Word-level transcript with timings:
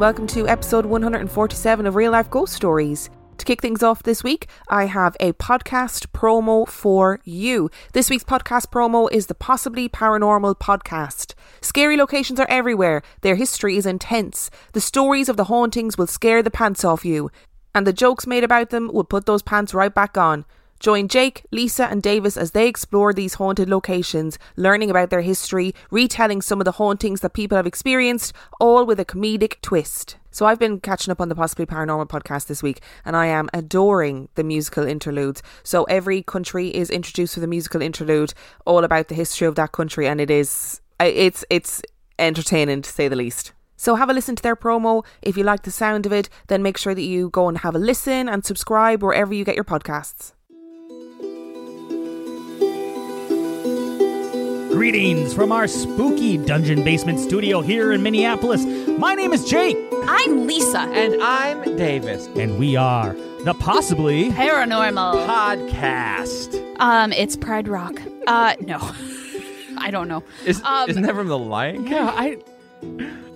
welcome 0.00 0.26
to 0.26 0.48
episode 0.48 0.86
147 0.86 1.84
of 1.84 1.94
Real 1.94 2.12
Life 2.12 2.30
Ghost 2.30 2.54
Stories. 2.54 3.10
To 3.36 3.44
kick 3.44 3.60
things 3.60 3.82
off 3.82 4.02
this 4.02 4.24
week, 4.24 4.48
I 4.70 4.86
have 4.86 5.14
a 5.20 5.34
podcast 5.34 6.06
promo 6.06 6.66
for 6.66 7.20
you. 7.22 7.70
This 7.92 8.08
week's 8.08 8.24
podcast 8.24 8.70
promo 8.70 9.12
is 9.12 9.26
the 9.26 9.34
Possibly 9.34 9.90
Paranormal 9.90 10.58
podcast. 10.58 11.34
Scary 11.60 11.98
locations 11.98 12.40
are 12.40 12.48
everywhere, 12.48 13.02
their 13.20 13.34
history 13.34 13.76
is 13.76 13.84
intense. 13.84 14.50
The 14.72 14.80
stories 14.80 15.28
of 15.28 15.36
the 15.36 15.44
hauntings 15.44 15.98
will 15.98 16.06
scare 16.06 16.42
the 16.42 16.50
pants 16.50 16.82
off 16.82 17.04
you, 17.04 17.30
and 17.74 17.86
the 17.86 17.92
jokes 17.92 18.26
made 18.26 18.42
about 18.42 18.70
them 18.70 18.90
will 18.90 19.04
put 19.04 19.26
those 19.26 19.42
pants 19.42 19.74
right 19.74 19.94
back 19.94 20.16
on. 20.16 20.46
Join 20.80 21.08
Jake, 21.08 21.44
Lisa, 21.52 21.84
and 21.88 22.02
Davis 22.02 22.38
as 22.38 22.52
they 22.52 22.66
explore 22.66 23.12
these 23.12 23.34
haunted 23.34 23.68
locations, 23.68 24.38
learning 24.56 24.90
about 24.90 25.10
their 25.10 25.20
history, 25.20 25.74
retelling 25.90 26.40
some 26.40 26.58
of 26.58 26.64
the 26.64 26.72
hauntings 26.72 27.20
that 27.20 27.34
people 27.34 27.56
have 27.56 27.66
experienced, 27.66 28.32
all 28.58 28.86
with 28.86 28.98
a 28.98 29.04
comedic 29.04 29.60
twist. 29.60 30.16
So, 30.30 30.46
I've 30.46 30.58
been 30.58 30.80
catching 30.80 31.12
up 31.12 31.20
on 31.20 31.28
the 31.28 31.34
Possibly 31.34 31.66
Paranormal 31.66 32.08
podcast 32.08 32.46
this 32.46 32.62
week, 32.62 32.80
and 33.04 33.14
I 33.14 33.26
am 33.26 33.50
adoring 33.52 34.30
the 34.36 34.44
musical 34.44 34.86
interludes. 34.86 35.42
So, 35.64 35.84
every 35.84 36.22
country 36.22 36.74
is 36.74 36.88
introduced 36.88 37.36
with 37.36 37.44
a 37.44 37.48
musical 37.48 37.82
interlude, 37.82 38.32
all 38.64 38.82
about 38.82 39.08
the 39.08 39.14
history 39.14 39.46
of 39.46 39.56
that 39.56 39.72
country, 39.72 40.08
and 40.08 40.18
it 40.18 40.30
is 40.30 40.80
it's 40.98 41.44
it's 41.50 41.82
entertaining 42.18 42.80
to 42.82 42.90
say 42.90 43.06
the 43.06 43.16
least. 43.16 43.52
So 43.76 43.96
have 43.96 44.10
a 44.10 44.14
listen 44.14 44.36
to 44.36 44.42
their 44.42 44.56
promo. 44.56 45.04
If 45.22 45.38
you 45.38 45.44
like 45.44 45.62
the 45.62 45.70
sound 45.70 46.04
of 46.04 46.12
it, 46.12 46.28
then 46.48 46.62
make 46.62 46.76
sure 46.76 46.94
that 46.94 47.00
you 47.00 47.30
go 47.30 47.48
and 47.48 47.58
have 47.58 47.74
a 47.74 47.78
listen 47.78 48.28
and 48.28 48.44
subscribe 48.44 49.02
wherever 49.02 49.32
you 49.32 49.42
get 49.42 49.54
your 49.54 49.64
podcasts. 49.64 50.34
Greetings 54.80 55.34
from 55.34 55.52
our 55.52 55.66
spooky 55.68 56.38
dungeon 56.38 56.82
basement 56.82 57.20
studio 57.20 57.60
here 57.60 57.92
in 57.92 58.02
Minneapolis. 58.02 58.64
My 58.98 59.14
name 59.14 59.34
is 59.34 59.44
Jake, 59.44 59.76
I'm 60.06 60.46
Lisa. 60.46 60.78
And 60.78 61.22
I'm 61.22 61.76
Davis. 61.76 62.28
and 62.28 62.58
we 62.58 62.76
are 62.76 63.12
the 63.44 63.52
possibly 63.52 64.30
Paranormal. 64.30 65.26
Podcast. 65.26 66.64
Um, 66.80 67.12
it's 67.12 67.36
Pride 67.36 67.68
Rock. 67.68 68.00
Uh, 68.26 68.54
no. 68.60 68.78
I 69.76 69.90
don't 69.90 70.08
know. 70.08 70.24
Is, 70.46 70.62
Um, 70.64 70.88
isn't 70.88 71.02
that 71.02 71.14
from 71.14 71.28
the 71.28 71.36
Lion 71.38 71.82
King? 71.84 71.92
yeah. 71.92 72.14
I 72.16 72.36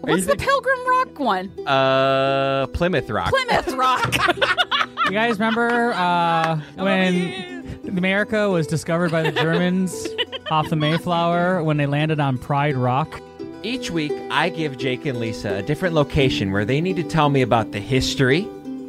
What's 0.01 0.25
the 0.25 0.37
think- 0.37 0.49
Pilgrim 0.49 0.89
Rock 0.89 1.19
one? 1.19 1.53
Uh, 1.67 2.69
Plymouth 2.69 3.11
Rock. 3.11 3.29
Plymouth 3.29 3.75
Rock. 3.75 4.17
you 5.05 5.11
guys 5.13 5.39
remember 5.39 5.93
uh, 5.93 6.59
when 6.77 7.54
America 7.89 8.49
was 8.51 8.67
discovered 8.67 9.11
by 9.11 9.23
the 9.23 9.33
Germans 9.33 10.07
off 10.51 10.69
the 10.71 10.77
Mayflower 10.77 11.63
when 11.63 11.77
they 11.77 11.87
landed 11.87 12.21
on 12.21 12.39
Pride 12.39 12.77
Rock? 12.77 13.21
Each 13.63 13.91
week, 13.91 14.13
I 14.31 14.49
give 14.51 14.77
Jake 14.77 15.07
and 15.07 15.19
Lisa 15.21 15.55
a 15.57 15.63
different 15.63 15.95
location 15.95 16.51
where 16.53 16.65
they 16.65 16.81
need 16.81 16.97
to 16.97 17.03
tell 17.03 17.29
me 17.31 17.41
about 17.43 17.73
the 17.73 17.81
history. 17.81 18.43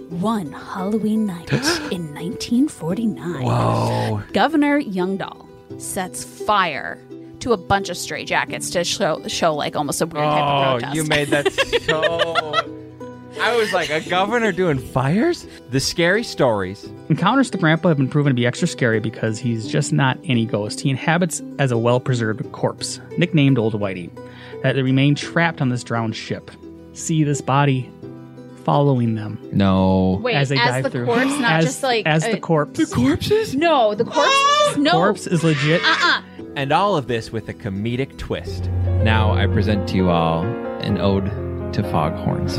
one 0.10 0.52
Halloween 0.52 1.26
night 1.26 1.52
in 1.92 2.14
1949, 2.14 3.44
Whoa. 3.44 4.22
Governor 4.34 4.82
Youngdahl 4.82 5.46
sets 5.82 6.24
fire 6.24 6.98
to 7.40 7.54
a 7.54 7.58
bunch 7.58 7.90
of 7.90 7.98
stray 7.98 8.26
jackets 8.26 8.70
to 8.72 8.84
show 8.84 9.22
show 9.28 9.54
like 9.54 9.76
almost 9.76 10.02
a 10.02 10.06
weird 10.06 10.26
type 10.26 10.44
of 10.44 10.50
Oh, 10.50 10.72
protest. 10.80 10.96
you 10.96 11.04
made 11.06 11.28
that 11.30 11.52
so. 11.84 12.82
I 13.40 13.56
was 13.56 13.74
like, 13.74 13.90
a 13.90 14.02
governor 14.02 14.52
doing 14.52 14.80
fires? 14.80 15.48
The 15.72 15.80
scary 15.80 16.24
stories. 16.24 16.90
Encounters 17.10 17.52
with 17.52 17.60
Grandpa 17.60 17.90
have 17.90 17.98
been 17.98 18.10
proven 18.10 18.32
to 18.32 18.36
be 18.36 18.46
extra 18.46 18.68
scary 18.68 19.00
because 19.00 19.38
he's 19.40 19.68
just 19.68 19.92
not 19.94 20.18
any 20.24 20.46
ghost. 20.46 20.80
He 20.80 20.90
inhabits 20.90 21.42
as 21.60 21.72
a 21.72 21.78
well 21.78 22.00
preserved 22.00 22.50
corpse, 22.52 23.00
nicknamed 23.18 23.58
Old 23.58 23.74
Whitey, 23.74 24.10
that 24.64 24.76
remain 24.76 25.16
trapped 25.16 25.62
on 25.62 25.70
this 25.70 25.84
drowned 25.84 26.16
ship. 26.16 26.50
See 26.94 27.24
this 27.24 27.42
body 27.42 27.92
following 28.64 29.14
them 29.16 29.38
No. 29.52 30.20
Wait, 30.24 30.36
as 30.36 30.52
as, 30.52 30.58
dive 30.58 30.84
the 30.84 30.90
through. 30.90 31.06
corpse, 31.06 31.40
not 31.40 31.52
as, 31.54 31.66
just 31.66 31.84
like 31.84 32.06
as 32.06 32.24
uh, 32.26 32.32
the 32.32 32.40
corpse. 32.40 32.80
The 32.80 32.96
corpses? 32.96 33.56
No, 33.56 33.94
the 33.94 34.06
corpse. 34.06 34.78
no. 34.78 34.92
corpse 34.92 35.28
is 35.28 35.44
legit. 35.44 35.82
Uh-uh. 35.84 36.22
And 36.56 36.72
all 36.72 36.96
of 36.98 37.08
this 37.08 37.32
with 37.32 37.48
a 37.50 37.54
comedic 37.54 38.18
twist. 38.18 38.66
Now 39.04 39.34
I 39.34 39.46
present 39.46 39.88
to 39.90 39.96
you 39.96 40.10
all 40.10 40.44
an 40.82 41.00
ode 41.00 41.26
to 41.74 41.84
foghorns. 41.84 42.58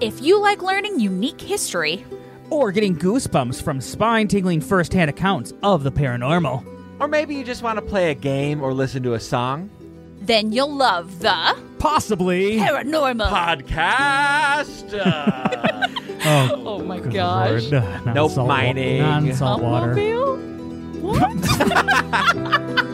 If 0.00 0.20
you 0.22 0.40
like 0.40 0.62
learning 0.62 1.00
unique 1.00 1.40
history, 1.40 2.04
or 2.50 2.70
getting 2.70 2.96
goosebumps 2.96 3.62
from 3.62 3.80
spine 3.80 4.28
tingling 4.28 4.60
first 4.60 4.92
hand 4.92 5.10
accounts 5.10 5.52
of 5.62 5.82
the 5.82 5.90
paranormal. 5.90 6.64
Or 7.00 7.08
maybe 7.08 7.34
you 7.34 7.42
just 7.44 7.62
want 7.62 7.76
to 7.78 7.82
play 7.82 8.10
a 8.10 8.14
game 8.14 8.62
or 8.62 8.72
listen 8.72 9.02
to 9.02 9.14
a 9.14 9.20
song. 9.20 9.68
then 10.20 10.52
you'll 10.52 10.72
love 10.74 11.18
the 11.20 11.56
Possibly. 11.78 12.56
paranormal. 12.58 13.28
Podcast! 13.28 14.94
Uh, 14.98 15.88
Oh, 16.28 16.62
oh 16.66 16.82
my 16.82 16.98
good 16.98 17.12
gosh. 17.12 17.70
lord. 17.70 18.04
Not 18.06 18.14
Nope, 18.14 18.36
mining. 18.48 18.98
Non-salt 18.98 19.62
water. 19.62 19.92
Automobile? 19.92 20.36
What? 21.00 22.82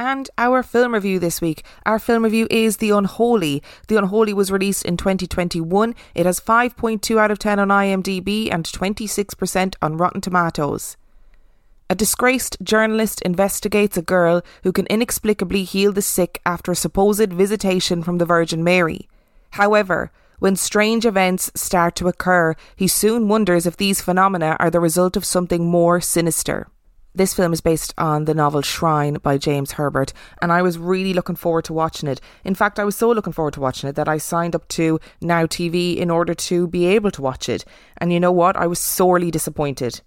And 0.00 0.30
our 0.38 0.62
film 0.62 0.94
review 0.94 1.18
this 1.18 1.40
week. 1.40 1.64
Our 1.84 1.98
film 1.98 2.22
review 2.22 2.46
is 2.52 2.76
The 2.76 2.90
Unholy. 2.90 3.64
The 3.88 3.96
Unholy 3.96 4.32
was 4.32 4.52
released 4.52 4.84
in 4.84 4.96
2021. 4.96 5.92
It 6.14 6.24
has 6.24 6.38
5.2 6.38 7.18
out 7.18 7.32
of 7.32 7.40
10 7.40 7.58
on 7.58 7.68
IMDb 7.68 8.48
and 8.52 8.64
26% 8.64 9.74
on 9.82 9.96
Rotten 9.96 10.20
Tomatoes. 10.20 10.96
A 11.90 11.96
disgraced 11.96 12.58
journalist 12.62 13.22
investigates 13.22 13.96
a 13.96 14.02
girl 14.02 14.42
who 14.62 14.70
can 14.70 14.86
inexplicably 14.86 15.64
heal 15.64 15.90
the 15.90 16.00
sick 16.00 16.40
after 16.46 16.70
a 16.70 16.76
supposed 16.76 17.32
visitation 17.32 18.04
from 18.04 18.18
the 18.18 18.26
Virgin 18.26 18.62
Mary. 18.62 19.08
However, 19.52 20.12
when 20.38 20.54
strange 20.54 21.06
events 21.06 21.50
start 21.56 21.96
to 21.96 22.06
occur, 22.06 22.54
he 22.76 22.86
soon 22.86 23.26
wonders 23.26 23.66
if 23.66 23.76
these 23.76 24.00
phenomena 24.00 24.56
are 24.60 24.70
the 24.70 24.78
result 24.78 25.16
of 25.16 25.24
something 25.24 25.66
more 25.66 26.00
sinister. 26.00 26.68
This 27.18 27.34
film 27.34 27.52
is 27.52 27.60
based 27.60 27.92
on 27.98 28.26
the 28.26 28.32
novel 28.32 28.62
Shrine 28.62 29.14
by 29.14 29.38
James 29.38 29.72
Herbert, 29.72 30.12
and 30.40 30.52
I 30.52 30.62
was 30.62 30.78
really 30.78 31.12
looking 31.12 31.34
forward 31.34 31.64
to 31.64 31.72
watching 31.72 32.08
it. 32.08 32.20
In 32.44 32.54
fact, 32.54 32.78
I 32.78 32.84
was 32.84 32.94
so 32.94 33.10
looking 33.10 33.32
forward 33.32 33.54
to 33.54 33.60
watching 33.60 33.88
it 33.88 33.96
that 33.96 34.08
I 34.08 34.18
signed 34.18 34.54
up 34.54 34.68
to 34.68 35.00
Now 35.20 35.44
TV 35.44 35.96
in 35.96 36.12
order 36.12 36.32
to 36.32 36.68
be 36.68 36.86
able 36.86 37.10
to 37.10 37.20
watch 37.20 37.48
it. 37.48 37.64
And 37.96 38.12
you 38.12 38.20
know 38.20 38.30
what? 38.30 38.54
I 38.54 38.68
was 38.68 38.78
sorely 38.78 39.32
disappointed. 39.32 40.00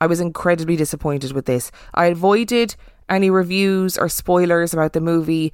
I 0.00 0.06
was 0.06 0.20
incredibly 0.20 0.76
disappointed 0.76 1.32
with 1.32 1.46
this. 1.46 1.72
I 1.92 2.06
avoided 2.06 2.76
any 3.08 3.30
reviews 3.30 3.98
or 3.98 4.08
spoilers 4.08 4.72
about 4.72 4.92
the 4.92 5.00
movie 5.00 5.52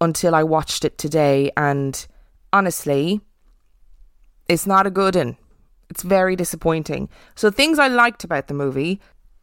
until 0.00 0.34
I 0.34 0.42
watched 0.42 0.84
it 0.84 0.98
today, 0.98 1.52
and 1.56 2.04
honestly, 2.52 3.20
it's 4.48 4.66
not 4.66 4.84
a 4.84 4.90
good 4.90 5.14
one. 5.14 5.36
It's 5.90 6.02
very 6.02 6.34
disappointing. 6.34 7.08
So, 7.36 7.52
things 7.52 7.78
I 7.78 7.86
liked 7.86 8.24
about 8.24 8.48
the 8.48 8.54
movie 8.54 9.00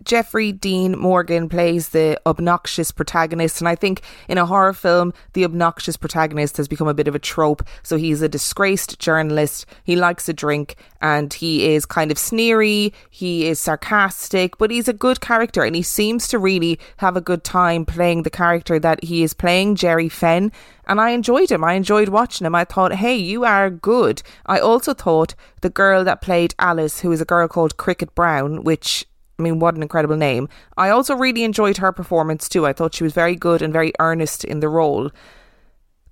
Jeffrey 0.08 0.54
Dean 0.54 0.98
Morgan 0.98 1.50
plays 1.50 1.90
the 1.90 2.18
obnoxious 2.26 2.92
protagonist, 2.92 3.60
and 3.60 3.68
I 3.68 3.76
think 3.76 4.02
in 4.30 4.38
a 4.38 4.46
horror 4.46 4.72
film, 4.72 5.14
the 5.34 5.44
obnoxious 5.44 5.98
protagonist 5.98 6.56
has 6.56 6.70
become 6.70 6.88
a 6.88 6.94
bit 6.94 7.10
of 7.10 7.16
a 7.16 7.20
trope. 7.20 7.62
So 7.84 7.98
he's 7.98 8.22
a 8.22 8.30
disgraced 8.30 9.00
journalist, 9.00 9.66
he 9.84 9.98
likes 9.98 10.30
a 10.30 10.34
drink, 10.34 10.78
and 11.02 11.34
he 11.34 11.74
is 11.74 11.86
kind 11.86 12.10
of 12.10 12.18
sneery, 12.18 12.94
he 13.10 13.48
is 13.48 13.60
sarcastic, 13.60 14.58
but 14.58 14.72
he's 14.72 14.88
a 14.88 14.94
good 14.94 15.20
character, 15.20 15.64
and 15.64 15.76
he 15.76 15.82
seems 15.82 16.30
to 16.30 16.40
really 16.40 16.80
have 16.98 17.18
a 17.18 17.22
good 17.22 17.44
time 17.44 17.86
playing 17.86 18.24
the 18.24 18.30
character 18.30 18.80
that 18.80 19.04
he 19.04 19.24
is 19.24 19.34
playing, 19.34 19.76
Jerry 19.76 20.08
Fenn. 20.08 20.54
And 20.86 21.02
I 21.02 21.10
enjoyed 21.10 21.52
him. 21.52 21.66
I 21.66 21.74
enjoyed 21.74 22.08
watching 22.08 22.48
him. 22.48 22.56
I 22.56 22.64
thought, 22.64 22.94
hey, 22.94 23.18
you 23.18 23.44
are 23.44 23.70
good. 23.70 24.24
I 24.46 24.60
also 24.60 24.94
thought 24.94 25.36
the 25.60 25.70
girl 25.70 26.06
that 26.06 26.22
played 26.22 26.56
Alice, 26.60 27.02
who 27.02 27.12
is 27.12 27.20
a 27.20 27.26
girl 27.26 27.50
called 27.50 27.76
Cricket 27.76 28.16
Brown, 28.16 28.64
which 28.64 29.06
I 29.40 29.44
mean, 29.44 29.60
what 29.60 29.76
an 29.76 29.84
incredible 29.84 30.18
name. 30.18 30.50
I 30.78 30.90
also 30.90 31.16
really 31.16 31.44
enjoyed 31.44 31.78
her 31.78 31.92
performance 31.92 32.50
too. 32.50 32.66
I 32.66 32.74
thought 32.74 32.96
she 32.96 33.04
was 33.04 33.14
very 33.14 33.36
good 33.36 33.62
and 33.62 33.72
very 33.72 33.94
earnest 34.00 34.44
in 34.44 34.60
the 34.60 34.70
role. 34.70 35.12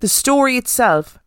The 0.00 0.08
story 0.08 0.56
itself 0.56 1.18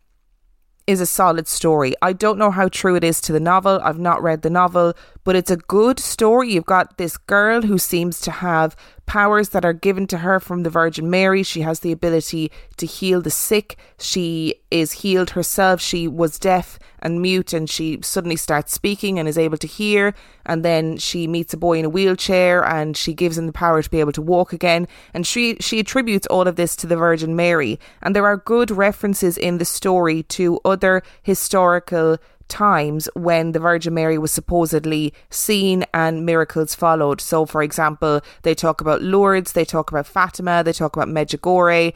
is 0.89 1.01
a 1.01 1.05
solid 1.05 1.47
story. 1.47 1.93
I 2.01 2.13
don't 2.13 2.39
know 2.39 2.49
how 2.49 2.67
true 2.67 2.95
it 2.95 3.03
is 3.03 3.21
to 3.21 3.31
the 3.31 3.39
novel. 3.39 3.79
I've 3.83 3.99
not 3.99 4.23
read 4.23 4.41
the 4.41 4.49
novel, 4.49 4.93
but 5.23 5.35
it's 5.35 5.51
a 5.51 5.57
good 5.57 5.99
story. 5.99 6.51
You've 6.51 6.65
got 6.65 6.97
this 6.97 7.15
girl 7.15 7.61
who 7.61 7.77
seems 7.77 8.19
to 8.21 8.31
have 8.31 8.75
powers 9.09 9.49
that 9.49 9.65
are 9.65 9.73
given 9.73 10.05
to 10.05 10.19
her 10.19 10.39
from 10.39 10.61
the 10.61 10.69
Virgin 10.69 11.09
Mary. 11.09 11.41
She 11.41 11.61
has 11.61 11.79
the 11.79 11.91
ability 11.91 12.51
to 12.77 12.85
heal 12.85 13.21
the 13.21 13.31
sick. 13.31 13.75
She 13.97 14.53
is 14.69 14.91
healed 14.91 15.31
herself. 15.31 15.81
She 15.81 16.07
was 16.07 16.37
deaf 16.37 16.77
and 16.99 17.19
mute 17.19 17.51
and 17.51 17.67
she 17.67 17.99
suddenly 18.03 18.35
starts 18.35 18.71
speaking 18.71 19.17
and 19.17 19.27
is 19.27 19.37
able 19.37 19.57
to 19.57 19.67
hear. 19.67 20.13
And 20.45 20.63
then 20.63 20.97
she 20.97 21.25
meets 21.25 21.55
a 21.55 21.57
boy 21.57 21.79
in 21.79 21.85
a 21.85 21.89
wheelchair 21.89 22.63
and 22.63 22.95
she 22.95 23.15
gives 23.15 23.35
him 23.35 23.47
the 23.47 23.51
power 23.51 23.81
to 23.81 23.89
be 23.89 23.99
able 23.99 24.11
to 24.11 24.21
walk 24.21 24.53
again. 24.53 24.87
And 25.11 25.25
she, 25.25 25.57
she 25.59 25.79
attributes 25.79 26.27
all 26.27 26.47
of 26.47 26.55
this 26.55 26.75
to 26.75 26.85
the 26.85 26.95
Virgin 26.95 27.35
Mary. 27.35 27.79
And 28.03 28.15
there 28.15 28.27
are 28.27 28.37
good 28.37 28.69
references 28.69 29.39
in 29.39 29.57
the 29.57 29.65
story 29.65 30.21
to 30.37 30.59
other 30.63 31.01
historical 31.23 32.19
times 32.49 33.07
when 33.13 33.53
the 33.53 33.59
Virgin 33.59 33.93
Mary 33.93 34.17
was 34.17 34.31
supposedly 34.31 35.13
seen 35.29 35.85
and 35.93 36.25
miracles 36.25 36.75
followed. 36.75 37.21
So, 37.21 37.45
for 37.45 37.63
example, 37.63 38.21
they 38.41 38.55
talk 38.55 38.81
about 38.81 39.01
Lourdes, 39.01 39.53
they 39.53 39.65
talk 39.65 39.91
about 39.91 40.07
Fatima, 40.07 40.63
they 40.63 40.73
talk 40.73 40.95
about 40.95 41.07
Medjugorje, 41.07 41.93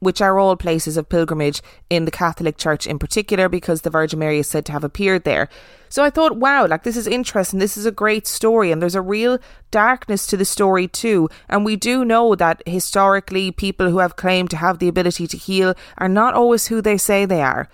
which 0.00 0.22
are 0.22 0.38
all 0.38 0.56
places 0.56 0.96
of 0.96 1.10
pilgrimage 1.10 1.62
in 1.90 2.06
the 2.06 2.10
Catholic 2.10 2.56
Church 2.56 2.86
in 2.86 2.98
particular, 2.98 3.48
because 3.48 3.82
the 3.82 3.90
Virgin 3.90 4.18
Mary 4.18 4.38
is 4.38 4.48
said 4.48 4.64
to 4.64 4.72
have 4.72 4.82
appeared 4.82 5.24
there. 5.24 5.48
So 5.90 6.02
I 6.02 6.08
thought, 6.08 6.36
wow, 6.36 6.66
like 6.66 6.84
this 6.84 6.96
is 6.96 7.06
interesting. 7.06 7.58
This 7.58 7.76
is 7.76 7.84
a 7.84 7.92
great 7.92 8.26
story, 8.26 8.72
and 8.72 8.80
there's 8.80 8.94
a 8.94 9.02
real 9.02 9.38
darkness 9.70 10.26
to 10.28 10.36
the 10.38 10.44
story 10.44 10.88
too. 10.88 11.28
And 11.48 11.64
we 11.64 11.76
do 11.76 12.04
know 12.04 12.34
that 12.34 12.62
historically, 12.64 13.50
people 13.50 13.90
who 13.90 13.98
have 13.98 14.16
claimed 14.16 14.50
to 14.50 14.56
have 14.56 14.78
the 14.78 14.88
ability 14.88 15.26
to 15.26 15.36
heal 15.36 15.74
are 15.98 16.08
not 16.08 16.34
always 16.34 16.68
who 16.68 16.80
they 16.80 16.96
say 16.96 17.26
they 17.26 17.42
are. 17.42 17.68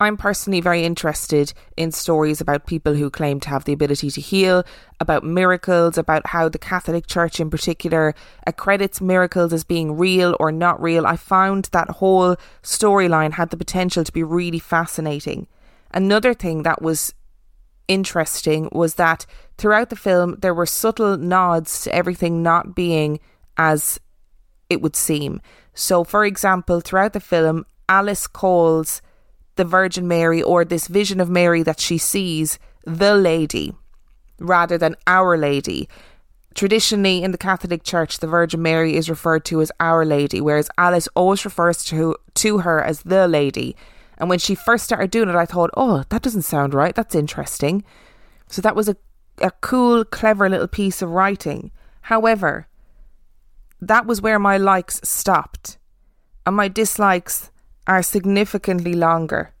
I'm 0.00 0.16
personally 0.16 0.60
very 0.60 0.84
interested 0.84 1.52
in 1.76 1.92
stories 1.92 2.40
about 2.40 2.66
people 2.66 2.94
who 2.94 3.10
claim 3.10 3.38
to 3.40 3.48
have 3.48 3.64
the 3.64 3.72
ability 3.72 4.10
to 4.10 4.20
heal, 4.20 4.64
about 4.98 5.22
miracles, 5.22 5.96
about 5.96 6.26
how 6.26 6.48
the 6.48 6.58
Catholic 6.58 7.06
Church 7.06 7.38
in 7.38 7.48
particular 7.48 8.14
accredits 8.46 9.00
miracles 9.00 9.52
as 9.52 9.62
being 9.62 9.96
real 9.96 10.36
or 10.40 10.50
not 10.50 10.82
real. 10.82 11.06
I 11.06 11.16
found 11.16 11.66
that 11.72 11.90
whole 11.90 12.36
storyline 12.62 13.34
had 13.34 13.50
the 13.50 13.56
potential 13.56 14.02
to 14.02 14.12
be 14.12 14.24
really 14.24 14.58
fascinating. 14.58 15.46
Another 15.92 16.34
thing 16.34 16.64
that 16.64 16.82
was 16.82 17.14
interesting 17.86 18.68
was 18.72 18.96
that 18.96 19.26
throughout 19.58 19.90
the 19.90 19.96
film 19.96 20.36
there 20.40 20.54
were 20.54 20.66
subtle 20.66 21.16
nods 21.16 21.82
to 21.82 21.94
everything 21.94 22.42
not 22.42 22.74
being 22.74 23.20
as 23.56 24.00
it 24.68 24.82
would 24.82 24.96
seem. 24.96 25.40
So, 25.72 26.02
for 26.02 26.24
example, 26.24 26.80
throughout 26.80 27.12
the 27.12 27.20
film, 27.20 27.64
Alice 27.88 28.26
calls 28.26 29.00
the 29.56 29.64
Virgin 29.64 30.08
Mary 30.08 30.42
or 30.42 30.64
this 30.64 30.86
vision 30.86 31.20
of 31.20 31.30
Mary 31.30 31.62
that 31.62 31.80
she 31.80 31.98
sees 31.98 32.58
the 32.84 33.14
lady 33.14 33.72
rather 34.38 34.76
than 34.76 34.96
our 35.06 35.36
lady. 35.36 35.88
Traditionally, 36.54 37.22
in 37.22 37.32
the 37.32 37.38
Catholic 37.38 37.82
Church, 37.82 38.18
the 38.18 38.28
Virgin 38.28 38.62
Mary 38.62 38.94
is 38.94 39.10
referred 39.10 39.44
to 39.46 39.60
as 39.60 39.72
Our 39.80 40.04
Lady, 40.04 40.40
whereas 40.40 40.70
Alice 40.78 41.08
always 41.16 41.44
refers 41.44 41.82
to, 41.84 42.14
to 42.34 42.58
her 42.58 42.80
as 42.80 43.02
the 43.02 43.26
lady. 43.26 43.74
And 44.18 44.28
when 44.28 44.38
she 44.38 44.54
first 44.54 44.84
started 44.84 45.10
doing 45.10 45.28
it, 45.28 45.34
I 45.34 45.46
thought, 45.46 45.70
oh, 45.76 46.04
that 46.10 46.22
doesn't 46.22 46.42
sound 46.42 46.72
right. 46.72 46.94
That's 46.94 47.16
interesting. 47.16 47.82
So 48.46 48.62
that 48.62 48.76
was 48.76 48.88
a, 48.88 48.96
a 49.38 49.50
cool, 49.62 50.04
clever 50.04 50.48
little 50.48 50.68
piece 50.68 51.02
of 51.02 51.10
writing. 51.10 51.72
However, 52.02 52.68
that 53.80 54.06
was 54.06 54.22
where 54.22 54.38
my 54.38 54.56
likes 54.56 55.00
stopped. 55.02 55.78
And 56.46 56.54
my 56.54 56.68
dislikes 56.68 57.50
are 57.86 58.02
significantly 58.02 58.94
longer. 58.94 59.52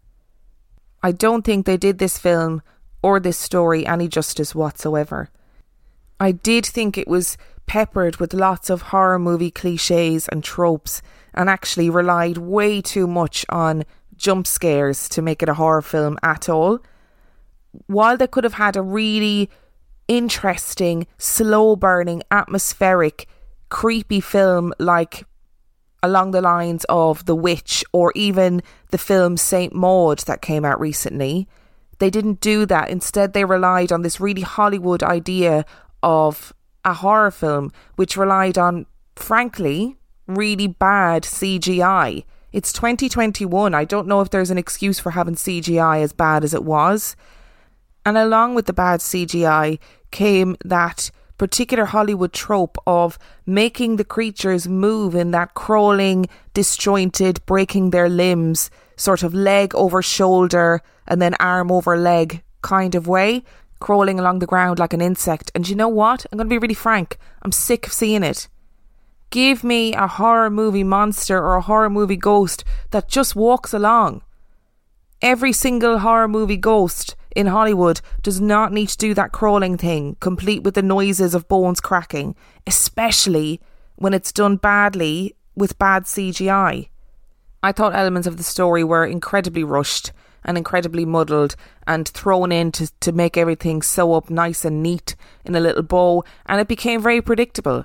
I 1.02 1.12
don't 1.12 1.44
think 1.44 1.66
they 1.66 1.76
did 1.76 1.98
this 1.98 2.18
film 2.18 2.62
or 3.02 3.20
this 3.20 3.36
story 3.36 3.86
any 3.86 4.08
justice 4.08 4.54
whatsoever. 4.54 5.28
I 6.18 6.32
did 6.32 6.64
think 6.64 6.96
it 6.96 7.08
was 7.08 7.36
peppered 7.66 8.16
with 8.16 8.32
lots 8.32 8.70
of 8.70 8.82
horror 8.82 9.18
movie 9.18 9.50
cliches 9.50 10.28
and 10.28 10.42
tropes 10.42 11.02
and 11.34 11.50
actually 11.50 11.90
relied 11.90 12.38
way 12.38 12.80
too 12.80 13.06
much 13.06 13.44
on 13.48 13.84
jump 14.16 14.46
scares 14.46 15.08
to 15.10 15.22
make 15.22 15.42
it 15.42 15.48
a 15.48 15.54
horror 15.54 15.82
film 15.82 16.18
at 16.22 16.48
all. 16.48 16.78
While 17.86 18.16
they 18.16 18.26
could 18.26 18.44
have 18.44 18.54
had 18.54 18.76
a 18.76 18.82
really 18.82 19.50
interesting, 20.08 21.06
slow 21.18 21.76
burning, 21.76 22.22
atmospheric, 22.30 23.26
creepy 23.68 24.20
film 24.20 24.72
like 24.78 25.24
along 26.04 26.32
the 26.32 26.42
lines 26.42 26.84
of 26.90 27.24
The 27.24 27.34
Witch 27.34 27.82
or 27.90 28.12
even 28.14 28.62
the 28.90 28.98
film 28.98 29.38
Saint 29.38 29.74
Maud 29.74 30.18
that 30.20 30.42
came 30.42 30.62
out 30.62 30.78
recently. 30.78 31.48
They 31.98 32.10
didn't 32.10 32.40
do 32.40 32.66
that. 32.66 32.90
Instead, 32.90 33.32
they 33.32 33.46
relied 33.46 33.90
on 33.90 34.02
this 34.02 34.20
really 34.20 34.42
Hollywood 34.42 35.02
idea 35.02 35.64
of 36.02 36.52
a 36.84 36.92
horror 36.92 37.30
film, 37.30 37.72
which 37.96 38.18
relied 38.18 38.58
on, 38.58 38.84
frankly, 39.16 39.96
really 40.26 40.66
bad 40.66 41.22
CGI. 41.22 42.24
It's 42.52 42.72
2021. 42.72 43.74
I 43.74 43.86
don't 43.86 44.06
know 44.06 44.20
if 44.20 44.28
there's 44.28 44.50
an 44.50 44.58
excuse 44.58 45.00
for 45.00 45.12
having 45.12 45.36
CGI 45.36 46.02
as 46.02 46.12
bad 46.12 46.44
as 46.44 46.52
it 46.52 46.64
was. 46.64 47.16
And 48.04 48.18
along 48.18 48.54
with 48.54 48.66
the 48.66 48.74
bad 48.74 49.00
CGI 49.00 49.78
came 50.10 50.56
that 50.66 51.10
particular 51.38 51.86
Hollywood 51.86 52.32
trope 52.32 52.78
of 52.86 53.18
making 53.46 53.96
the 53.96 54.04
creatures 54.04 54.68
move 54.68 55.14
in 55.14 55.30
that 55.32 55.54
crawling, 55.54 56.26
disjointed, 56.52 57.44
breaking 57.46 57.90
their 57.90 58.08
limbs, 58.08 58.70
sort 58.96 59.22
of 59.22 59.34
leg 59.34 59.74
over 59.74 60.02
shoulder 60.02 60.80
and 61.06 61.20
then 61.20 61.34
arm 61.40 61.70
over 61.70 61.96
leg 61.96 62.42
kind 62.62 62.94
of 62.94 63.06
way, 63.06 63.42
crawling 63.80 64.18
along 64.18 64.38
the 64.38 64.46
ground 64.46 64.78
like 64.78 64.92
an 64.92 65.00
insect. 65.00 65.50
And 65.54 65.68
you 65.68 65.76
know 65.76 65.88
what? 65.88 66.24
I'm 66.30 66.38
going 66.38 66.48
to 66.48 66.54
be 66.54 66.58
really 66.58 66.74
frank. 66.74 67.18
I'm 67.42 67.52
sick 67.52 67.86
of 67.86 67.92
seeing 67.92 68.22
it. 68.22 68.48
Give 69.30 69.64
me 69.64 69.94
a 69.94 70.06
horror 70.06 70.48
movie 70.48 70.84
monster 70.84 71.38
or 71.38 71.56
a 71.56 71.60
horror 71.62 71.90
movie 71.90 72.16
ghost 72.16 72.64
that 72.92 73.08
just 73.08 73.34
walks 73.34 73.74
along. 73.74 74.22
Every 75.20 75.52
single 75.52 75.98
horror 75.98 76.28
movie 76.28 76.56
ghost 76.56 77.16
in 77.34 77.46
Hollywood 77.46 78.00
does 78.22 78.40
not 78.40 78.72
need 78.72 78.88
to 78.90 78.98
do 78.98 79.14
that 79.14 79.32
crawling 79.32 79.76
thing, 79.76 80.16
complete 80.20 80.62
with 80.62 80.74
the 80.74 80.82
noises 80.82 81.34
of 81.34 81.48
bones 81.48 81.80
cracking, 81.80 82.36
especially 82.66 83.60
when 83.96 84.14
it's 84.14 84.32
done 84.32 84.56
badly 84.56 85.34
with 85.54 85.78
bad 85.78 86.04
CGI. 86.04 86.88
I 87.62 87.72
thought 87.72 87.94
elements 87.94 88.28
of 88.28 88.36
the 88.36 88.42
story 88.42 88.84
were 88.84 89.06
incredibly 89.06 89.64
rushed 89.64 90.12
and 90.44 90.58
incredibly 90.58 91.04
muddled 91.04 91.56
and 91.86 92.06
thrown 92.06 92.52
in 92.52 92.70
to, 92.72 92.90
to 93.00 93.12
make 93.12 93.36
everything 93.36 93.80
sew 93.80 94.12
up 94.12 94.28
nice 94.28 94.64
and 94.64 94.82
neat 94.82 95.16
in 95.44 95.54
a 95.54 95.60
little 95.60 95.82
bow, 95.82 96.24
and 96.46 96.60
it 96.60 96.68
became 96.68 97.00
very 97.00 97.22
predictable. 97.22 97.84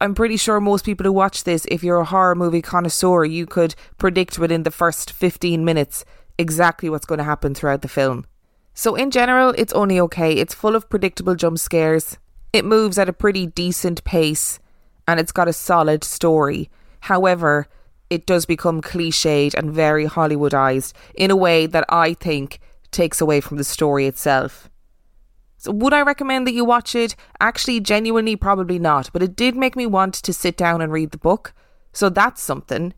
I'm 0.00 0.14
pretty 0.14 0.36
sure 0.36 0.60
most 0.60 0.84
people 0.84 1.04
who 1.04 1.12
watch 1.12 1.44
this, 1.44 1.64
if 1.70 1.82
you're 1.82 2.00
a 2.00 2.04
horror 2.04 2.34
movie 2.34 2.60
connoisseur, 2.60 3.24
you 3.24 3.46
could 3.46 3.74
predict 3.98 4.38
within 4.38 4.64
the 4.64 4.70
first 4.70 5.12
15 5.12 5.64
minutes 5.64 6.04
exactly 6.38 6.90
what's 6.90 7.06
going 7.06 7.18
to 7.18 7.24
happen 7.24 7.54
throughout 7.54 7.82
the 7.82 7.88
film. 7.88 8.26
So, 8.74 8.94
in 8.94 9.10
general, 9.10 9.54
it's 9.58 9.72
only 9.74 10.00
okay. 10.00 10.32
It's 10.34 10.54
full 10.54 10.74
of 10.74 10.88
predictable 10.88 11.34
jump 11.34 11.58
scares. 11.58 12.18
It 12.52 12.64
moves 12.64 12.98
at 12.98 13.08
a 13.08 13.12
pretty 13.12 13.46
decent 13.46 14.02
pace 14.04 14.58
and 15.06 15.18
it's 15.20 15.32
got 15.32 15.48
a 15.48 15.52
solid 15.52 16.04
story. 16.04 16.70
However, 17.00 17.66
it 18.10 18.26
does 18.26 18.46
become 18.46 18.82
cliched 18.82 19.54
and 19.54 19.72
very 19.72 20.06
Hollywoodized 20.06 20.92
in 21.14 21.30
a 21.30 21.36
way 21.36 21.66
that 21.66 21.84
I 21.88 22.14
think 22.14 22.60
takes 22.90 23.20
away 23.20 23.40
from 23.40 23.56
the 23.56 23.64
story 23.64 24.06
itself. 24.06 24.68
So, 25.56 25.72
would 25.72 25.92
I 25.92 26.02
recommend 26.02 26.46
that 26.46 26.52
you 26.52 26.64
watch 26.64 26.94
it? 26.94 27.14
Actually, 27.40 27.80
genuinely, 27.80 28.36
probably 28.36 28.78
not, 28.78 29.10
but 29.12 29.22
it 29.22 29.36
did 29.36 29.56
make 29.56 29.76
me 29.76 29.86
want 29.86 30.14
to 30.14 30.32
sit 30.32 30.56
down 30.56 30.80
and 30.80 30.92
read 30.92 31.12
the 31.12 31.18
book. 31.18 31.54
So, 31.92 32.08
that's 32.08 32.42
something. 32.42 32.94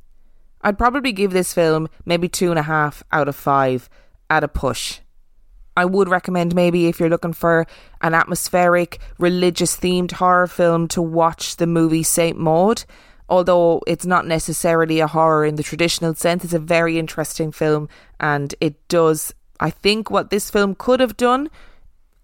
I'd 0.63 0.79
probably 0.79 1.13
give 1.13 1.33
this 1.33 1.53
film 1.53 1.89
maybe 2.07 2.29
two 2.29 2.51
and 2.51 2.59
a 2.59 2.63
half 2.63 3.03
out 3.13 3.29
of 3.29 3.37
five 3.37 3.91
at 4.31 4.43
a 4.43 4.49
push. 4.49 5.01
I 5.77 5.85
would 5.85 6.09
recommend 6.09 6.55
maybe 6.55 6.87
if 6.87 7.01
you're 7.01 7.09
looking 7.09 7.33
for 7.33 7.67
an 8.01 8.15
atmospheric, 8.15 9.01
religious 9.19 9.77
themed 9.77 10.13
horror 10.13 10.47
film 10.47 10.89
to 10.89 11.03
watch 11.03 11.57
the 11.57 11.67
movie 11.67 12.03
Saint 12.03 12.39
Maud. 12.39 12.85
Although 13.29 13.83
it's 13.87 14.07
not 14.07 14.27
necessarily 14.27 15.01
a 15.01 15.07
horror 15.07 15.45
in 15.45 15.57
the 15.57 15.63
traditional 15.63 16.15
sense, 16.15 16.45
it's 16.45 16.53
a 16.53 16.59
very 16.59 16.99
interesting 16.99 17.51
film 17.53 17.89
and 18.21 18.55
it 18.61 18.87
does, 18.89 19.35
I 19.59 19.71
think, 19.71 20.11
what 20.11 20.31
this 20.31 20.51
film 20.51 20.75
could 20.75 21.01
have 21.01 21.17
done 21.17 21.51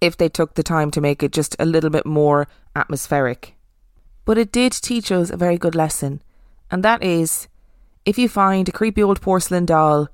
if 0.00 0.16
they 0.16 0.28
took 0.28 0.54
the 0.54 0.62
time 0.62 0.90
to 0.92 1.00
make 1.00 1.22
it 1.22 1.32
just 1.32 1.56
a 1.58 1.64
little 1.64 1.90
bit 1.90 2.06
more 2.06 2.48
atmospheric. 2.76 3.54
But 4.24 4.38
it 4.38 4.52
did 4.52 4.72
teach 4.72 5.10
us 5.10 5.30
a 5.30 5.36
very 5.36 5.58
good 5.58 5.74
lesson, 5.74 6.22
and 6.70 6.82
that 6.84 7.02
is 7.02 7.48
if 8.04 8.18
you 8.18 8.28
find 8.28 8.68
a 8.68 8.72
creepy 8.72 9.02
old 9.02 9.20
porcelain 9.20 9.66
doll 9.66 10.08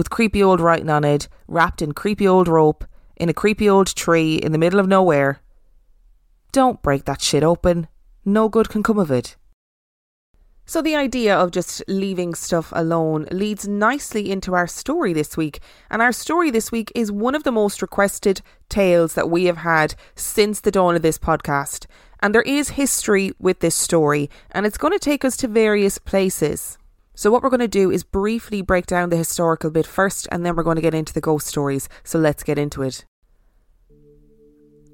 with 0.00 0.08
creepy 0.08 0.42
old 0.42 0.62
writing 0.62 0.88
on 0.88 1.04
it, 1.04 1.28
wrapped 1.46 1.82
in 1.82 1.92
creepy 1.92 2.26
old 2.26 2.48
rope, 2.48 2.86
in 3.16 3.28
a 3.28 3.34
creepy 3.34 3.68
old 3.68 3.94
tree 3.94 4.36
in 4.36 4.50
the 4.50 4.56
middle 4.56 4.80
of 4.80 4.88
nowhere. 4.88 5.42
Don't 6.52 6.80
break 6.80 7.04
that 7.04 7.20
shit 7.20 7.44
open. 7.44 7.86
No 8.24 8.48
good 8.48 8.70
can 8.70 8.82
come 8.82 8.98
of 8.98 9.10
it. 9.10 9.36
So, 10.64 10.80
the 10.80 10.96
idea 10.96 11.36
of 11.36 11.50
just 11.50 11.82
leaving 11.86 12.34
stuff 12.34 12.72
alone 12.74 13.26
leads 13.30 13.68
nicely 13.68 14.30
into 14.30 14.54
our 14.54 14.66
story 14.66 15.12
this 15.12 15.36
week. 15.36 15.60
And 15.90 16.00
our 16.00 16.12
story 16.12 16.50
this 16.50 16.72
week 16.72 16.90
is 16.94 17.12
one 17.12 17.34
of 17.34 17.42
the 17.42 17.52
most 17.52 17.82
requested 17.82 18.40
tales 18.70 19.12
that 19.12 19.28
we 19.28 19.44
have 19.44 19.58
had 19.58 19.94
since 20.14 20.60
the 20.60 20.70
dawn 20.70 20.96
of 20.96 21.02
this 21.02 21.18
podcast. 21.18 21.84
And 22.20 22.34
there 22.34 22.40
is 22.40 22.70
history 22.70 23.32
with 23.38 23.60
this 23.60 23.74
story, 23.74 24.30
and 24.50 24.64
it's 24.64 24.78
going 24.78 24.94
to 24.94 24.98
take 24.98 25.26
us 25.26 25.36
to 25.36 25.46
various 25.46 25.98
places. 25.98 26.78
So, 27.20 27.30
what 27.30 27.42
we're 27.42 27.50
going 27.50 27.60
to 27.60 27.68
do 27.68 27.90
is 27.90 28.02
briefly 28.02 28.62
break 28.62 28.86
down 28.86 29.10
the 29.10 29.16
historical 29.18 29.68
bit 29.68 29.86
first, 29.86 30.26
and 30.32 30.42
then 30.42 30.56
we're 30.56 30.62
going 30.62 30.76
to 30.76 30.80
get 30.80 30.94
into 30.94 31.12
the 31.12 31.20
ghost 31.20 31.46
stories. 31.46 31.86
So, 32.02 32.18
let's 32.18 32.42
get 32.42 32.56
into 32.56 32.80
it. 32.80 33.04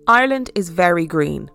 Ireland 0.09 0.51
is 0.57 0.71
very 0.71 1.07
green. 1.07 1.49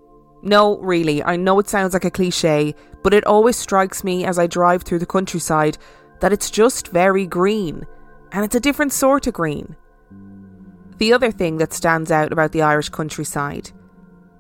No, 0.43 0.77
really, 0.77 1.21
I 1.21 1.35
know 1.35 1.59
it 1.59 1.67
sounds 1.67 1.91
like 1.91 2.05
a 2.05 2.09
cliche, 2.09 2.73
but 3.03 3.13
it 3.13 3.25
always 3.25 3.57
strikes 3.57 4.05
me 4.05 4.23
as 4.23 4.39
I 4.39 4.47
drive 4.47 4.83
through 4.83 4.99
the 4.99 5.05
countryside 5.05 5.77
that 6.21 6.31
it's 6.31 6.49
just 6.49 6.87
very 6.87 7.27
green, 7.27 7.85
and 8.31 8.45
it's 8.45 8.55
a 8.55 8.61
different 8.61 8.93
sort 8.93 9.27
of 9.27 9.33
green. 9.33 9.75
The 10.99 11.11
other 11.11 11.33
thing 11.33 11.57
that 11.57 11.73
stands 11.73 12.11
out 12.11 12.31
about 12.31 12.53
the 12.53 12.61
Irish 12.61 12.87
countryside 12.87 13.71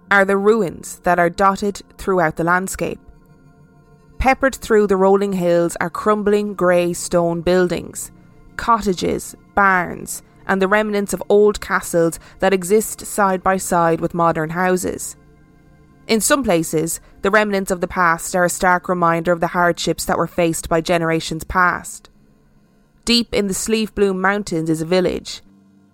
are 0.09 0.23
the 0.23 0.37
ruins 0.37 0.99
that 0.99 1.19
are 1.19 1.29
dotted 1.29 1.81
throughout 1.97 2.37
the 2.37 2.45
landscape. 2.45 3.01
Peppered 4.21 4.53
through 4.53 4.85
the 4.85 4.95
rolling 4.95 5.33
hills 5.33 5.75
are 5.81 5.89
crumbling 5.89 6.53
grey 6.53 6.93
stone 6.93 7.41
buildings, 7.41 8.11
cottages, 8.55 9.35
barns, 9.55 10.21
and 10.45 10.61
the 10.61 10.67
remnants 10.67 11.11
of 11.11 11.23
old 11.27 11.59
castles 11.59 12.19
that 12.37 12.53
exist 12.53 13.03
side 13.03 13.41
by 13.41 13.57
side 13.57 13.99
with 13.99 14.13
modern 14.13 14.51
houses. 14.51 15.15
In 16.07 16.21
some 16.21 16.43
places, 16.43 16.99
the 17.23 17.31
remnants 17.31 17.71
of 17.71 17.81
the 17.81 17.87
past 17.87 18.35
are 18.35 18.45
a 18.45 18.49
stark 18.49 18.87
reminder 18.87 19.31
of 19.31 19.39
the 19.39 19.47
hardships 19.57 20.05
that 20.05 20.19
were 20.19 20.27
faced 20.27 20.69
by 20.69 20.81
generations 20.81 21.43
past. 21.43 22.11
Deep 23.05 23.33
in 23.33 23.47
the 23.47 23.55
Slieve 23.55 23.95
Bloom 23.95 24.21
Mountains 24.21 24.69
is 24.69 24.83
a 24.83 24.85
village, 24.85 25.41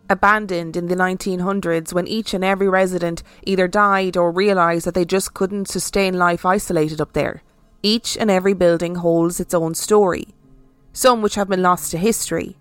abandoned 0.09 0.75
in 0.75 0.87
the 0.87 0.95
1900s 0.95 1.93
when 1.93 2.07
each 2.07 2.33
and 2.33 2.43
every 2.43 2.67
resident 2.67 3.23
either 3.43 3.69
died 3.69 4.17
or 4.17 4.33
realised 4.33 4.85
that 4.85 4.95
they 4.95 5.05
just 5.05 5.33
couldn't 5.33 5.69
sustain 5.69 6.17
life 6.17 6.45
isolated 6.45 6.99
up 6.99 7.13
there. 7.13 7.41
Each 7.83 8.17
and 8.17 8.31
every 8.31 8.53
building 8.53 8.95
holds 8.95 9.39
its 9.39 9.53
own 9.53 9.75
story, 9.75 10.29
some 10.93 11.21
which 11.21 11.35
have 11.35 11.47
been 11.47 11.61
lost 11.61 11.91
to 11.91 11.97
history, 11.97 12.57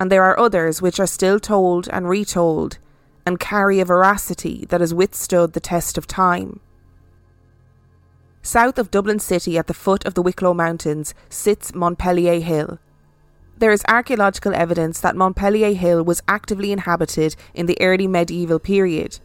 and 0.00 0.10
there 0.10 0.24
are 0.24 0.38
others 0.38 0.82
which 0.82 0.98
are 0.98 1.06
still 1.06 1.38
told 1.38 1.88
and 1.88 2.08
retold 2.08 2.78
and 3.24 3.40
carry 3.40 3.80
a 3.80 3.84
veracity 3.84 4.66
that 4.68 4.80
has 4.80 4.92
withstood 4.92 5.52
the 5.52 5.60
test 5.60 5.96
of 5.96 6.06
time. 6.06 6.60
South 8.42 8.78
of 8.78 8.90
Dublin 8.90 9.18
City, 9.18 9.56
at 9.56 9.68
the 9.68 9.72
foot 9.72 10.04
of 10.04 10.14
the 10.14 10.20
Wicklow 10.20 10.52
Mountains, 10.52 11.14
sits 11.30 11.74
Montpelier 11.74 12.40
Hill. 12.40 12.78
There 13.56 13.70
is 13.70 13.84
archaeological 13.88 14.52
evidence 14.54 15.00
that 15.00 15.16
Montpelier 15.16 15.74
Hill 15.74 16.02
was 16.02 16.22
actively 16.28 16.70
inhabited 16.70 17.36
in 17.54 17.66
the 17.66 17.80
early 17.80 18.06
medieval 18.06 18.58
period, 18.58 19.20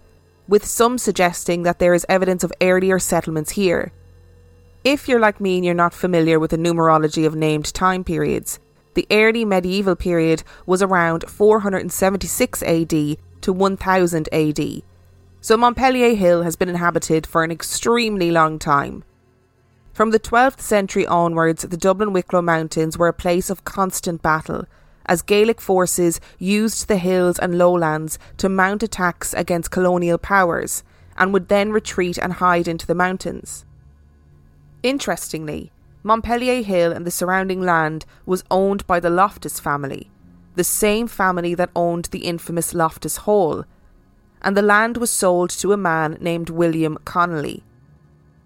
with 0.48 0.66
some 0.66 0.98
suggesting 0.98 1.64
that 1.64 1.80
there 1.80 1.94
is 1.94 2.06
evidence 2.08 2.44
of 2.44 2.54
earlier 2.62 3.00
settlements 3.00 3.52
here. 3.52 3.92
If 4.86 5.10
you're 5.10 5.20
like 5.20 5.42
me 5.42 5.58
and 5.58 5.66
you're 5.66 5.74
not 5.74 5.94
familiar 5.94 6.40
with 6.40 6.52
the 6.52 6.58
numerology 6.58 7.28
of 7.28 7.36
named 7.36 7.74
time 7.74 8.06
periods, 8.06 8.60
the 8.94 9.06
early 9.12 9.44
medieval 9.44 9.98
period 9.98 10.44
was 10.66 10.82
around 10.82 11.26
476 11.28 12.64
AD 12.64 13.18
to 13.42 13.54
1000 13.54 14.30
AD. 14.32 14.82
So 15.42 15.58
Montpelier 15.58 16.16
Hill 16.16 16.44
has 16.44 16.56
been 16.56 16.70
inhabited 16.70 17.28
for 17.28 17.44
an 17.44 17.52
extremely 17.52 18.32
long 18.32 18.58
time. 18.58 19.04
From 19.92 20.12
the 20.12 20.20
12th 20.20 20.62
century 20.62 21.06
onwards, 21.06 21.64
the 21.64 21.76
Dublin 21.76 22.14
Wicklow 22.14 22.42
Mountains 22.42 22.98
were 22.98 23.10
a 23.10 23.14
place 23.14 23.50
of 23.50 23.66
constant 23.66 24.22
battle, 24.22 24.64
as 25.06 25.22
Gaelic 25.22 25.60
forces 25.60 26.22
used 26.38 26.88
the 26.88 26.98
hills 26.98 27.38
and 27.38 27.58
lowlands 27.58 28.18
to 28.38 28.48
mount 28.48 28.82
attacks 28.82 29.34
against 29.34 29.72
colonial 29.72 30.18
powers, 30.18 30.84
and 31.18 31.34
would 31.34 31.50
then 31.50 31.74
retreat 31.74 32.18
and 32.18 32.34
hide 32.34 32.70
into 32.70 32.88
the 32.88 32.96
mountains. 32.96 33.66
Interestingly, 34.82 35.72
Montpelier 36.04 36.64
Hill 36.64 36.94
and 36.94 37.06
the 37.06 37.12
surrounding 37.12 37.62
land 37.62 38.06
was 38.26 38.46
owned 38.50 38.88
by 38.88 39.02
the 39.02 39.10
Loftus 39.10 39.60
family, 39.60 40.10
the 40.56 40.64
same 40.64 41.08
family 41.08 41.54
that 41.56 41.72
owned 41.76 42.06
the 42.06 42.20
infamous 42.26 42.74
Loftus 42.74 43.18
Hall, 43.18 43.66
and 44.42 44.56
the 44.56 44.62
land 44.62 44.96
was 44.96 45.12
sold 45.12 45.50
to 45.50 45.74
a 45.74 45.78
man 45.78 46.18
named 46.22 46.50
William 46.50 46.98
Connolly. 47.04 47.64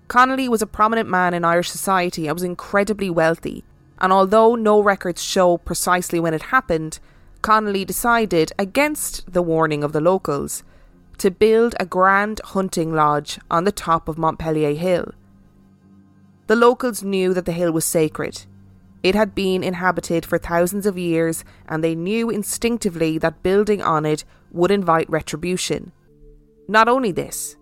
Connolly 0.07 0.49
was 0.49 0.63
a 0.63 0.67
prominent 0.67 1.07
man 1.07 1.35
in 1.35 1.45
Irish 1.45 1.69
society 1.69 2.27
and 2.27 2.35
was 2.35 2.43
incredibly 2.43 3.11
wealthy, 3.11 3.63
and 3.99 4.11
although 4.11 4.55
no 4.55 4.81
records 4.81 5.23
show 5.23 5.57
precisely 5.57 6.19
when 6.19 6.33
it 6.33 6.43
happened, 6.43 6.99
Connolly 7.43 7.85
decided, 7.85 8.51
against 8.57 9.31
the 9.31 9.41
warning 9.43 9.83
of 9.83 9.93
the 9.93 10.01
locals, 10.01 10.63
to 11.19 11.29
build 11.29 11.75
a 11.79 11.85
grand 11.85 12.41
hunting 12.43 12.91
lodge 12.91 13.39
on 13.51 13.65
the 13.65 13.71
top 13.71 14.07
of 14.07 14.17
Montpelier 14.17 14.73
Hill. 14.73 15.13
The 16.47 16.55
locals 16.55 17.03
knew 17.03 17.33
that 17.33 17.45
the 17.45 17.51
hill 17.51 17.71
was 17.71 17.85
sacred. 17.85 18.45
It 19.01 19.15
had 19.15 19.35
been 19.35 19.63
inhabited 19.63 20.25
for 20.25 20.38
thousands 20.38 20.85
of 20.85 20.97
years, 20.97 21.43
and 21.67 21.83
they 21.83 21.95
knew 21.95 22.29
instinctively 22.29 23.17
that 23.17 23.43
building 23.43 23.81
on 23.81 24.05
it 24.05 24.23
would 24.51 24.71
invite 24.71 25.09
retribution. 25.09 25.91
Not 26.67 26.88
only 26.88 27.12
this, 27.12 27.57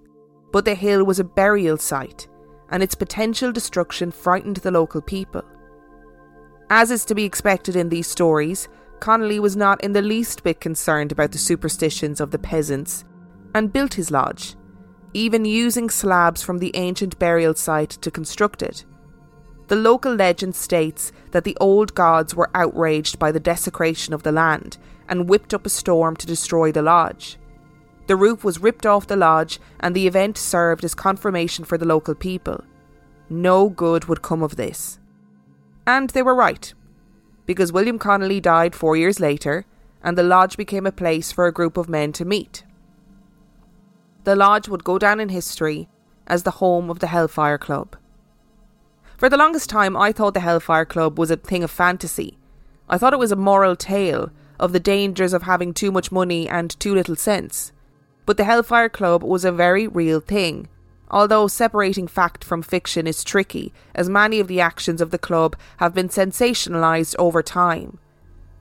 but 0.51 0.65
the 0.65 0.75
hill 0.75 1.03
was 1.03 1.19
a 1.19 1.23
burial 1.23 1.77
site, 1.77 2.27
and 2.69 2.83
its 2.83 2.95
potential 2.95 3.51
destruction 3.51 4.11
frightened 4.11 4.57
the 4.57 4.71
local 4.71 5.01
people. 5.01 5.43
As 6.69 6.91
is 6.91 7.05
to 7.05 7.15
be 7.15 7.25
expected 7.25 7.75
in 7.75 7.89
these 7.89 8.07
stories, 8.07 8.67
Connolly 8.99 9.39
was 9.39 9.55
not 9.55 9.83
in 9.83 9.93
the 9.93 10.01
least 10.01 10.43
bit 10.43 10.61
concerned 10.61 11.11
about 11.11 11.31
the 11.31 11.37
superstitions 11.37 12.21
of 12.21 12.31
the 12.31 12.39
peasants 12.39 13.03
and 13.55 13.73
built 13.73 13.95
his 13.95 14.11
lodge, 14.11 14.55
even 15.13 15.45
using 15.45 15.89
slabs 15.89 16.41
from 16.41 16.59
the 16.59 16.75
ancient 16.75 17.17
burial 17.19 17.53
site 17.53 17.89
to 17.89 18.11
construct 18.11 18.61
it. 18.61 18.85
The 19.67 19.75
local 19.75 20.13
legend 20.13 20.55
states 20.55 21.11
that 21.31 21.43
the 21.43 21.57
old 21.59 21.95
gods 21.95 22.35
were 22.35 22.49
outraged 22.53 23.19
by 23.19 23.31
the 23.31 23.39
desecration 23.39 24.13
of 24.13 24.23
the 24.23 24.31
land 24.31 24.77
and 25.07 25.29
whipped 25.29 25.53
up 25.53 25.65
a 25.65 25.69
storm 25.69 26.15
to 26.17 26.27
destroy 26.27 26.71
the 26.71 26.81
lodge. 26.81 27.37
The 28.07 28.15
roof 28.15 28.43
was 28.43 28.59
ripped 28.59 28.85
off 28.85 29.07
the 29.07 29.15
lodge, 29.15 29.59
and 29.79 29.95
the 29.95 30.07
event 30.07 30.37
served 30.37 30.83
as 30.83 30.93
confirmation 30.93 31.63
for 31.63 31.77
the 31.77 31.85
local 31.85 32.15
people. 32.15 32.63
No 33.29 33.69
good 33.69 34.05
would 34.05 34.21
come 34.21 34.43
of 34.43 34.57
this. 34.57 34.99
And 35.87 36.09
they 36.09 36.21
were 36.21 36.35
right, 36.35 36.73
because 37.45 37.71
William 37.71 37.97
Connolly 37.97 38.41
died 38.41 38.75
four 38.75 38.97
years 38.97 39.19
later, 39.19 39.65
and 40.03 40.17
the 40.17 40.23
lodge 40.23 40.57
became 40.57 40.85
a 40.85 40.91
place 40.91 41.31
for 41.31 41.47
a 41.47 41.53
group 41.53 41.77
of 41.77 41.87
men 41.87 42.11
to 42.13 42.25
meet. 42.25 42.63
The 44.23 44.35
lodge 44.35 44.67
would 44.67 44.83
go 44.83 44.99
down 44.99 45.19
in 45.19 45.29
history 45.29 45.89
as 46.27 46.43
the 46.43 46.51
home 46.51 46.89
of 46.89 46.99
the 46.99 47.07
Hellfire 47.07 47.57
Club. 47.57 47.95
For 49.17 49.29
the 49.29 49.37
longest 49.37 49.69
time, 49.69 49.95
I 49.97 50.11
thought 50.11 50.33
the 50.33 50.39
Hellfire 50.39 50.85
Club 50.85 51.19
was 51.19 51.31
a 51.31 51.37
thing 51.37 51.63
of 51.63 51.71
fantasy. 51.71 52.37
I 52.89 52.97
thought 52.97 53.13
it 53.13 53.19
was 53.19 53.31
a 53.31 53.35
moral 53.35 53.75
tale 53.75 54.31
of 54.59 54.73
the 54.73 54.79
dangers 54.79 55.33
of 55.33 55.43
having 55.43 55.73
too 55.73 55.91
much 55.91 56.11
money 56.11 56.47
and 56.47 56.79
too 56.79 56.93
little 56.93 57.15
sense. 57.15 57.71
But 58.25 58.37
the 58.37 58.43
Hellfire 58.43 58.89
Club 58.89 59.23
was 59.23 59.43
a 59.43 59.51
very 59.51 59.87
real 59.87 60.19
thing, 60.19 60.67
although 61.09 61.47
separating 61.47 62.07
fact 62.07 62.43
from 62.43 62.61
fiction 62.61 63.07
is 63.07 63.23
tricky, 63.23 63.73
as 63.95 64.07
many 64.07 64.39
of 64.39 64.47
the 64.47 64.61
actions 64.61 65.01
of 65.01 65.11
the 65.11 65.17
club 65.17 65.55
have 65.77 65.93
been 65.93 66.09
sensationalised 66.09 67.15
over 67.17 67.41
time. 67.41 67.97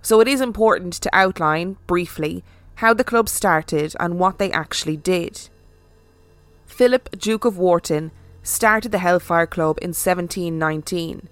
So 0.02 0.20
it 0.20 0.28
is 0.28 0.40
important 0.40 0.94
to 0.94 1.10
outline, 1.12 1.76
briefly, 1.86 2.42
how 2.80 2.92
the 2.92 3.04
club 3.04 3.28
started 3.28 3.94
and 4.00 4.18
what 4.18 4.38
they 4.38 4.50
actually 4.52 4.96
did. 4.96 5.48
Philip, 6.66 7.10
Duke 7.18 7.44
of 7.44 7.56
Wharton, 7.56 8.10
started 8.42 8.90
the 8.90 8.98
Hellfire 8.98 9.46
Club 9.46 9.78
in 9.82 9.90
1719 9.90 11.28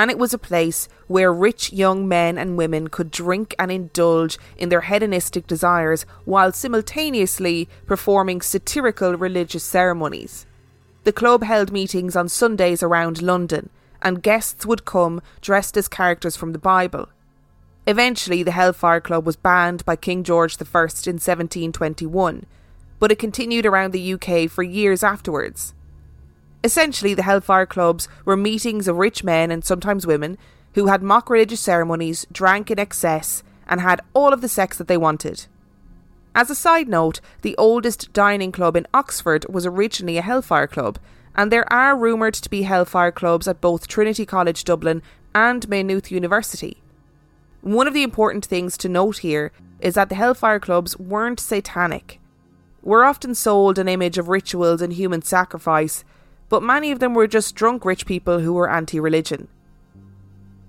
and 0.00 0.10
it 0.10 0.18
was 0.18 0.32
a 0.32 0.38
place 0.38 0.88
where 1.08 1.30
rich 1.30 1.74
young 1.74 2.08
men 2.08 2.38
and 2.38 2.56
women 2.56 2.88
could 2.88 3.10
drink 3.10 3.54
and 3.58 3.70
indulge 3.70 4.38
in 4.56 4.70
their 4.70 4.80
hedonistic 4.80 5.46
desires 5.46 6.06
while 6.24 6.52
simultaneously 6.52 7.68
performing 7.84 8.40
satirical 8.40 9.14
religious 9.14 9.62
ceremonies. 9.62 10.46
The 11.04 11.12
club 11.12 11.42
held 11.42 11.70
meetings 11.70 12.16
on 12.16 12.30
Sundays 12.30 12.82
around 12.82 13.20
London, 13.20 13.68
and 14.00 14.22
guests 14.22 14.64
would 14.64 14.86
come 14.86 15.20
dressed 15.42 15.76
as 15.76 15.86
characters 15.86 16.34
from 16.34 16.52
the 16.52 16.58
Bible. 16.58 17.10
Eventually, 17.90 18.44
the 18.44 18.52
Hellfire 18.52 19.00
Club 19.00 19.26
was 19.26 19.34
banned 19.34 19.84
by 19.84 19.96
King 19.96 20.22
George 20.22 20.54
I 20.60 20.62
in 20.62 21.18
1721, 21.18 22.46
but 23.00 23.10
it 23.10 23.18
continued 23.18 23.66
around 23.66 23.90
the 23.90 24.12
UK 24.12 24.48
for 24.48 24.62
years 24.62 25.02
afterwards. 25.02 25.74
Essentially, 26.62 27.14
the 27.14 27.24
Hellfire 27.24 27.66
Clubs 27.66 28.06
were 28.24 28.36
meetings 28.36 28.86
of 28.86 28.98
rich 28.98 29.24
men 29.24 29.50
and 29.50 29.64
sometimes 29.64 30.06
women 30.06 30.38
who 30.76 30.86
had 30.86 31.02
mock 31.02 31.28
religious 31.28 31.58
ceremonies, 31.58 32.28
drank 32.30 32.70
in 32.70 32.78
excess, 32.78 33.42
and 33.66 33.80
had 33.80 34.00
all 34.14 34.32
of 34.32 34.40
the 34.40 34.48
sex 34.48 34.78
that 34.78 34.86
they 34.86 34.96
wanted. 34.96 35.46
As 36.32 36.48
a 36.48 36.54
side 36.54 36.88
note, 36.88 37.20
the 37.42 37.56
oldest 37.56 38.12
dining 38.12 38.52
club 38.52 38.76
in 38.76 38.86
Oxford 38.94 39.46
was 39.48 39.66
originally 39.66 40.16
a 40.16 40.22
Hellfire 40.22 40.68
Club, 40.68 41.00
and 41.34 41.50
there 41.50 41.66
are 41.72 41.96
rumoured 41.96 42.34
to 42.34 42.50
be 42.50 42.62
Hellfire 42.62 43.10
Clubs 43.10 43.48
at 43.48 43.60
both 43.60 43.88
Trinity 43.88 44.24
College 44.24 44.62
Dublin 44.62 45.02
and 45.34 45.68
Maynooth 45.68 46.12
University. 46.12 46.79
One 47.62 47.86
of 47.86 47.94
the 47.94 48.02
important 48.02 48.44
things 48.44 48.76
to 48.78 48.88
note 48.88 49.18
here 49.18 49.52
is 49.80 49.94
that 49.94 50.08
the 50.08 50.14
Hellfire 50.14 50.60
Clubs 50.60 50.98
weren't 50.98 51.40
satanic. 51.40 52.20
We're 52.82 53.04
often 53.04 53.34
sold 53.34 53.78
an 53.78 53.88
image 53.88 54.18
of 54.18 54.28
rituals 54.28 54.80
and 54.80 54.92
human 54.92 55.22
sacrifice 55.22 56.04
but 56.50 56.62
many 56.64 56.90
of 56.90 56.98
them 56.98 57.14
were 57.14 57.28
just 57.28 57.54
drunk 57.54 57.86
rich 57.86 58.04
people 58.04 58.40
who 58.40 58.52
were 58.52 58.68
anti 58.68 59.00
religion. 59.00 59.48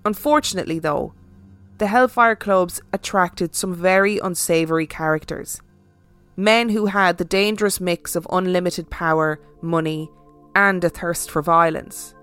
Unfortunately, 0.06 0.80
though, 0.80 1.14
the 1.80 1.88
Hellfire 1.88 2.36
Clubs 2.36 2.80
attracted 2.94 3.56
some 3.56 3.74
very 3.74 4.20
unsavoury 4.20 4.86
characters. 4.86 5.60
Men 6.38 6.70
who 6.70 6.86
had 6.86 7.18
the 7.18 7.26
dangerous 7.26 7.82
mix 7.82 8.16
of 8.16 8.28
unlimited 8.32 8.90
power, 8.90 9.40
money, 9.62 10.10
and 10.56 10.84
a 10.84 10.90
thirst 10.90 11.32
for 11.32 11.42
violence. 11.42 12.14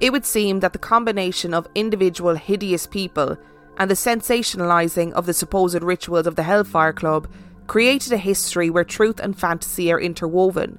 It 0.00 0.12
would 0.12 0.24
seem 0.24 0.60
that 0.60 0.72
the 0.72 0.78
combination 0.78 1.52
of 1.52 1.68
individual 1.74 2.34
hideous 2.34 2.86
people 2.86 3.36
and 3.76 3.90
the 3.90 3.94
sensationalising 3.94 5.12
of 5.12 5.26
the 5.26 5.34
supposed 5.34 5.82
rituals 5.82 6.26
of 6.26 6.36
the 6.36 6.42
Hellfire 6.42 6.92
Club 6.92 7.28
created 7.66 8.12
a 8.12 8.18
history 8.18 8.70
where 8.70 8.84
truth 8.84 9.20
and 9.20 9.38
fantasy 9.38 9.92
are 9.92 10.00
interwoven. 10.00 10.78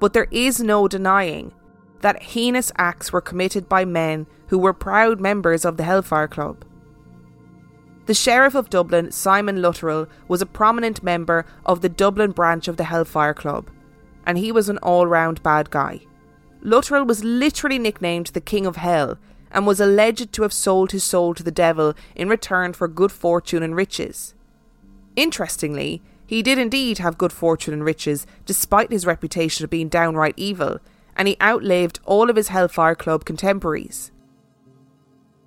But 0.00 0.14
there 0.14 0.28
is 0.30 0.60
no 0.60 0.88
denying 0.88 1.52
that 2.00 2.22
heinous 2.22 2.72
acts 2.76 3.12
were 3.12 3.20
committed 3.20 3.68
by 3.68 3.84
men 3.84 4.26
who 4.48 4.58
were 4.58 4.72
proud 4.72 5.20
members 5.20 5.64
of 5.64 5.76
the 5.76 5.84
Hellfire 5.84 6.28
Club. 6.28 6.64
The 8.06 8.14
Sheriff 8.14 8.54
of 8.54 8.70
Dublin, 8.70 9.12
Simon 9.12 9.60
Luttrell, 9.60 10.06
was 10.28 10.40
a 10.40 10.46
prominent 10.46 11.02
member 11.02 11.44
of 11.66 11.82
the 11.82 11.88
Dublin 11.90 12.30
branch 12.30 12.66
of 12.66 12.78
the 12.78 12.84
Hellfire 12.84 13.34
Club, 13.34 13.70
and 14.24 14.38
he 14.38 14.50
was 14.50 14.68
an 14.68 14.78
all 14.78 15.06
round 15.06 15.42
bad 15.42 15.70
guy. 15.70 16.00
Luttrell 16.60 17.04
was 17.04 17.24
literally 17.24 17.78
nicknamed 17.78 18.28
the 18.28 18.40
King 18.40 18.66
of 18.66 18.76
Hell 18.76 19.18
and 19.50 19.66
was 19.66 19.80
alleged 19.80 20.32
to 20.32 20.42
have 20.42 20.52
sold 20.52 20.92
his 20.92 21.04
soul 21.04 21.34
to 21.34 21.42
the 21.42 21.50
devil 21.50 21.94
in 22.14 22.28
return 22.28 22.72
for 22.72 22.88
good 22.88 23.12
fortune 23.12 23.62
and 23.62 23.74
riches. 23.74 24.34
Interestingly, 25.16 26.02
he 26.26 26.42
did 26.42 26.58
indeed 26.58 26.98
have 26.98 27.16
good 27.16 27.32
fortune 27.32 27.72
and 27.72 27.84
riches, 27.84 28.26
despite 28.44 28.92
his 28.92 29.06
reputation 29.06 29.64
of 29.64 29.70
being 29.70 29.88
downright 29.88 30.34
evil, 30.36 30.78
and 31.16 31.26
he 31.26 31.36
outlived 31.40 32.00
all 32.04 32.28
of 32.28 32.36
his 32.36 32.48
Hellfire 32.48 32.94
Club 32.94 33.24
contemporaries. 33.24 34.12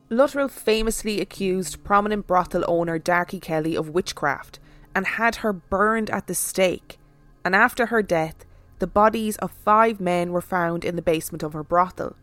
Luttrell 0.09 0.49
famously 0.49 1.21
accused 1.21 1.83
prominent 1.83 2.27
brothel 2.27 2.65
owner 2.67 2.97
Darky 2.97 3.39
Kelly 3.39 3.75
of 3.75 3.89
witchcraft 3.89 4.59
and 4.93 5.05
had 5.05 5.37
her 5.37 5.53
burned 5.53 6.09
at 6.09 6.27
the 6.27 6.35
stake, 6.35 6.97
and 7.45 7.55
after 7.55 7.85
her 7.85 8.01
death, 8.01 8.43
the 8.81 8.87
bodies 8.87 9.37
of 9.37 9.51
five 9.51 10.01
men 10.01 10.31
were 10.31 10.41
found 10.41 10.83
in 10.83 10.95
the 10.95 11.03
basement 11.03 11.43
of 11.43 11.53
her 11.53 11.63
brothel. 11.63 12.15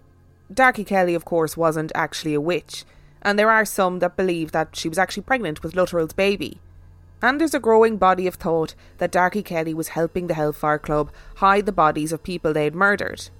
Darky 0.52 0.82
Kelly, 0.82 1.14
of 1.14 1.24
course, 1.24 1.56
wasn't 1.56 1.92
actually 1.94 2.34
a 2.34 2.40
witch, 2.40 2.84
and 3.22 3.38
there 3.38 3.50
are 3.50 3.64
some 3.64 4.00
that 4.00 4.16
believe 4.16 4.50
that 4.50 4.74
she 4.74 4.88
was 4.88 4.98
actually 4.98 5.22
pregnant 5.22 5.62
with 5.62 5.76
Luttrell's 5.76 6.12
baby. 6.12 6.58
And 7.22 7.40
there's 7.40 7.54
a 7.54 7.60
growing 7.60 7.96
body 7.96 8.26
of 8.26 8.34
thought 8.34 8.74
that 8.98 9.12
Darky 9.12 9.42
Kelly 9.42 9.72
was 9.72 9.88
helping 9.88 10.26
the 10.26 10.34
Hellfire 10.34 10.80
Club 10.80 11.12
hide 11.36 11.64
the 11.64 11.72
bodies 11.72 12.12
of 12.12 12.24
people 12.24 12.52
they 12.52 12.64
had 12.64 12.74
murdered. 12.74 13.30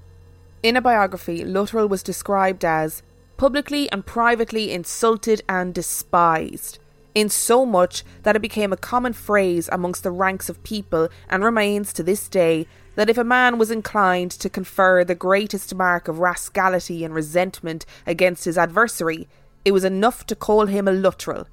In 0.63 0.77
a 0.77 0.81
biography, 0.81 1.45
Luttrell 1.45 1.89
was 1.89 2.05
described 2.05 2.65
as 2.65 3.03
publicly 3.37 3.91
and 3.91 4.07
privately 4.07 4.71
insulted 4.71 5.43
and 5.49 5.75
despised, 5.75 6.79
in 7.19 7.29
so 7.29 7.67
much 7.67 8.05
that 8.23 8.37
it 8.37 8.43
became 8.43 8.73
a 8.73 8.77
common 8.77 9.13
phrase 9.13 9.69
amongst 9.73 10.05
the 10.05 10.11
ranks 10.11 10.49
of 10.49 10.63
people 10.63 11.09
and 11.29 11.43
remains 11.43 11.93
to 11.93 12.05
this 12.05 12.29
day 12.29 12.65
that 12.95 13.11
if 13.11 13.19
a 13.19 13.25
man 13.25 13.59
was 13.59 13.73
inclined 13.73 14.31
to 14.31 14.49
confer 14.49 15.03
the 15.03 15.17
greatest 15.17 15.75
mark 15.75 16.07
of 16.07 16.21
rascality 16.21 17.05
and 17.05 17.13
resentment 17.13 17.85
against 18.07 18.45
his 18.45 18.57
adversary, 18.57 19.27
it 19.65 19.73
was 19.73 19.83
enough 19.83 20.27
to 20.27 20.37
call 20.37 20.67
him 20.67 20.87
a 20.87 20.93
Luttrell. 20.93 21.49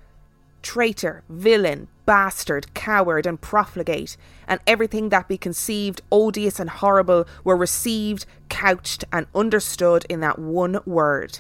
Traitor, 0.62 1.24
villain, 1.30 1.88
bastard, 2.06 2.72
coward, 2.76 3.26
and 3.26 3.42
profligate, 3.42 4.18
and 4.48 4.60
everything 4.68 5.10
that 5.10 5.28
be 5.28 5.38
conceived 5.38 6.02
odious 6.12 6.60
and 6.60 6.70
horrible 6.70 7.26
were 7.44 7.58
received, 7.58 8.28
couched, 8.50 9.04
and 9.12 9.26
understood 9.34 10.06
in 10.10 10.20
that 10.20 10.38
one 10.38 10.80
word. 10.86 11.40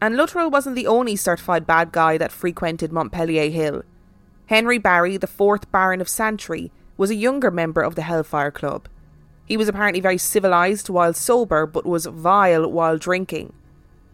And 0.00 0.16
Luttrell 0.16 0.50
wasn't 0.50 0.76
the 0.76 0.86
only 0.86 1.16
certified 1.16 1.66
bad 1.66 1.92
guy 1.92 2.18
that 2.18 2.32
frequented 2.32 2.92
Montpelier 2.92 3.50
Hill. 3.50 3.82
Henry 4.46 4.78
Barry, 4.78 5.16
the 5.16 5.26
fourth 5.26 5.70
Baron 5.72 6.00
of 6.00 6.08
Santry, 6.08 6.70
was 6.96 7.10
a 7.10 7.16
younger 7.16 7.50
member 7.50 7.82
of 7.82 7.96
the 7.96 8.02
Hellfire 8.02 8.50
Club. 8.50 8.88
He 9.44 9.56
was 9.56 9.68
apparently 9.68 10.00
very 10.00 10.18
civilised 10.18 10.88
while 10.88 11.14
sober, 11.14 11.66
but 11.66 11.86
was 11.86 12.06
vile 12.06 12.70
while 12.70 12.98
drinking. 12.98 13.52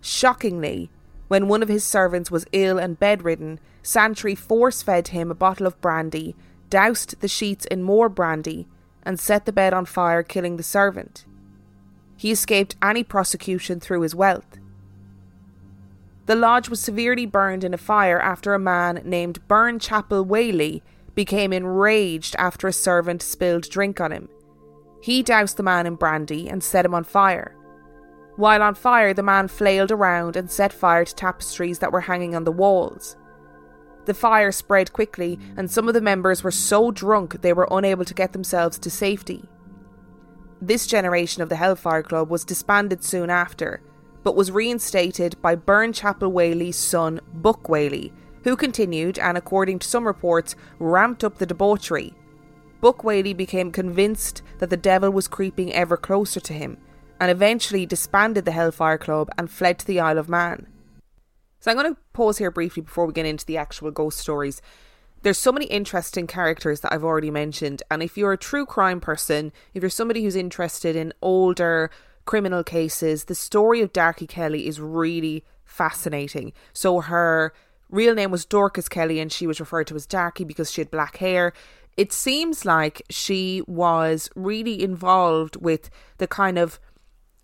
Shockingly, 0.01 0.90
when 1.29 1.49
one 1.49 1.62
of 1.62 1.68
his 1.68 1.85
servants 1.85 2.31
was 2.31 2.47
ill 2.53 2.79
and 2.79 2.99
bedridden, 2.99 3.59
Santry 3.83 4.35
force 4.35 4.83
fed 4.83 5.09
him 5.09 5.31
a 5.31 5.35
bottle 5.35 5.66
of 5.66 5.81
brandy, 5.81 6.35
doused 6.70 7.20
the 7.20 7.29
sheets 7.29 7.66
in 7.66 7.83
more 7.83 8.09
brandy, 8.09 8.66
and 9.03 9.20
set 9.20 9.44
the 9.44 9.53
bed 9.53 9.75
on 9.75 9.85
fire, 9.85 10.23
killing 10.23 10.57
the 10.57 10.62
servant. 10.62 11.25
He 12.16 12.31
escaped 12.31 12.77
any 12.83 13.05
prosecution 13.05 13.81
through 13.81 14.01
his 14.01 14.14
wealth. 14.14 14.59
The 16.26 16.34
lodge 16.34 16.68
was 16.68 16.80
severely 16.80 17.26
burned 17.26 17.64
in 17.64 17.74
a 17.74 17.78
fire 17.78 18.18
after 18.18 18.54
a 18.54 18.58
man 18.58 19.02
named 19.04 19.46
Burnchapel 19.46 20.24
Whaley 20.24 20.82
became 21.14 21.52
enraged 21.52 22.34
after 22.38 22.66
a 22.66 22.72
servant 22.72 23.22
spilled 23.22 23.68
drink 23.68 24.00
on 24.00 24.10
him. 24.10 24.28
He 25.02 25.22
doused 25.22 25.58
the 25.58 25.62
man 25.62 25.87
in 25.87 25.96
brandy 25.96 26.48
and 26.48 26.62
set 26.62 26.87
him 26.87 26.94
on 26.94 27.04
fire. 27.04 27.54
While 28.37 28.62
on 28.62 28.74
fire, 28.74 29.12
the 29.12 29.22
man 29.22 29.48
flailed 29.48 29.92
around 29.92 30.34
and 30.34 30.50
set 30.50 30.72
fire 30.72 31.04
to 31.04 31.14
tapestries 31.14 31.78
that 31.80 31.92
were 31.92 32.00
hanging 32.00 32.34
on 32.34 32.44
the 32.44 32.50
walls. 32.50 33.16
The 34.06 34.14
fire 34.14 34.50
spread 34.50 34.92
quickly, 34.92 35.38
and 35.56 35.70
some 35.70 35.88
of 35.88 35.94
the 35.94 36.00
members 36.00 36.42
were 36.42 36.50
so 36.50 36.90
drunk 36.90 37.42
they 37.42 37.52
were 37.52 37.68
unable 37.70 38.04
to 38.04 38.14
get 38.14 38.32
themselves 38.32 38.78
to 38.78 38.90
safety. 38.90 39.44
This 40.60 40.87
generation 40.87 41.42
of 41.42 41.48
the 41.48 41.56
Hellfire 41.56 42.02
Club 42.02 42.30
was 42.30 42.44
disbanded 42.44 43.04
soon 43.04 43.30
after, 43.30 43.82
but 44.24 44.34
was 44.34 44.50
reinstated 44.50 45.40
by 45.40 45.54
Burnchapel 45.54 46.32
Whaley's 46.32 46.76
son, 46.76 47.20
Buck 47.34 47.68
Whaley, 47.68 48.12
who 48.42 48.56
continued 48.56 49.18
and, 49.18 49.38
according 49.38 49.78
to 49.78 49.88
some 49.88 50.06
reports, 50.06 50.56
ramped 50.78 51.22
up 51.22 51.38
the 51.38 51.46
debauchery. 51.46 52.14
Buck 52.80 53.04
Whaley 53.04 53.34
became 53.34 53.70
convinced 53.70 54.42
that 54.58 54.70
the 54.70 54.76
devil 54.76 55.10
was 55.10 55.28
creeping 55.28 55.72
ever 55.72 55.96
closer 55.96 56.40
to 56.40 56.52
him 56.52 56.78
and 57.20 57.30
eventually 57.30 57.87
disbanded 57.87 58.44
the 58.44 58.52
Hellfire 58.52 58.98
Club 58.98 59.30
and 59.38 59.50
fled 59.50 59.78
to 59.78 59.87
the 59.87 60.00
Isle 60.00 60.18
of 60.18 60.28
Man. 60.28 60.66
So 61.60 61.70
I'm 61.70 61.78
going 61.78 61.94
to 61.94 62.00
pause 62.12 62.38
here 62.38 62.50
briefly 62.50 62.82
before 62.82 63.06
we 63.06 63.12
get 63.12 63.24
into 63.24 63.46
the 63.46 63.56
actual 63.56 63.90
ghost 63.90 64.18
stories. 64.18 64.60
There's 65.22 65.38
so 65.38 65.52
many 65.52 65.64
interesting 65.66 66.26
characters 66.26 66.80
that 66.80 66.92
I've 66.92 67.04
already 67.04 67.30
mentioned, 67.30 67.82
and 67.90 68.02
if 68.02 68.18
you're 68.18 68.34
a 68.34 68.37
true 68.37 68.66
crime 68.66 69.00
person, 69.00 69.52
if 69.72 69.82
you're 69.82 69.88
somebody 69.88 70.22
who's 70.22 70.37
interested 70.37 70.94
in 70.96 71.14
older 71.22 71.90
criminal 72.24 72.64
cases, 72.64 73.24
the 73.24 73.34
story 73.34 73.80
of 73.80 73.92
Darky 73.92 74.26
Kelly 74.26 74.66
is 74.66 74.80
really 74.80 75.44
fascinating. 75.64 76.52
So 76.72 77.00
her 77.00 77.52
real 77.90 78.14
name 78.14 78.30
was 78.30 78.44
Dorcas 78.44 78.88
Kelly 78.88 79.20
and 79.20 79.32
she 79.32 79.46
was 79.46 79.60
referred 79.60 79.87
to 79.88 79.96
as 79.96 80.06
Darky 80.06 80.44
because 80.44 80.70
she 80.70 80.80
had 80.80 80.90
black 80.90 81.18
hair. 81.18 81.52
It 81.96 82.12
seems 82.12 82.64
like 82.64 83.02
she 83.08 83.62
was 83.66 84.28
really 84.34 84.82
involved 84.82 85.56
with 85.56 85.90
the 86.18 86.26
kind 86.26 86.58
of 86.58 86.80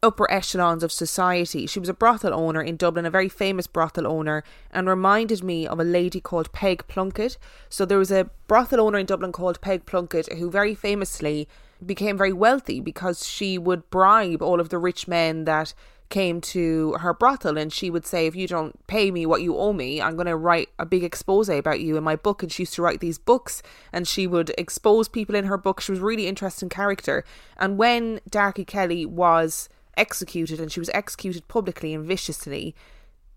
upper 0.02 0.30
echelons 0.30 0.82
of 0.82 0.90
society. 0.90 1.66
She 1.66 1.78
was 1.78 1.88
a 1.88 1.94
brothel 1.94 2.32
owner 2.32 2.62
in 2.62 2.76
Dublin, 2.76 3.06
a 3.06 3.10
very 3.10 3.28
famous 3.28 3.66
brothel 3.66 4.06
owner, 4.06 4.42
and 4.70 4.88
reminded 4.88 5.44
me 5.44 5.66
of 5.66 5.78
a 5.78 5.84
lady 5.84 6.20
called 6.20 6.52
Peg 6.52 6.86
Plunkett. 6.88 7.36
So 7.68 7.84
there 7.84 7.98
was 7.98 8.10
a 8.10 8.30
brothel 8.48 8.80
owner 8.80 8.98
in 8.98 9.06
Dublin 9.06 9.32
called 9.32 9.60
Peg 9.60 9.86
Plunkett 9.86 10.32
who 10.32 10.50
very 10.50 10.74
famously 10.74 11.48
became 11.84 12.16
very 12.16 12.32
wealthy 12.32 12.80
because 12.80 13.26
she 13.26 13.58
would 13.58 13.88
bribe 13.90 14.42
all 14.42 14.60
of 14.60 14.68
the 14.68 14.78
rich 14.78 15.08
men 15.08 15.44
that 15.44 15.74
came 16.10 16.40
to 16.40 16.94
her 16.94 17.14
brothel 17.14 17.56
and 17.56 17.72
she 17.72 17.88
would 17.88 18.04
say, 18.04 18.26
If 18.26 18.36
you 18.36 18.46
don't 18.46 18.86
pay 18.86 19.10
me 19.10 19.24
what 19.24 19.42
you 19.42 19.56
owe 19.56 19.72
me, 19.72 20.02
I'm 20.02 20.16
going 20.16 20.26
to 20.26 20.36
write 20.36 20.68
a 20.78 20.84
big 20.84 21.04
expose 21.04 21.48
about 21.48 21.80
you 21.80 21.96
in 21.96 22.04
my 22.04 22.16
book. 22.16 22.42
And 22.42 22.52
she 22.52 22.64
used 22.64 22.74
to 22.74 22.82
write 22.82 23.00
these 23.00 23.18
books 23.18 23.62
and 23.92 24.06
she 24.06 24.26
would 24.26 24.52
expose 24.58 25.08
people 25.08 25.34
in 25.34 25.46
her 25.46 25.56
book. 25.56 25.80
She 25.80 25.92
was 25.92 26.00
a 26.00 26.04
really 26.04 26.26
interesting 26.26 26.68
character. 26.68 27.24
And 27.56 27.78
when 27.78 28.20
Darky 28.28 28.64
Kelly 28.64 29.06
was 29.06 29.68
executed 29.96 30.60
and 30.60 30.70
she 30.70 30.80
was 30.80 30.90
executed 30.90 31.48
publicly 31.48 31.94
and 31.94 32.04
viciously, 32.04 32.74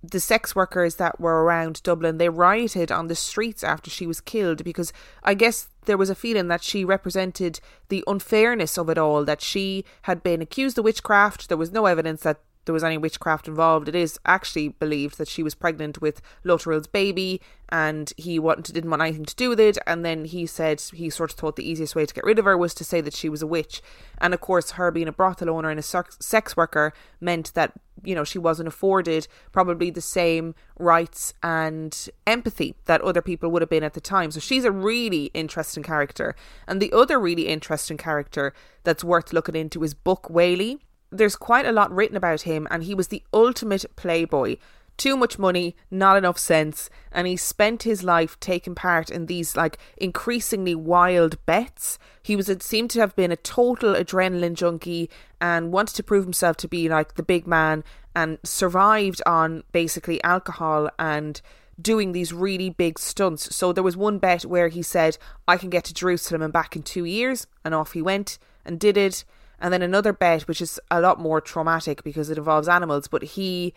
the 0.03 0.19
sex 0.19 0.53
workers 0.55 0.95
that 0.95 1.19
were 1.19 1.43
around 1.43 1.81
Dublin 1.81 2.17
they 2.17 2.27
rioted 2.27 2.91
on 2.91 3.07
the 3.07 3.15
streets 3.15 3.63
after 3.63 3.89
she 3.89 4.05
was 4.05 4.19
killed 4.19 4.63
because 4.63 4.91
I 5.23 5.33
guess 5.33 5.69
there 5.85 5.97
was 5.97 6.09
a 6.09 6.15
feeling 6.15 6.49
that 6.49 6.63
she 6.63 6.83
represented 6.83 7.59
the 7.87 8.03
unfairness 8.05 8.77
of 8.77 8.89
it 8.89 8.97
all 8.97 9.23
that 9.23 9.41
she 9.41 9.85
had 10.03 10.21
been 10.21 10.41
accused 10.41 10.77
of 10.77 10.85
witchcraft. 10.85 11.47
There 11.47 11.57
was 11.57 11.71
no 11.71 11.85
evidence 11.85 12.21
that 12.23 12.41
there 12.65 12.73
was 12.73 12.83
any 12.83 12.97
witchcraft 12.97 13.47
involved. 13.47 13.87
It 13.87 13.95
is 13.95 14.19
actually 14.25 14.69
believed 14.69 15.17
that 15.17 15.27
she 15.27 15.43
was 15.43 15.55
pregnant 15.55 16.01
with 16.01 16.21
Luttrell's 16.43 16.87
baby 16.87 17.41
and 17.69 18.13
he 18.17 18.39
wanted, 18.39 18.73
didn't 18.73 18.89
want 18.89 19.01
anything 19.01 19.25
to 19.25 19.35
do 19.35 19.49
with 19.49 19.59
it. 19.59 19.77
And 19.87 20.05
then 20.05 20.25
he 20.25 20.45
said 20.45 20.79
he 20.93 21.09
sort 21.09 21.31
of 21.31 21.37
thought 21.37 21.55
the 21.55 21.67
easiest 21.67 21.95
way 21.95 22.05
to 22.05 22.13
get 22.13 22.23
rid 22.23 22.39
of 22.39 22.45
her 22.45 22.57
was 22.57 22.73
to 22.75 22.83
say 22.83 23.01
that 23.01 23.13
she 23.13 23.29
was 23.29 23.41
a 23.41 23.47
witch. 23.47 23.81
And 24.19 24.33
of 24.33 24.41
course, 24.41 24.71
her 24.71 24.91
being 24.91 25.07
a 25.07 25.11
brothel 25.11 25.49
owner 25.49 25.69
and 25.69 25.79
a 25.79 25.83
sex 25.83 26.55
worker 26.55 26.93
meant 27.19 27.53
that, 27.55 27.73
you 28.03 28.15
know, 28.15 28.23
she 28.23 28.37
wasn't 28.37 28.67
afforded 28.67 29.27
probably 29.51 29.89
the 29.89 30.01
same 30.01 30.55
rights 30.77 31.33
and 31.41 32.09
empathy 32.27 32.75
that 32.85 33.01
other 33.01 33.21
people 33.21 33.49
would 33.49 33.61
have 33.61 33.69
been 33.69 33.83
at 33.83 33.93
the 33.93 34.01
time. 34.01 34.31
So 34.31 34.39
she's 34.39 34.65
a 34.65 34.71
really 34.71 35.25
interesting 35.33 35.83
character. 35.83 36.35
And 36.67 36.81
the 36.81 36.93
other 36.93 37.19
really 37.19 37.47
interesting 37.47 37.97
character 37.97 38.53
that's 38.83 39.03
worth 39.03 39.33
looking 39.33 39.55
into 39.55 39.83
is 39.83 39.93
Buck 39.93 40.29
Whaley 40.29 40.79
there's 41.17 41.35
quite 41.35 41.65
a 41.65 41.71
lot 41.71 41.91
written 41.91 42.17
about 42.17 42.41
him, 42.41 42.67
and 42.71 42.83
he 42.83 42.95
was 42.95 43.07
the 43.07 43.23
ultimate 43.33 43.85
playboy. 43.95 44.57
too 44.97 45.17
much 45.17 45.39
money, 45.39 45.75
not 45.89 46.17
enough 46.17 46.37
sense, 46.37 46.89
and 47.11 47.27
he 47.27 47.35
spent 47.35 47.83
his 47.83 48.03
life 48.03 48.39
taking 48.39 48.75
part 48.75 49.09
in 49.09 49.25
these 49.25 49.55
like 49.57 49.77
increasingly 49.97 50.75
wild 50.75 51.43
bets. 51.45 51.97
He 52.21 52.35
was 52.35 52.49
it 52.49 52.63
seemed 52.63 52.89
to 52.91 52.99
have 52.99 53.15
been 53.15 53.31
a 53.31 53.37
total 53.37 53.93
adrenaline 53.95 54.53
junkie 54.53 55.09
and 55.41 55.71
wanted 55.71 55.95
to 55.95 56.03
prove 56.03 56.23
himself 56.23 56.57
to 56.57 56.67
be 56.67 56.87
like 56.87 57.15
the 57.15 57.23
big 57.23 57.47
man 57.47 57.83
and 58.15 58.37
survived 58.43 59.21
on 59.25 59.63
basically 59.71 60.23
alcohol 60.23 60.89
and 60.99 61.41
doing 61.81 62.11
these 62.11 62.31
really 62.31 62.69
big 62.69 62.99
stunts. 62.99 63.53
So 63.55 63.73
there 63.73 63.83
was 63.83 63.97
one 63.97 64.19
bet 64.19 64.45
where 64.45 64.67
he 64.67 64.83
said, 64.83 65.17
I 65.47 65.57
can 65.57 65.71
get 65.71 65.85
to 65.85 65.93
Jerusalem 65.93 66.43
and 66.43 66.53
back 66.53 66.75
in 66.75 66.83
two 66.83 67.05
years, 67.05 67.47
and 67.65 67.73
off 67.73 67.93
he 67.93 68.01
went 68.01 68.37
and 68.63 68.79
did 68.79 68.95
it. 68.95 69.25
And 69.63 69.71
then 69.71 69.81
another 69.81 70.11
bet, 70.11 70.41
which 70.41 70.61
is 70.61 70.77
a 70.91 70.99
lot 70.99 71.21
more 71.21 71.39
traumatic 71.39 72.03
because 72.03 72.29
it 72.29 72.37
involves 72.37 72.67
animals, 72.67 73.07
but 73.07 73.23
he 73.23 73.73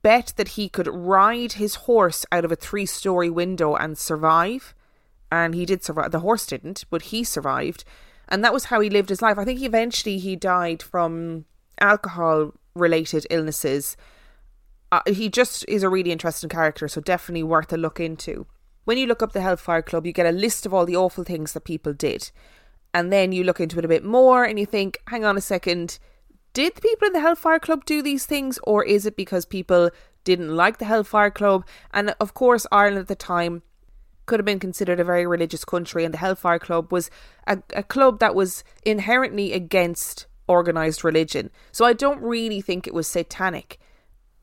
bet 0.00 0.32
that 0.36 0.50
he 0.50 0.68
could 0.68 0.86
ride 0.86 1.54
his 1.54 1.74
horse 1.74 2.24
out 2.30 2.44
of 2.44 2.52
a 2.52 2.56
three 2.56 2.86
story 2.86 3.28
window 3.28 3.74
and 3.74 3.98
survive. 3.98 4.76
And 5.32 5.56
he 5.56 5.66
did 5.66 5.82
survive. 5.82 6.12
The 6.12 6.20
horse 6.20 6.46
didn't, 6.46 6.84
but 6.88 7.02
he 7.02 7.24
survived. 7.24 7.84
And 8.28 8.44
that 8.44 8.52
was 8.52 8.66
how 8.66 8.78
he 8.78 8.88
lived 8.88 9.08
his 9.08 9.20
life. 9.20 9.38
I 9.38 9.44
think 9.44 9.60
eventually 9.60 10.18
he 10.18 10.36
died 10.36 10.84
from 10.84 11.46
alcohol 11.80 12.54
related 12.76 13.26
illnesses. 13.28 13.96
Uh, 14.92 15.00
he 15.08 15.28
just 15.28 15.64
is 15.66 15.82
a 15.82 15.88
really 15.88 16.12
interesting 16.12 16.48
character, 16.48 16.86
so 16.86 17.00
definitely 17.00 17.42
worth 17.42 17.72
a 17.72 17.76
look 17.76 17.98
into. 17.98 18.46
When 18.84 18.96
you 18.96 19.06
look 19.06 19.22
up 19.22 19.32
the 19.32 19.40
Hellfire 19.40 19.82
Club, 19.82 20.06
you 20.06 20.12
get 20.12 20.26
a 20.26 20.32
list 20.32 20.64
of 20.64 20.72
all 20.72 20.86
the 20.86 20.96
awful 20.96 21.24
things 21.24 21.54
that 21.54 21.64
people 21.64 21.92
did. 21.92 22.30
And 22.94 23.12
then 23.12 23.32
you 23.32 23.44
look 23.44 23.60
into 23.60 23.78
it 23.78 23.84
a 23.84 23.88
bit 23.88 24.04
more 24.04 24.44
and 24.44 24.58
you 24.58 24.66
think, 24.66 24.98
hang 25.08 25.24
on 25.24 25.36
a 25.36 25.42
second, 25.42 25.98
did 26.52 26.74
the 26.74 26.80
people 26.80 27.06
in 27.06 27.12
the 27.12 27.20
Hellfire 27.20 27.58
Club 27.58 27.84
do 27.84 28.02
these 28.02 28.26
things, 28.26 28.58
or 28.64 28.84
is 28.84 29.06
it 29.06 29.16
because 29.16 29.44
people 29.44 29.90
didn't 30.24 30.56
like 30.56 30.78
the 30.78 30.86
Hellfire 30.86 31.30
Club? 31.30 31.66
And 31.92 32.14
of 32.20 32.34
course, 32.34 32.66
Ireland 32.72 33.00
at 33.00 33.08
the 33.08 33.14
time 33.14 33.62
could 34.26 34.40
have 34.40 34.46
been 34.46 34.58
considered 34.58 35.00
a 35.00 35.04
very 35.04 35.26
religious 35.26 35.64
country, 35.64 36.04
and 36.04 36.12
the 36.12 36.18
Hellfire 36.18 36.58
Club 36.58 36.92
was 36.92 37.10
a, 37.46 37.58
a 37.74 37.82
club 37.82 38.18
that 38.20 38.34
was 38.34 38.64
inherently 38.84 39.52
against 39.52 40.26
organized 40.48 41.04
religion. 41.04 41.50
So 41.72 41.84
I 41.84 41.92
don't 41.92 42.20
really 42.20 42.60
think 42.60 42.86
it 42.86 42.94
was 42.94 43.06
satanic. 43.06 43.78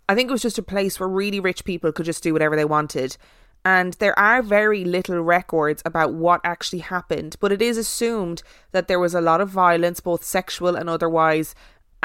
I 0.07 0.15
think 0.15 0.29
it 0.29 0.31
was 0.31 0.41
just 0.41 0.59
a 0.59 0.63
place 0.63 0.99
where 0.99 1.09
really 1.09 1.39
rich 1.39 1.65
people 1.65 1.91
could 1.91 2.05
just 2.05 2.23
do 2.23 2.33
whatever 2.33 2.55
they 2.55 2.65
wanted. 2.65 3.17
And 3.65 3.93
there 3.95 4.17
are 4.17 4.43
very 4.43 4.85
little 4.85 5.19
records 5.21 5.81
about 5.83 6.13
what 6.13 6.39
actually 6.43 6.79
happened, 6.79 7.35
but 7.39 7.51
it 7.51 7.63
is 7.63 7.77
assumed 7.77 8.43
that 8.71 8.87
there 8.87 8.99
was 8.99 9.15
a 9.15 9.21
lot 9.21 9.41
of 9.41 9.49
violence, 9.49 9.99
both 9.99 10.23
sexual 10.23 10.75
and 10.75 10.87
otherwise, 10.87 11.55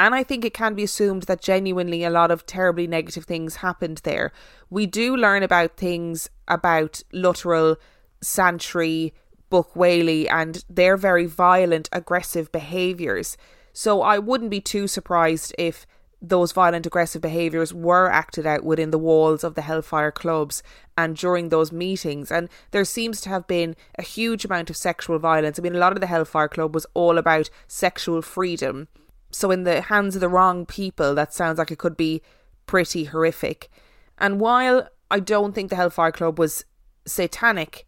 and 0.01 0.15
I 0.15 0.23
think 0.23 0.47
it 0.47 0.55
can 0.55 0.75
be 0.75 0.85
assumed 0.85 1.25
that 1.25 1.43
genuinely 1.43 2.05
a 2.05 2.09
lot 2.09 2.31
of 2.31 2.47
terribly 2.47 2.87
negative 2.87 3.25
things 3.27 3.57
happened 3.57 4.01
there. 4.03 4.33
We 4.71 4.87
do 4.87 5.15
learn 5.15 5.43
about 5.43 5.77
things 5.77 6.31
about 6.49 7.03
Luttrell, 7.13 7.77
Santry, 8.23 9.13
Buck 9.51 9.77
Whaley, 9.77 10.27
and 10.27 10.65
their 10.71 10.97
very 10.97 11.27
violent, 11.27 11.91
aggressive 11.93 12.51
behaviours. 12.51 13.37
So 13.75 14.01
I 14.01 14.19
wouldn't 14.19 14.51
be 14.51 14.63
too 14.63 14.89
surprised 14.89 15.55
if 15.59 15.87
those 16.23 16.53
violent, 16.53 16.87
aggressive 16.87 17.23
behaviours 17.23 17.73
were 17.73 18.11
acted 18.11 18.47
out 18.47 18.65
within 18.65 18.91
the 18.91 18.99
walls 18.99 19.43
of 19.43 19.55
the 19.55 19.63
Hellfire 19.63 20.13
clubs 20.13 20.63
and 20.97 21.17
during 21.17 21.49
those 21.49 21.73
meetings. 21.73 22.31
And 22.31 22.49
there 22.73 22.85
seems 22.85 23.21
to 23.23 23.31
have 23.31 23.47
been 23.47 23.75
a 23.99 24.03
huge 24.03 24.45
amount 24.45 24.69
of 24.69 24.77
sexual 24.77 25.19
violence. 25.19 25.59
I 25.59 25.63
mean, 25.63 25.75
a 25.75 25.79
lot 25.79 25.93
of 25.93 26.01
the 26.01 26.07
Hellfire 26.07 26.49
Club 26.49 26.75
was 26.75 26.87
all 26.93 27.17
about 27.17 27.49
sexual 27.67 28.21
freedom 28.21 28.89
so, 29.31 29.51
in 29.51 29.65
the 29.65 29.83
hands 29.83 30.17
of 30.17 30.21
the 30.21 30.29
wrong 30.29 30.67
people, 30.67 31.15
that 31.15 31.33
sounds 31.33 31.59
like 31.59 31.71
it 31.71 31.79
could 31.79 31.97
be 31.97 32.23
pretty 32.67 33.05
horrific. 33.05 33.71
And 34.19 34.41
while 34.41 34.89
I 35.11 35.21
don't 35.21 35.55
think 35.55 35.71
the 35.71 35.77
Hellfire 35.77 36.13
Club 36.13 36.39
was 36.39 36.65
satanic, 37.07 37.87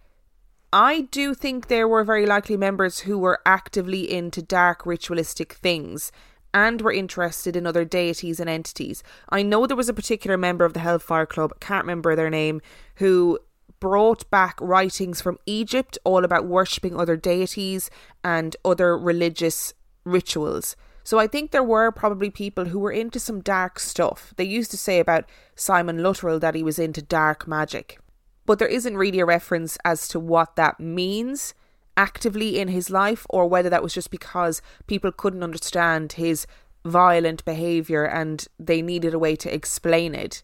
I 0.73 1.03
do 1.11 1.35
think 1.35 1.67
there 1.67 1.89
were 1.89 2.05
very 2.05 2.27
likely 2.27 2.57
members 2.57 3.01
who 3.01 3.19
were 3.19 3.41
actively 3.45 4.11
into 4.11 4.41
dark 4.41 4.87
ritualistic 4.87 5.55
things 5.55 6.13
and 6.55 6.81
were 6.81 6.93
interested 6.93 7.57
in 7.57 7.67
other 7.67 7.85
deities 7.85 8.41
and 8.41 8.49
entities. 8.49 9.03
I 9.29 9.43
know 9.43 9.67
there 9.67 9.77
was 9.77 9.89
a 9.89 9.95
particular 9.95 10.37
member 10.37 10.65
of 10.65 10.75
the 10.75 10.81
Hellfire 10.81 11.27
Club, 11.27 11.59
can't 11.61 11.85
remember 11.85 12.15
their 12.15 12.31
name, 12.31 12.61
who 12.97 13.39
brought 13.81 14.31
back 14.31 14.59
writings 14.61 15.21
from 15.21 15.39
Egypt 15.45 15.99
all 16.05 16.25
about 16.25 16.47
worshipping 16.47 16.97
other 16.97 17.17
deities 17.17 17.91
and 18.23 18.57
other 18.65 18.97
religious 18.97 19.75
rituals. 20.05 20.77
So 21.05 21.19
I 21.19 21.27
think 21.27 21.51
there 21.51 21.65
were 21.65 21.91
probably 21.91 22.31
people 22.31 22.67
who 22.67 22.79
were 22.79 22.93
into 22.93 23.19
some 23.19 23.41
dark 23.41 23.81
stuff. 23.81 24.33
They 24.37 24.45
used 24.45 24.71
to 24.71 24.77
say 24.77 25.01
about 25.01 25.25
Simon 25.57 26.03
Luttrell 26.03 26.39
that 26.39 26.55
he 26.55 26.63
was 26.63 26.79
into 26.79 27.03
dark 27.03 27.49
magic. 27.49 27.99
But 28.47 28.59
there 28.59 28.69
isn't 28.69 28.97
really 28.97 29.21
a 29.21 29.27
reference 29.27 29.79
as 29.85 30.07
to 30.09 30.21
what 30.21 30.55
that 30.57 30.79
means 30.79 31.55
actively 31.97 32.59
in 32.59 32.69
his 32.69 32.91
life 32.91 33.27
or 33.31 33.47
whether 33.47 33.69
that 33.71 33.83
was 33.83 33.95
just 33.95 34.11
because 34.11 34.63
people 34.87 35.13
couldn't 35.13 35.43
understand 35.43 36.13
his 36.13 36.47
violent 36.85 37.45
behaviour 37.45 38.05
and 38.05 38.47
they 38.59 38.83
needed 38.83 39.15
a 39.15 39.19
way 39.19 39.37
to 39.37 39.55
explain 39.55 40.15
it. 40.15 40.43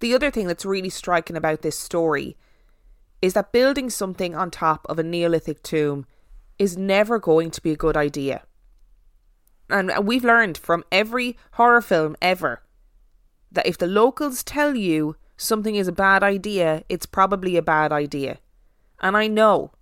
The 0.00 0.14
other 0.14 0.30
thing 0.30 0.46
that's 0.46 0.64
really 0.64 0.90
striking 0.90 1.36
about 1.36 1.62
this 1.62 1.78
story 1.78 2.36
is 3.22 3.34
that 3.34 3.52
building 3.52 3.90
something 3.90 4.34
on 4.34 4.50
top 4.50 4.86
of 4.88 4.98
a 4.98 5.02
Neolithic 5.02 5.62
tomb 5.62 6.06
is 6.58 6.76
never 6.76 7.18
going 7.18 7.50
to 7.50 7.62
be 7.62 7.72
a 7.72 7.76
good 7.76 7.96
idea 7.96 8.42
and 9.68 9.92
we've 10.06 10.24
learned 10.24 10.56
from 10.56 10.84
every 10.92 11.36
horror 11.52 11.82
film 11.82 12.16
ever 12.22 12.62
that 13.50 13.66
if 13.66 13.78
the 13.78 13.86
locals 13.86 14.42
tell 14.42 14.76
you 14.76 15.16
something 15.36 15.74
is 15.74 15.88
a 15.88 15.92
bad 15.92 16.22
idea, 16.22 16.82
it's 16.88 17.06
probably 17.06 17.56
a 17.56 17.62
bad 17.62 17.92
idea. 17.92 18.38
And 19.00 19.16
I 19.16 19.26
know 19.26 19.72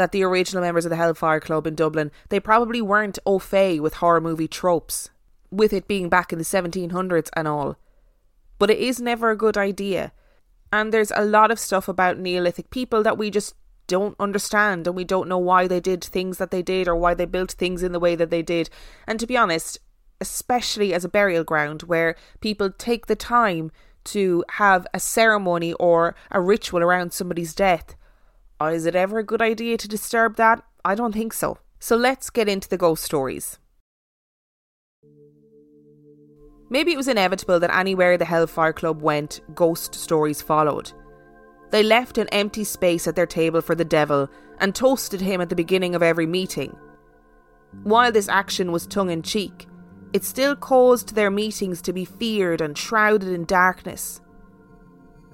that 0.00 0.12
the 0.12 0.22
original 0.22 0.62
members 0.62 0.86
of 0.86 0.88
the 0.88 0.96
Hellfire 0.96 1.40
Club 1.40 1.66
in 1.66 1.74
Dublin, 1.74 2.10
they 2.30 2.40
probably 2.40 2.80
weren't 2.80 3.18
au 3.26 3.38
fait 3.38 3.80
with 3.80 3.96
horror 3.96 4.18
movie 4.18 4.48
tropes, 4.48 5.10
with 5.50 5.74
it 5.74 5.86
being 5.86 6.08
back 6.08 6.32
in 6.32 6.38
the 6.38 6.44
1700s 6.44 7.28
and 7.36 7.46
all. 7.46 7.76
But 8.58 8.70
it 8.70 8.78
is 8.78 8.98
never 8.98 9.28
a 9.28 9.36
good 9.36 9.58
idea. 9.58 10.12
And 10.72 10.90
there's 10.90 11.12
a 11.14 11.22
lot 11.22 11.50
of 11.50 11.58
stuff 11.58 11.86
about 11.86 12.18
Neolithic 12.18 12.70
people 12.70 13.02
that 13.02 13.18
we 13.18 13.28
just 13.28 13.54
don't 13.88 14.16
understand 14.18 14.86
and 14.86 14.96
we 14.96 15.04
don't 15.04 15.28
know 15.28 15.36
why 15.36 15.66
they 15.66 15.80
did 15.80 16.02
things 16.02 16.38
that 16.38 16.50
they 16.50 16.62
did 16.62 16.88
or 16.88 16.96
why 16.96 17.12
they 17.12 17.26
built 17.26 17.50
things 17.52 17.82
in 17.82 17.92
the 17.92 18.00
way 18.00 18.16
that 18.16 18.30
they 18.30 18.40
did. 18.40 18.70
And 19.06 19.20
to 19.20 19.26
be 19.26 19.36
honest, 19.36 19.80
especially 20.18 20.94
as 20.94 21.04
a 21.04 21.10
burial 21.10 21.44
ground 21.44 21.82
where 21.82 22.16
people 22.40 22.70
take 22.70 23.04
the 23.04 23.16
time 23.16 23.70
to 24.04 24.46
have 24.52 24.86
a 24.94 25.00
ceremony 25.00 25.74
or 25.74 26.16
a 26.30 26.40
ritual 26.40 26.82
around 26.82 27.12
somebody's 27.12 27.52
death, 27.52 27.96
is 28.68 28.86
it 28.86 28.94
ever 28.94 29.18
a 29.18 29.24
good 29.24 29.40
idea 29.40 29.76
to 29.78 29.88
disturb 29.88 30.36
that? 30.36 30.62
I 30.84 30.94
don't 30.94 31.12
think 31.12 31.32
so. 31.32 31.58
So 31.78 31.96
let's 31.96 32.30
get 32.30 32.48
into 32.48 32.68
the 32.68 32.76
ghost 32.76 33.02
stories. 33.02 33.58
Maybe 36.68 36.92
it 36.92 36.96
was 36.96 37.08
inevitable 37.08 37.58
that 37.58 37.74
anywhere 37.74 38.16
the 38.16 38.24
Hellfire 38.24 38.72
Club 38.72 39.02
went, 39.02 39.40
ghost 39.54 39.94
stories 39.94 40.40
followed. 40.40 40.92
They 41.70 41.82
left 41.82 42.18
an 42.18 42.28
empty 42.28 42.64
space 42.64 43.08
at 43.08 43.16
their 43.16 43.26
table 43.26 43.60
for 43.60 43.74
the 43.74 43.84
devil 43.84 44.28
and 44.58 44.74
toasted 44.74 45.20
him 45.20 45.40
at 45.40 45.48
the 45.48 45.56
beginning 45.56 45.94
of 45.94 46.02
every 46.02 46.26
meeting. 46.26 46.76
While 47.82 48.12
this 48.12 48.28
action 48.28 48.72
was 48.72 48.86
tongue 48.86 49.10
in 49.10 49.22
cheek, 49.22 49.66
it 50.12 50.24
still 50.24 50.54
caused 50.54 51.14
their 51.14 51.30
meetings 51.30 51.80
to 51.82 51.92
be 51.92 52.04
feared 52.04 52.60
and 52.60 52.76
shrouded 52.76 53.28
in 53.28 53.44
darkness. 53.44 54.20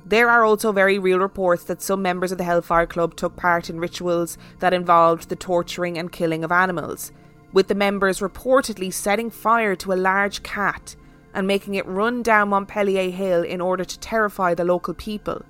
There 0.09 0.31
are 0.31 0.45
also 0.45 0.71
very 0.71 1.01
real 1.01 1.19
reports 1.19 1.65
that 1.65 1.83
some 1.83 2.01
members 2.01 2.31
of 2.31 2.39
the 2.39 2.45
Hellfire 2.45 2.87
Club 2.87 3.17
took 3.17 3.35
part 3.35 3.69
in 3.69 3.81
rituals 3.81 4.39
that 4.61 4.73
involved 4.73 5.29
the 5.29 5.35
torturing 5.35 5.99
and 5.99 6.13
killing 6.13 6.45
of 6.45 6.53
animals, 6.53 7.11
with 7.53 7.67
the 7.67 7.75
members 7.75 8.21
reportedly 8.21 8.93
setting 8.93 9.31
fire 9.31 9.75
to 9.75 9.93
a 9.93 9.95
large 9.95 10.45
cat 10.45 10.95
and 11.35 11.45
making 11.45 11.75
it 11.75 11.87
run 11.87 12.23
down 12.23 12.51
Montpelier 12.51 13.11
Hill 13.11 13.43
in 13.43 13.61
order 13.61 13.85
to 13.85 13.99
terrify 13.99 14.55
the 14.55 14.65
local 14.65 14.95
people. 14.95 15.43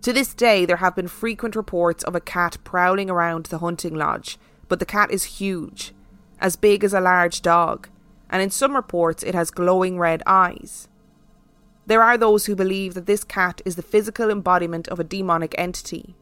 To 0.00 0.14
this 0.14 0.32
day, 0.32 0.64
there 0.64 0.78
have 0.78 0.96
been 0.96 1.06
frequent 1.06 1.54
reports 1.54 2.02
of 2.04 2.14
a 2.14 2.20
cat 2.20 2.56
prowling 2.64 3.10
around 3.10 3.46
the 3.46 3.58
hunting 3.58 3.94
lodge, 3.94 4.38
but 4.66 4.78
the 4.78 4.86
cat 4.86 5.10
is 5.10 5.24
huge, 5.24 5.92
as 6.40 6.56
big 6.56 6.82
as 6.84 6.94
a 6.94 7.00
large 7.00 7.42
dog, 7.42 7.90
and 8.30 8.40
in 8.40 8.48
some 8.48 8.74
reports 8.74 9.22
it 9.22 9.34
has 9.34 9.50
glowing 9.50 9.98
red 9.98 10.22
eyes. 10.26 10.88
There 11.86 12.02
are 12.02 12.16
those 12.16 12.46
who 12.46 12.54
believe 12.54 12.94
that 12.94 13.06
this 13.06 13.24
cat 13.24 13.60
is 13.64 13.76
the 13.76 13.82
physical 13.82 14.30
embodiment 14.30 14.88
of 14.88 15.00
a 15.00 15.04
demonic 15.04 15.54
entity. 15.58 16.14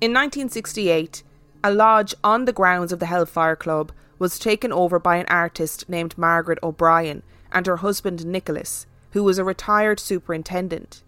In 0.00 0.12
1968, 0.12 1.24
a 1.64 1.72
lodge 1.72 2.14
on 2.22 2.44
the 2.44 2.52
grounds 2.52 2.92
of 2.92 3.00
the 3.00 3.06
Hellfire 3.06 3.56
Club 3.56 3.90
was 4.18 4.38
taken 4.38 4.72
over 4.72 5.00
by 5.00 5.16
an 5.16 5.26
artist 5.26 5.88
named 5.88 6.16
Margaret 6.16 6.60
O'Brien 6.62 7.24
and 7.50 7.66
her 7.66 7.78
husband 7.78 8.24
Nicholas, 8.24 8.86
who 9.10 9.24
was 9.24 9.38
a 9.38 9.44
retired 9.44 9.98
superintendent. 9.98 11.02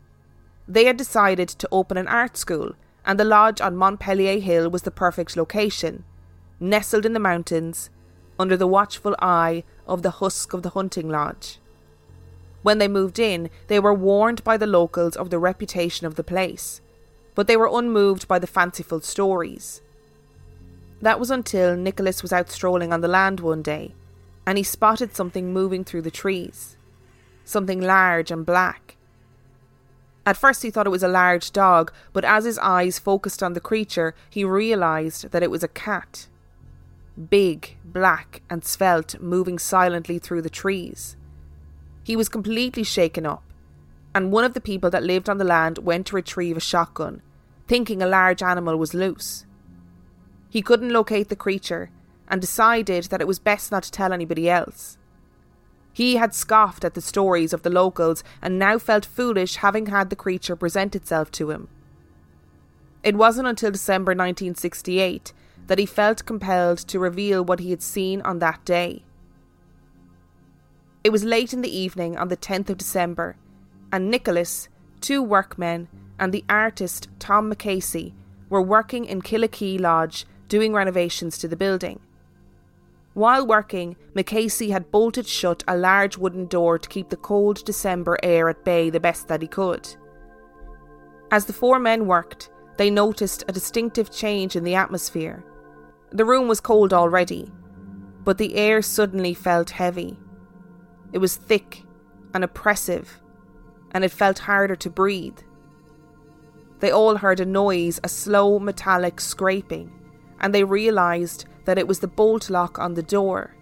They 0.66 0.86
had 0.86 0.96
decided 0.96 1.48
to 1.50 1.68
open 1.70 1.96
an 1.96 2.08
art 2.08 2.36
school, 2.36 2.74
and 3.04 3.18
the 3.18 3.24
lodge 3.24 3.60
on 3.60 3.76
Montpelier 3.76 4.40
Hill 4.40 4.68
was 4.68 4.82
the 4.82 4.90
perfect 4.90 5.36
location, 5.36 6.04
nestled 6.58 7.06
in 7.06 7.12
the 7.12 7.20
mountains, 7.20 7.90
under 8.40 8.56
the 8.56 8.66
watchful 8.66 9.14
eye 9.20 9.62
of 9.86 10.02
the 10.02 10.10
husk 10.10 10.52
of 10.52 10.62
the 10.62 10.70
hunting 10.70 11.08
lodge. 11.08 11.59
When 12.62 12.78
they 12.78 12.88
moved 12.88 13.18
in, 13.18 13.50
they 13.68 13.80
were 13.80 13.94
warned 13.94 14.44
by 14.44 14.56
the 14.56 14.66
locals 14.66 15.16
of 15.16 15.30
the 15.30 15.38
reputation 15.38 16.06
of 16.06 16.16
the 16.16 16.24
place, 16.24 16.80
but 17.34 17.46
they 17.46 17.56
were 17.56 17.70
unmoved 17.72 18.28
by 18.28 18.38
the 18.38 18.46
fanciful 18.46 19.00
stories. 19.00 19.80
That 21.00 21.18
was 21.18 21.30
until 21.30 21.76
Nicholas 21.76 22.22
was 22.22 22.32
out 22.32 22.50
strolling 22.50 22.92
on 22.92 23.00
the 23.00 23.08
land 23.08 23.40
one 23.40 23.62
day, 23.62 23.94
and 24.46 24.58
he 24.58 24.64
spotted 24.64 25.16
something 25.16 25.52
moving 25.52 25.84
through 25.84 26.02
the 26.02 26.10
trees. 26.10 26.76
Something 27.44 27.80
large 27.80 28.30
and 28.30 28.44
black. 28.44 28.96
At 30.26 30.36
first, 30.36 30.62
he 30.62 30.70
thought 30.70 30.86
it 30.86 30.90
was 30.90 31.02
a 31.02 31.08
large 31.08 31.50
dog, 31.50 31.90
but 32.12 32.26
as 32.26 32.44
his 32.44 32.58
eyes 32.58 32.98
focused 32.98 33.42
on 33.42 33.54
the 33.54 33.60
creature, 33.60 34.14
he 34.28 34.44
realised 34.44 35.30
that 35.30 35.42
it 35.42 35.50
was 35.50 35.62
a 35.62 35.68
cat. 35.68 36.28
Big, 37.30 37.76
black, 37.84 38.42
and 38.50 38.62
svelte, 38.62 39.20
moving 39.20 39.58
silently 39.58 40.18
through 40.18 40.42
the 40.42 40.50
trees. 40.50 41.16
He 42.02 42.16
was 42.16 42.28
completely 42.28 42.82
shaken 42.82 43.26
up, 43.26 43.42
and 44.14 44.32
one 44.32 44.44
of 44.44 44.54
the 44.54 44.60
people 44.60 44.90
that 44.90 45.02
lived 45.02 45.28
on 45.28 45.38
the 45.38 45.44
land 45.44 45.78
went 45.78 46.06
to 46.08 46.16
retrieve 46.16 46.56
a 46.56 46.60
shotgun, 46.60 47.22
thinking 47.68 48.02
a 48.02 48.06
large 48.06 48.42
animal 48.42 48.76
was 48.76 48.94
loose. 48.94 49.46
He 50.48 50.62
couldn't 50.62 50.90
locate 50.90 51.28
the 51.28 51.36
creature 51.36 51.90
and 52.28 52.40
decided 52.40 53.04
that 53.04 53.20
it 53.20 53.26
was 53.26 53.38
best 53.38 53.70
not 53.70 53.84
to 53.84 53.90
tell 53.90 54.12
anybody 54.12 54.48
else. 54.48 54.98
He 55.92 56.16
had 56.16 56.34
scoffed 56.34 56.84
at 56.84 56.94
the 56.94 57.00
stories 57.00 57.52
of 57.52 57.62
the 57.62 57.70
locals 57.70 58.24
and 58.40 58.58
now 58.58 58.78
felt 58.78 59.04
foolish 59.04 59.56
having 59.56 59.86
had 59.86 60.08
the 60.08 60.16
creature 60.16 60.56
present 60.56 60.94
itself 60.94 61.30
to 61.32 61.50
him. 61.50 61.68
It 63.02 63.16
wasn't 63.16 63.48
until 63.48 63.70
December 63.70 64.12
1968 64.12 65.32
that 65.66 65.78
he 65.78 65.86
felt 65.86 66.26
compelled 66.26 66.78
to 66.78 66.98
reveal 66.98 67.44
what 67.44 67.60
he 67.60 67.70
had 67.70 67.82
seen 67.82 68.20
on 68.22 68.38
that 68.38 68.64
day. 68.64 69.04
It 71.02 71.10
was 71.10 71.24
late 71.24 71.54
in 71.54 71.62
the 71.62 71.76
evening 71.76 72.18
on 72.18 72.28
the 72.28 72.36
10th 72.36 72.68
of 72.68 72.76
December, 72.76 73.36
and 73.90 74.10
Nicholas, 74.10 74.68
two 75.00 75.22
workmen, 75.22 75.88
and 76.18 76.32
the 76.32 76.44
artist 76.48 77.08
Tom 77.18 77.50
McAssey 77.50 78.12
were 78.50 78.60
working 78.60 79.06
in 79.06 79.22
Killakee 79.22 79.78
Lodge 79.80 80.26
doing 80.48 80.74
renovations 80.74 81.38
to 81.38 81.48
the 81.48 81.56
building. 81.56 82.00
While 83.14 83.46
working, 83.46 83.96
McAssey 84.14 84.70
had 84.70 84.90
bolted 84.90 85.26
shut 85.26 85.64
a 85.66 85.76
large 85.76 86.18
wooden 86.18 86.46
door 86.46 86.78
to 86.78 86.88
keep 86.88 87.08
the 87.08 87.16
cold 87.16 87.64
December 87.64 88.18
air 88.22 88.50
at 88.50 88.64
bay 88.64 88.90
the 88.90 89.00
best 89.00 89.26
that 89.28 89.40
he 89.40 89.48
could. 89.48 89.88
As 91.30 91.46
the 91.46 91.52
four 91.54 91.78
men 91.78 92.06
worked, 92.06 92.50
they 92.76 92.90
noticed 92.90 93.44
a 93.48 93.52
distinctive 93.52 94.10
change 94.10 94.54
in 94.54 94.64
the 94.64 94.74
atmosphere. 94.74 95.44
The 96.10 96.24
room 96.24 96.46
was 96.46 96.60
cold 96.60 96.92
already, 96.92 97.50
but 98.22 98.36
the 98.36 98.54
air 98.56 98.82
suddenly 98.82 99.32
felt 99.32 99.70
heavy. 99.70 100.18
It 101.12 101.18
was 101.18 101.36
thick 101.36 101.84
and 102.34 102.44
oppressive, 102.44 103.20
and 103.92 104.04
it 104.04 104.12
felt 104.12 104.40
harder 104.40 104.76
to 104.76 104.90
breathe. 104.90 105.38
They 106.78 106.90
all 106.90 107.16
heard 107.16 107.40
a 107.40 107.46
noise, 107.46 108.00
a 108.02 108.08
slow 108.08 108.58
metallic 108.58 109.20
scraping, 109.20 109.92
and 110.40 110.54
they 110.54 110.64
realised 110.64 111.44
that 111.64 111.78
it 111.78 111.86
was 111.86 112.00
the 112.00 112.08
bolt 112.08 112.48
lock 112.48 112.78
on 112.78 112.94
the 112.94 113.02
door. 113.02 113.54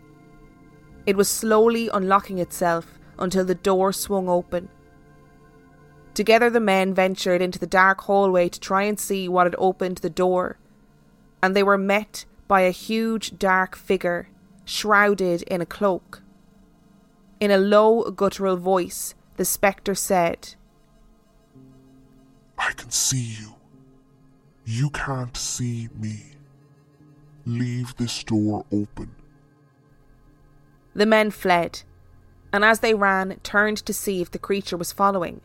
It 1.06 1.16
was 1.16 1.28
slowly 1.28 1.88
unlocking 1.92 2.38
itself 2.38 2.98
until 3.18 3.44
the 3.44 3.54
door 3.54 3.92
swung 3.92 4.28
open. 4.28 4.68
Together, 6.14 6.50
the 6.50 6.60
men 6.60 6.94
ventured 6.94 7.40
into 7.40 7.58
the 7.58 7.66
dark 7.66 8.02
hallway 8.02 8.48
to 8.48 8.60
try 8.60 8.82
and 8.82 8.98
see 8.98 9.28
what 9.28 9.46
had 9.46 9.56
opened 9.58 9.98
the 9.98 10.10
door, 10.10 10.58
and 11.42 11.56
they 11.56 11.62
were 11.62 11.78
met 11.78 12.24
by 12.46 12.62
a 12.62 12.70
huge 12.70 13.38
dark 13.38 13.76
figure 13.76 14.28
shrouded 14.64 15.42
in 15.42 15.60
a 15.60 15.66
cloak. 15.66 16.22
In 17.40 17.50
a 17.52 17.58
low, 17.58 18.10
guttural 18.10 18.56
voice, 18.56 19.14
the 19.36 19.44
spectre 19.44 19.94
said, 19.94 20.54
I 22.58 22.72
can 22.72 22.90
see 22.90 23.36
you. 23.40 23.54
You 24.64 24.90
can't 24.90 25.36
see 25.36 25.88
me. 25.96 26.32
Leave 27.46 27.96
this 27.96 28.24
door 28.24 28.64
open. 28.72 29.14
The 30.94 31.06
men 31.06 31.30
fled, 31.30 31.82
and 32.52 32.64
as 32.64 32.80
they 32.80 32.94
ran, 32.94 33.38
turned 33.44 33.78
to 33.86 33.94
see 33.94 34.20
if 34.20 34.30
the 34.30 34.38
creature 34.38 34.76
was 34.76 34.92
following. 34.92 35.40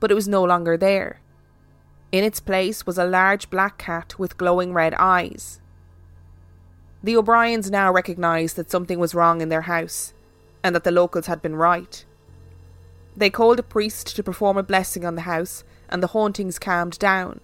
But 0.00 0.10
it 0.10 0.14
was 0.14 0.26
no 0.26 0.42
longer 0.42 0.78
there. 0.78 1.20
In 2.10 2.24
its 2.24 2.40
place 2.40 2.86
was 2.86 2.96
a 2.96 3.04
large 3.04 3.50
black 3.50 3.76
cat 3.76 4.18
with 4.18 4.38
glowing 4.38 4.72
red 4.72 4.94
eyes. 4.94 5.60
The 7.02 7.16
O'Briens 7.16 7.70
now 7.70 7.92
recognised 7.92 8.56
that 8.56 8.70
something 8.70 8.98
was 8.98 9.14
wrong 9.14 9.42
in 9.42 9.50
their 9.50 9.62
house, 9.62 10.14
and 10.64 10.74
that 10.74 10.82
the 10.82 10.90
locals 10.90 11.26
had 11.26 11.42
been 11.42 11.54
right. 11.54 12.04
They 13.14 13.28
called 13.30 13.58
a 13.60 13.62
priest 13.62 14.16
to 14.16 14.22
perform 14.22 14.56
a 14.56 14.62
blessing 14.62 15.04
on 15.04 15.14
the 15.14 15.20
house, 15.20 15.62
and 15.90 16.02
the 16.02 16.08
hauntings 16.08 16.58
calmed 16.58 16.98
down. 16.98 17.40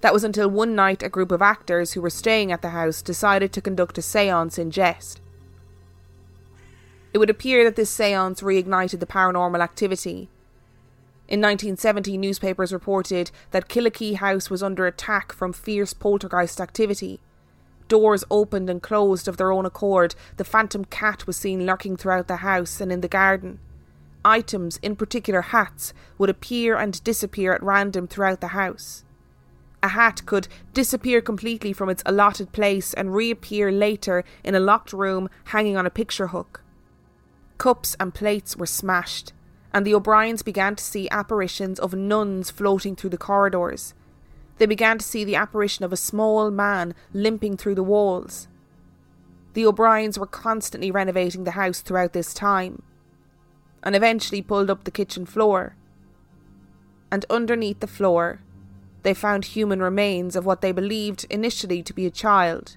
That 0.00 0.14
was 0.14 0.22
until 0.22 0.48
one 0.48 0.76
night 0.76 1.02
a 1.02 1.08
group 1.08 1.32
of 1.32 1.42
actors 1.42 1.92
who 1.92 2.00
were 2.00 2.08
staying 2.08 2.52
at 2.52 2.62
the 2.62 2.70
house 2.70 3.02
decided 3.02 3.52
to 3.52 3.60
conduct 3.60 3.98
a 3.98 4.02
seance 4.02 4.58
in 4.58 4.70
jest. 4.70 5.20
It 7.12 7.18
would 7.18 7.30
appear 7.30 7.64
that 7.64 7.74
this 7.74 7.90
seance 7.90 8.42
reignited 8.42 9.00
the 9.00 9.06
paranormal 9.06 9.60
activity. 9.60 10.28
In 11.26 11.40
1970, 11.40 12.16
newspapers 12.16 12.72
reported 12.72 13.32
that 13.50 13.68
Killakee 13.68 14.14
House 14.14 14.48
was 14.48 14.62
under 14.62 14.86
attack 14.86 15.32
from 15.32 15.52
fierce 15.52 15.92
poltergeist 15.92 16.60
activity. 16.60 17.18
Doors 17.88 18.24
opened 18.30 18.68
and 18.70 18.82
closed 18.82 19.26
of 19.26 19.38
their 19.38 19.50
own 19.50 19.66
accord. 19.66 20.14
The 20.36 20.44
phantom 20.44 20.84
cat 20.84 21.26
was 21.26 21.36
seen 21.36 21.66
lurking 21.66 21.96
throughout 21.96 22.28
the 22.28 22.36
house 22.36 22.80
and 22.80 22.92
in 22.92 23.00
the 23.00 23.08
garden. 23.08 23.58
Items, 24.24 24.78
in 24.82 24.94
particular 24.94 25.40
hats, 25.40 25.94
would 26.18 26.28
appear 26.28 26.76
and 26.76 27.02
disappear 27.02 27.52
at 27.54 27.62
random 27.62 28.06
throughout 28.06 28.40
the 28.40 28.48
house. 28.48 29.04
A 29.82 29.88
hat 29.88 30.26
could 30.26 30.48
disappear 30.74 31.20
completely 31.20 31.72
from 31.72 31.88
its 31.88 32.02
allotted 32.04 32.52
place 32.52 32.92
and 32.94 33.14
reappear 33.14 33.70
later 33.70 34.24
in 34.42 34.54
a 34.54 34.60
locked 34.60 34.92
room 34.92 35.30
hanging 35.44 35.76
on 35.76 35.86
a 35.86 35.90
picture 35.90 36.28
hook. 36.28 36.62
Cups 37.58 37.96
and 38.00 38.12
plates 38.12 38.56
were 38.56 38.66
smashed, 38.66 39.32
and 39.72 39.86
the 39.86 39.94
O'Briens 39.94 40.42
began 40.42 40.74
to 40.76 40.84
see 40.84 41.08
apparitions 41.10 41.78
of 41.78 41.94
nuns 41.94 42.50
floating 42.50 42.96
through 42.96 43.10
the 43.10 43.16
corridors. 43.16 43.94
They 44.58 44.66
began 44.66 44.98
to 44.98 45.04
see 45.04 45.24
the 45.24 45.36
apparition 45.36 45.84
of 45.84 45.92
a 45.92 45.96
small 45.96 46.50
man 46.50 46.94
limping 47.12 47.56
through 47.56 47.76
the 47.76 47.82
walls. 47.82 48.48
The 49.54 49.64
O'Briens 49.64 50.18
were 50.18 50.26
constantly 50.26 50.90
renovating 50.90 51.44
the 51.44 51.52
house 51.52 51.80
throughout 51.80 52.12
this 52.12 52.34
time, 52.34 52.82
and 53.82 53.96
eventually 53.96 54.42
pulled 54.42 54.68
up 54.68 54.84
the 54.84 54.90
kitchen 54.90 55.26
floor. 55.26 55.76
And 57.10 57.24
underneath 57.30 57.80
the 57.80 57.86
floor, 57.86 58.40
they 59.02 59.14
found 59.14 59.46
human 59.46 59.80
remains 59.80 60.36
of 60.36 60.44
what 60.44 60.60
they 60.60 60.72
believed 60.72 61.24
initially 61.30 61.82
to 61.84 61.94
be 61.94 62.04
a 62.04 62.10
child, 62.10 62.76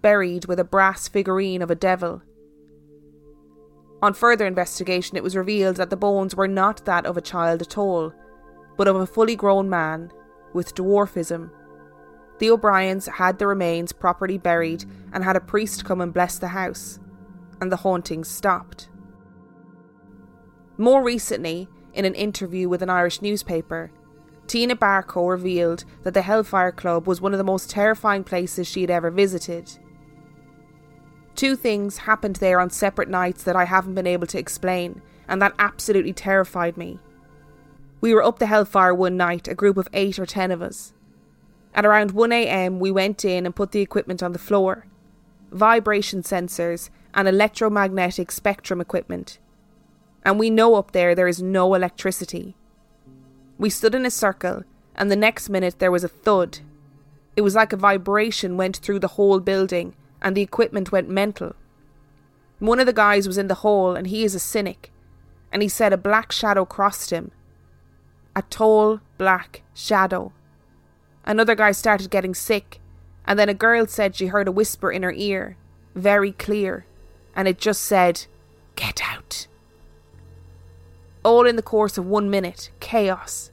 buried 0.00 0.46
with 0.46 0.60
a 0.60 0.64
brass 0.64 1.08
figurine 1.08 1.60
of 1.60 1.70
a 1.70 1.74
devil. 1.74 2.22
On 4.00 4.14
further 4.14 4.46
investigation, 4.46 5.16
it 5.16 5.22
was 5.22 5.36
revealed 5.36 5.76
that 5.76 5.90
the 5.90 5.96
bones 5.96 6.36
were 6.36 6.48
not 6.48 6.84
that 6.84 7.04
of 7.04 7.16
a 7.16 7.22
child 7.22 7.62
at 7.62 7.76
all, 7.76 8.12
but 8.76 8.88
of 8.88 8.96
a 8.96 9.06
fully 9.06 9.34
grown 9.34 9.68
man 9.68 10.10
with 10.54 10.74
dwarfism. 10.74 11.50
The 12.38 12.50
O'Briens 12.50 13.06
had 13.06 13.38
the 13.38 13.46
remains 13.46 13.92
properly 13.92 14.38
buried 14.38 14.84
and 15.12 15.22
had 15.22 15.36
a 15.36 15.40
priest 15.40 15.84
come 15.84 16.00
and 16.00 16.12
bless 16.12 16.38
the 16.38 16.48
house, 16.48 16.98
and 17.60 17.70
the 17.70 17.76
hauntings 17.76 18.28
stopped. 18.28 18.88
More 20.78 21.04
recently, 21.04 21.68
in 21.92 22.04
an 22.04 22.14
interview 22.14 22.68
with 22.68 22.82
an 22.82 22.90
Irish 22.90 23.22
newspaper, 23.22 23.92
Tina 24.46 24.74
Barco 24.76 25.30
revealed 25.30 25.84
that 26.02 26.14
the 26.14 26.22
Hellfire 26.22 26.72
Club 26.72 27.06
was 27.06 27.20
one 27.20 27.32
of 27.32 27.38
the 27.38 27.44
most 27.44 27.70
terrifying 27.70 28.24
places 28.24 28.66
she 28.66 28.80
had 28.80 28.90
ever 28.90 29.10
visited. 29.10 29.78
Two 31.34 31.56
things 31.56 31.98
happened 31.98 32.36
there 32.36 32.60
on 32.60 32.70
separate 32.70 33.08
nights 33.08 33.42
that 33.44 33.56
I 33.56 33.64
haven't 33.64 33.94
been 33.94 34.06
able 34.06 34.26
to 34.28 34.38
explain, 34.38 35.02
and 35.28 35.40
that 35.40 35.54
absolutely 35.58 36.12
terrified 36.12 36.76
me. 36.76 36.98
We 38.04 38.12
were 38.12 38.22
up 38.22 38.38
the 38.38 38.48
Hellfire 38.48 38.92
one 38.92 39.16
night, 39.16 39.48
a 39.48 39.54
group 39.54 39.78
of 39.78 39.88
eight 39.94 40.18
or 40.18 40.26
ten 40.26 40.50
of 40.50 40.60
us. 40.60 40.92
At 41.74 41.86
around 41.86 42.12
1am, 42.12 42.78
we 42.78 42.90
went 42.90 43.24
in 43.24 43.46
and 43.46 43.56
put 43.56 43.72
the 43.72 43.80
equipment 43.80 44.22
on 44.22 44.34
the 44.34 44.38
floor 44.38 44.84
vibration 45.50 46.20
sensors 46.20 46.90
and 47.14 47.26
electromagnetic 47.26 48.30
spectrum 48.30 48.78
equipment. 48.78 49.38
And 50.22 50.38
we 50.38 50.50
know 50.50 50.74
up 50.74 50.92
there 50.92 51.14
there 51.14 51.28
is 51.28 51.40
no 51.40 51.72
electricity. 51.72 52.54
We 53.56 53.70
stood 53.70 53.94
in 53.94 54.04
a 54.04 54.10
circle, 54.10 54.64
and 54.94 55.10
the 55.10 55.16
next 55.16 55.48
minute 55.48 55.78
there 55.78 55.90
was 55.90 56.04
a 56.04 56.08
thud. 56.08 56.58
It 57.36 57.40
was 57.40 57.54
like 57.54 57.72
a 57.72 57.78
vibration 57.78 58.58
went 58.58 58.76
through 58.76 58.98
the 58.98 59.16
whole 59.16 59.40
building, 59.40 59.96
and 60.20 60.36
the 60.36 60.42
equipment 60.42 60.92
went 60.92 61.08
mental. 61.08 61.56
One 62.58 62.80
of 62.80 62.86
the 62.86 62.92
guys 62.92 63.26
was 63.26 63.38
in 63.38 63.48
the 63.48 63.62
hall, 63.64 63.96
and 63.96 64.08
he 64.08 64.24
is 64.24 64.34
a 64.34 64.38
cynic, 64.38 64.92
and 65.50 65.62
he 65.62 65.70
said 65.70 65.94
a 65.94 65.96
black 65.96 66.32
shadow 66.32 66.66
crossed 66.66 67.08
him. 67.08 67.30
A 68.36 68.42
tall, 68.42 69.00
black 69.18 69.62
shadow. 69.74 70.32
Another 71.24 71.54
guy 71.54 71.72
started 71.72 72.10
getting 72.10 72.34
sick, 72.34 72.80
and 73.26 73.38
then 73.38 73.48
a 73.48 73.54
girl 73.54 73.86
said 73.86 74.14
she 74.14 74.26
heard 74.26 74.48
a 74.48 74.52
whisper 74.52 74.90
in 74.90 75.02
her 75.02 75.12
ear, 75.12 75.56
very 75.94 76.32
clear, 76.32 76.84
and 77.34 77.48
it 77.48 77.58
just 77.58 77.82
said, 77.82 78.26
Get 78.76 79.00
out. 79.04 79.46
All 81.22 81.46
in 81.46 81.56
the 81.56 81.62
course 81.62 81.96
of 81.96 82.06
one 82.06 82.28
minute. 82.28 82.70
Chaos. 82.80 83.50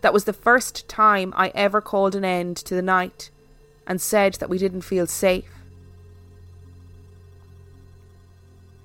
That 0.00 0.12
was 0.12 0.24
the 0.24 0.32
first 0.32 0.88
time 0.88 1.32
I 1.36 1.52
ever 1.54 1.80
called 1.80 2.14
an 2.14 2.24
end 2.24 2.56
to 2.58 2.74
the 2.74 2.82
night 2.82 3.30
and 3.86 4.00
said 4.00 4.34
that 4.34 4.48
we 4.48 4.58
didn't 4.58 4.82
feel 4.82 5.06
safe. 5.06 5.50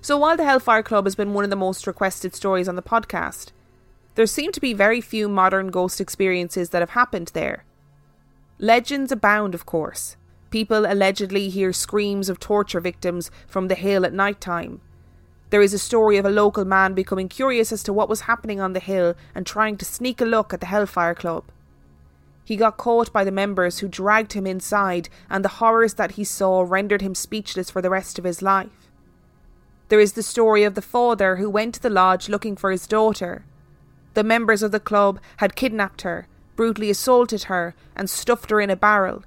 So 0.01 0.17
while 0.17 0.35
the 0.35 0.45
Hellfire 0.45 0.83
Club 0.83 1.05
has 1.05 1.15
been 1.15 1.33
one 1.33 1.43
of 1.43 1.49
the 1.49 1.55
most 1.55 1.85
requested 1.85 2.35
stories 2.35 2.67
on 2.67 2.75
the 2.75 2.81
podcast, 2.81 3.51
there 4.15 4.25
seem 4.25 4.51
to 4.51 4.61
be 4.61 4.73
very 4.73 5.01
few 5.01 5.29
modern 5.29 5.69
ghost 5.69 6.01
experiences 6.01 6.69
that 6.69 6.81
have 6.81 6.91
happened 6.91 7.31
there. 7.33 7.65
Legends 8.59 9.11
abound, 9.11 9.55
of 9.55 9.65
course. 9.65 10.17
People 10.49 10.85
allegedly 10.85 11.49
hear 11.49 11.71
screams 11.71 12.29
of 12.29 12.39
torture 12.39 12.81
victims 12.81 13.31
from 13.47 13.67
the 13.67 13.75
hill 13.75 14.05
at 14.05 14.13
night 14.13 14.41
time. 14.41 14.81
There 15.49 15.61
is 15.61 15.73
a 15.73 15.79
story 15.79 16.17
of 16.17 16.25
a 16.25 16.29
local 16.29 16.65
man 16.65 16.93
becoming 16.93 17.27
curious 17.27 17.71
as 17.71 17.83
to 17.83 17.93
what 17.93 18.09
was 18.09 18.21
happening 18.21 18.61
on 18.61 18.73
the 18.73 18.79
hill 18.79 19.15
and 19.33 19.45
trying 19.45 19.77
to 19.77 19.85
sneak 19.85 20.21
a 20.21 20.25
look 20.25 20.53
at 20.53 20.59
the 20.59 20.67
Hellfire 20.67 21.15
Club. 21.15 21.45
He 22.43 22.55
got 22.55 22.77
caught 22.77 23.13
by 23.13 23.23
the 23.23 23.31
members 23.31 23.79
who 23.79 23.87
dragged 23.87 24.33
him 24.33 24.45
inside, 24.45 25.09
and 25.29 25.43
the 25.43 25.57
horrors 25.59 25.93
that 25.95 26.11
he 26.11 26.23
saw 26.23 26.65
rendered 26.67 27.01
him 27.01 27.15
speechless 27.15 27.69
for 27.69 27.81
the 27.81 27.89
rest 27.89 28.19
of 28.19 28.25
his 28.25 28.41
life. 28.41 28.89
There 29.89 29.99
is 29.99 30.13
the 30.13 30.23
story 30.23 30.63
of 30.63 30.75
the 30.75 30.81
father 30.81 31.35
who 31.37 31.49
went 31.49 31.75
to 31.75 31.81
the 31.81 31.89
lodge 31.89 32.29
looking 32.29 32.55
for 32.55 32.71
his 32.71 32.87
daughter. 32.87 33.45
The 34.13 34.23
members 34.23 34.61
of 34.61 34.71
the 34.71 34.79
club 34.79 35.19
had 35.37 35.55
kidnapped 35.55 36.01
her, 36.01 36.27
brutally 36.55 36.89
assaulted 36.89 37.43
her, 37.43 37.75
and 37.95 38.09
stuffed 38.09 38.49
her 38.49 38.59
in 38.59 38.69
a 38.69 38.75
barrel, 38.75 39.23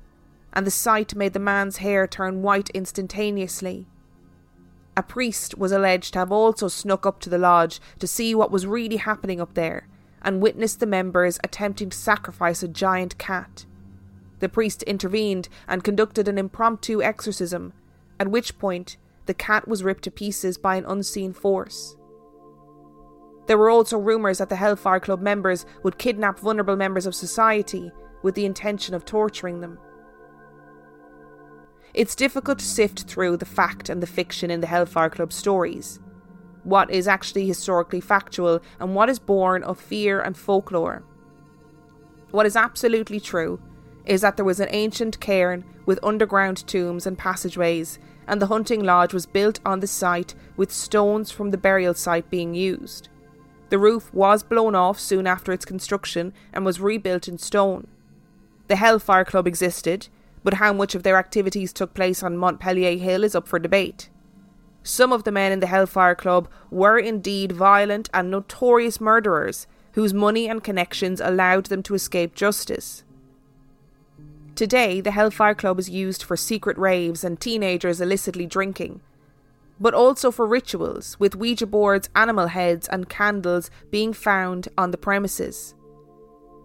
and 0.52 0.66
the 0.66 0.70
sight 0.70 1.14
made 1.14 1.32
the 1.32 1.38
man's 1.38 1.78
hair 1.78 2.06
turn 2.06 2.42
white 2.42 2.70
instantaneously. 2.70 3.86
A 4.96 5.02
priest 5.02 5.58
was 5.58 5.72
alleged 5.72 6.12
to 6.12 6.20
have 6.20 6.30
also 6.30 6.68
snuck 6.68 7.04
up 7.04 7.18
to 7.20 7.30
the 7.30 7.38
lodge 7.38 7.80
to 7.98 8.06
see 8.06 8.34
what 8.34 8.52
was 8.52 8.66
really 8.66 8.98
happening 8.98 9.40
up 9.40 9.54
there 9.54 9.88
and 10.22 10.40
witnessed 10.40 10.80
the 10.80 10.86
members 10.86 11.38
attempting 11.42 11.90
to 11.90 11.96
sacrifice 11.96 12.62
a 12.62 12.68
giant 12.68 13.18
cat. 13.18 13.66
The 14.38 14.48
priest 14.48 14.82
intervened 14.84 15.48
and 15.66 15.82
conducted 15.82 16.28
an 16.28 16.38
impromptu 16.38 17.02
exorcism, 17.02 17.72
at 18.20 18.30
which 18.30 18.58
point 18.58 18.96
the 19.26 19.34
cat 19.34 19.66
was 19.66 19.82
ripped 19.82 20.04
to 20.04 20.10
pieces 20.10 20.58
by 20.58 20.76
an 20.76 20.84
unseen 20.86 21.32
force. 21.32 21.96
There 23.46 23.58
were 23.58 23.70
also 23.70 23.98
rumours 23.98 24.38
that 24.38 24.48
the 24.48 24.56
Hellfire 24.56 25.00
Club 25.00 25.20
members 25.20 25.66
would 25.82 25.98
kidnap 25.98 26.38
vulnerable 26.38 26.76
members 26.76 27.06
of 27.06 27.14
society 27.14 27.92
with 28.22 28.34
the 28.34 28.46
intention 28.46 28.94
of 28.94 29.04
torturing 29.04 29.60
them. 29.60 29.78
It's 31.92 32.16
difficult 32.16 32.58
to 32.58 32.64
sift 32.64 33.04
through 33.04 33.36
the 33.36 33.44
fact 33.44 33.88
and 33.88 34.02
the 34.02 34.06
fiction 34.06 34.50
in 34.50 34.60
the 34.60 34.66
Hellfire 34.66 35.10
Club 35.10 35.32
stories. 35.32 36.00
What 36.64 36.90
is 36.90 37.06
actually 37.06 37.46
historically 37.46 38.00
factual 38.00 38.60
and 38.80 38.94
what 38.94 39.10
is 39.10 39.18
born 39.18 39.62
of 39.62 39.78
fear 39.78 40.20
and 40.20 40.36
folklore. 40.36 41.04
What 42.30 42.46
is 42.46 42.56
absolutely 42.56 43.20
true 43.20 43.60
is 44.06 44.22
that 44.22 44.36
there 44.36 44.44
was 44.44 44.58
an 44.58 44.68
ancient 44.70 45.20
cairn 45.20 45.64
with 45.86 46.02
underground 46.02 46.66
tombs 46.66 47.06
and 47.06 47.16
passageways, 47.16 47.98
and 48.26 48.40
the 48.40 48.46
hunting 48.46 48.82
lodge 48.82 49.14
was 49.14 49.26
built 49.26 49.60
on 49.64 49.80
the 49.80 49.86
site 49.86 50.34
with 50.56 50.72
stones 50.72 51.30
from 51.30 51.50
the 51.50 51.58
burial 51.58 51.94
site 51.94 52.28
being 52.30 52.54
used. 52.54 53.08
The 53.70 53.78
roof 53.78 54.12
was 54.12 54.42
blown 54.42 54.74
off 54.74 55.00
soon 55.00 55.26
after 55.26 55.52
its 55.52 55.64
construction 55.64 56.32
and 56.52 56.64
was 56.64 56.80
rebuilt 56.80 57.28
in 57.28 57.38
stone. 57.38 57.86
The 58.68 58.76
Hellfire 58.76 59.24
Club 59.24 59.46
existed, 59.46 60.08
but 60.42 60.54
how 60.54 60.72
much 60.72 60.94
of 60.94 61.02
their 61.02 61.16
activities 61.16 61.72
took 61.72 61.94
place 61.94 62.22
on 62.22 62.36
Montpelier 62.36 62.96
Hill 62.98 63.24
is 63.24 63.34
up 63.34 63.48
for 63.48 63.58
debate. 63.58 64.10
Some 64.82 65.12
of 65.12 65.24
the 65.24 65.32
men 65.32 65.50
in 65.50 65.60
the 65.60 65.66
Hellfire 65.66 66.14
Club 66.14 66.48
were 66.70 66.98
indeed 66.98 67.52
violent 67.52 68.10
and 68.12 68.30
notorious 68.30 69.00
murderers 69.00 69.66
whose 69.92 70.12
money 70.12 70.48
and 70.48 70.62
connections 70.62 71.20
allowed 71.20 71.66
them 71.66 71.82
to 71.84 71.94
escape 71.94 72.34
justice. 72.34 73.04
Today, 74.54 75.00
the 75.00 75.12
Hellfire 75.12 75.54
Club 75.54 75.78
is 75.78 75.88
used 75.88 76.22
for 76.22 76.36
secret 76.36 76.76
raves 76.76 77.24
and 77.24 77.40
teenagers 77.40 78.00
illicitly 78.00 78.46
drinking, 78.46 79.00
but 79.80 79.94
also 79.94 80.30
for 80.30 80.46
rituals, 80.46 81.18
with 81.18 81.36
Ouija 81.36 81.66
boards, 81.66 82.08
animal 82.14 82.46
heads, 82.46 82.88
and 82.88 83.08
candles 83.08 83.70
being 83.90 84.12
found 84.12 84.68
on 84.78 84.90
the 84.90 84.96
premises. 84.96 85.74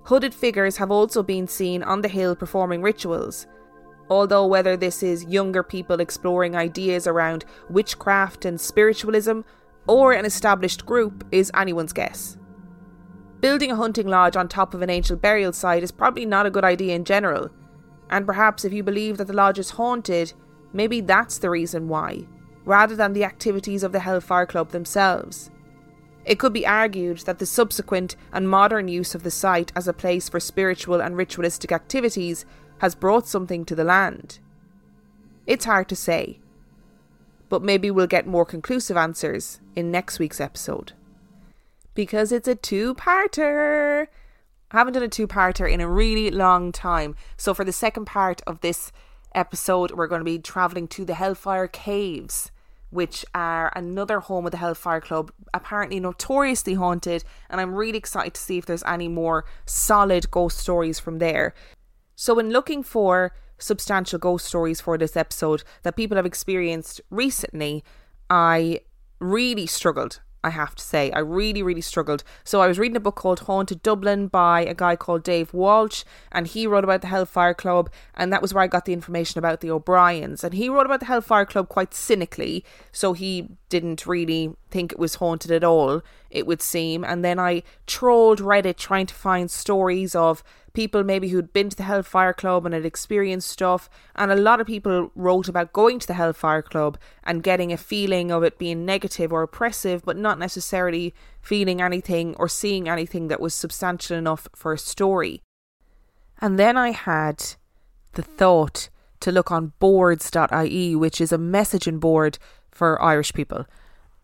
Hooded 0.06 0.34
figures 0.34 0.78
have 0.78 0.91
also 0.91 1.24
been 1.24 1.48
seen 1.48 1.84
on 1.84 2.02
the 2.02 2.08
hill 2.08 2.36
performing 2.36 2.82
rituals, 2.82 3.48
although 4.10 4.45
whether 4.45 4.76
this 4.76 5.04
is 5.04 5.26
younger 5.26 5.63
people 5.63 6.00
exploring 6.00 6.56
ideas 6.56 7.06
around 7.06 7.45
witchcraft 7.69 8.45
and 8.45 8.60
spiritualism 8.60 9.41
or 9.88 10.13
an 10.13 10.26
established 10.26 10.86
group 10.86 11.26
is 11.32 11.52
anyone's 11.56 11.93
guess. 11.93 12.38
Building 13.39 13.72
a 13.72 13.76
hunting 13.76 14.08
lodge 14.08 14.36
on 14.36 14.48
top 14.48 14.74
of 14.74 14.82
an 14.82 14.89
ancient 14.89 15.22
burial 15.22 15.54
site 15.54 15.84
is 15.84 15.91
probably 15.91 16.26
not 16.26 16.45
a 16.45 16.52
good 16.52 16.65
idea 16.65 16.95
in 16.95 17.06
general, 17.06 17.50
and 18.10 18.26
perhaps 18.26 18.65
if 18.65 18.74
you 18.74 18.84
believe 18.84 19.17
that 19.17 19.28
the 19.28 19.34
lodge 19.34 19.60
is 19.60 19.72
haunted, 19.72 20.34
maybe 20.74 21.02
that's 21.02 21.38
the 21.38 21.50
reason 21.50 21.88
why, 21.88 22.26
rather 22.69 22.95
than 22.95 23.13
the 23.13 23.23
activities 23.23 23.82
of 23.82 23.91
the 23.93 24.01
Hellfire 24.01 24.45
Club 24.45 24.69
themselves. 24.69 25.49
It 26.23 26.38
could 26.38 26.53
be 26.53 26.67
argued 26.67 27.17
that 27.21 27.39
the 27.39 27.47
subsequent 27.47 28.15
and 28.32 28.47
modern 28.47 28.88
use 28.88 29.15
of 29.15 29.23
the 29.23 29.32
site 29.32 29.71
as 29.75 29.88
a 29.88 29.93
place 29.93 30.29
for 30.29 30.39
spiritual 30.39 31.01
and 31.01 31.17
ritualistic 31.17 31.71
activities 31.71 32.45
has 32.77 32.93
brought 32.93 33.27
something 33.27 33.65
to 33.65 33.73
the 33.73 33.84
land. 33.84 34.38
It's 35.47 35.65
hard 35.65 35.89
to 35.89 35.95
say, 35.95 36.41
but 37.49 37.63
maybe 37.63 37.89
we'll 37.89 38.05
get 38.05 38.27
more 38.27 38.45
conclusive 38.45 38.97
answers 38.97 39.60
in 39.75 39.89
next 39.89 40.19
week's 40.19 40.39
episode. 40.39 40.93
Because 41.95 42.32
it's 42.32 42.47
a 42.47 42.53
two 42.53 42.93
parter. 42.93 44.05
I 44.69 44.77
haven't 44.77 44.93
done 44.93 45.01
a 45.01 45.08
two 45.08 45.27
parter 45.27 45.67
in 45.67 45.82
a 45.82 45.89
really 45.89 46.29
long 46.29 46.71
time. 46.71 47.15
So, 47.36 47.55
for 47.55 47.65
the 47.65 47.73
second 47.73 48.05
part 48.05 48.43
of 48.45 48.62
this 48.62 48.91
episode, 49.34 49.89
we're 49.89 50.05
going 50.05 50.21
to 50.21 50.25
be 50.25 50.38
traveling 50.38 50.88
to 50.89 51.03
the 51.03 51.15
Hellfire 51.15 51.67
Caves, 51.67 52.51
which 52.89 53.25
are 53.36 53.71
another 53.75 54.19
home 54.19 54.45
of 54.45 54.52
the 54.52 54.58
Hellfire 54.58 55.02
Club, 55.02 55.32
apparently 55.54 55.99
notoriously 55.99 56.73
haunted. 56.73 57.23
And 57.49 57.62
I'm 57.62 57.73
really 57.73 57.97
excited 57.97 58.34
to 58.34 58.41
see 58.41 58.58
if 58.58 58.65
there's 58.65 58.84
any 58.84 59.08
more 59.08 59.45
solid 59.65 60.32
ghost 60.32 60.58
stories 60.58 60.99
from 60.99 61.19
there. 61.19 61.54
So, 62.15 62.39
in 62.39 62.49
looking 62.49 62.84
for 62.84 63.34
substantial 63.58 64.19
ghost 64.19 64.45
stories 64.45 64.82
for 64.82 64.97
this 64.97 65.15
episode 65.15 65.63
that 65.84 65.95
people 65.95 66.17
have 66.17 66.25
experienced 66.25 67.02
recently, 67.10 67.84
I 68.30 68.82
really 69.19 69.67
struggled 69.67 70.21
I 70.43 70.52
have 70.52 70.75
to 70.75 70.84
say. 70.84 71.12
I 71.12 71.19
really, 71.19 71.62
really 71.62 71.82
struggled. 71.82 72.23
So 72.43 72.62
I 72.62 72.67
was 72.67 72.80
reading 72.80 72.95
a 72.95 73.02
book 73.02 73.15
called 73.15 73.41
Haunted 73.41 73.84
Dublin 73.84 74.28
by 74.28 74.62
a 74.62 74.73
guy 74.73 74.95
called 74.95 75.23
Dave 75.23 75.54
Walsh, 75.54 76.04
and 76.32 76.47
he 76.47 76.65
wrote 76.65 76.84
about 76.84 77.02
the 77.02 77.08
Hellfire 77.08 77.54
Club, 77.54 77.89
and 78.15 78.32
that 78.32 78.41
was 78.41 78.54
where 78.54 78.63
I 78.63 78.67
got 78.67 78.86
the 78.86 78.93
information 78.93 79.38
about 79.38 79.62
the 79.62 79.71
O'Briens. 79.71 80.43
And 80.43 80.54
he 80.54 80.69
wrote 80.69 80.86
about 80.86 81.02
the 81.02 81.08
Hellfire 81.08 81.45
Club 81.45 81.67
quite 81.67 81.93
cynically, 81.93 82.63
so 82.91 83.13
he 83.13 83.49
didn't 83.67 84.06
really 84.06 84.54
think 84.71 84.91
it 84.91 84.99
was 84.99 85.15
haunted 85.15 85.52
at 85.52 85.63
all, 85.63 86.02
it 86.30 86.47
would 86.47 86.62
seem. 86.62 87.04
And 87.04 87.23
then 87.23 87.39
I 87.39 87.63
trolled 87.86 88.39
Reddit 88.39 88.78
trying 88.78 89.08
to 89.08 89.15
find 89.15 89.52
stories 89.52 90.15
of 90.15 90.43
people 90.73 91.03
maybe 91.03 91.29
who'd 91.29 91.53
been 91.53 91.69
to 91.69 91.75
the 91.75 91.84
Hellfire 91.84 92.34
Club 92.34 92.65
and 92.65 92.73
had 92.73 92.86
experienced 92.86 93.49
stuff. 93.49 93.89
And 94.15 94.32
a 94.32 94.36
lot 94.36 94.62
of 94.62 94.67
people 94.67 95.12
wrote 95.15 95.47
about 95.47 95.73
going 95.73 95.99
to 95.99 96.08
the 96.08 96.13
Hellfire 96.13 96.62
Club 96.62 96.97
and 97.23 97.43
getting 97.43 97.71
a 97.71 97.77
feeling 97.77 98.32
of 98.32 98.43
it 98.43 98.58
being 98.58 98.86
negative 98.86 99.34
or 99.34 99.43
oppressive, 99.43 100.03
but 100.05 100.17
not 100.17 100.39
necessarily 100.39 101.13
feeling 101.41 101.82
anything 101.82 102.36
or 102.38 102.47
seeing 102.47 102.88
anything 102.88 103.27
that 103.27 103.41
was 103.41 103.53
substantial 103.53 104.17
enough 104.17 104.47
for 104.55 104.73
a 104.73 104.77
story. 104.77 105.41
And 106.41 106.58
then 106.58 106.77
I 106.77 106.91
had 106.91 107.55
the 108.13 108.21
thought 108.21 108.89
to 109.19 109.31
look 109.31 109.52
on 109.52 109.73
boards.ie, 109.79 110.96
which 110.96 111.19
is 111.19 111.31
a 111.31 111.37
messaging 111.37 112.00
board 112.00 112.37
for 112.71 113.02
Irish 113.02 113.33
people. 113.33 113.65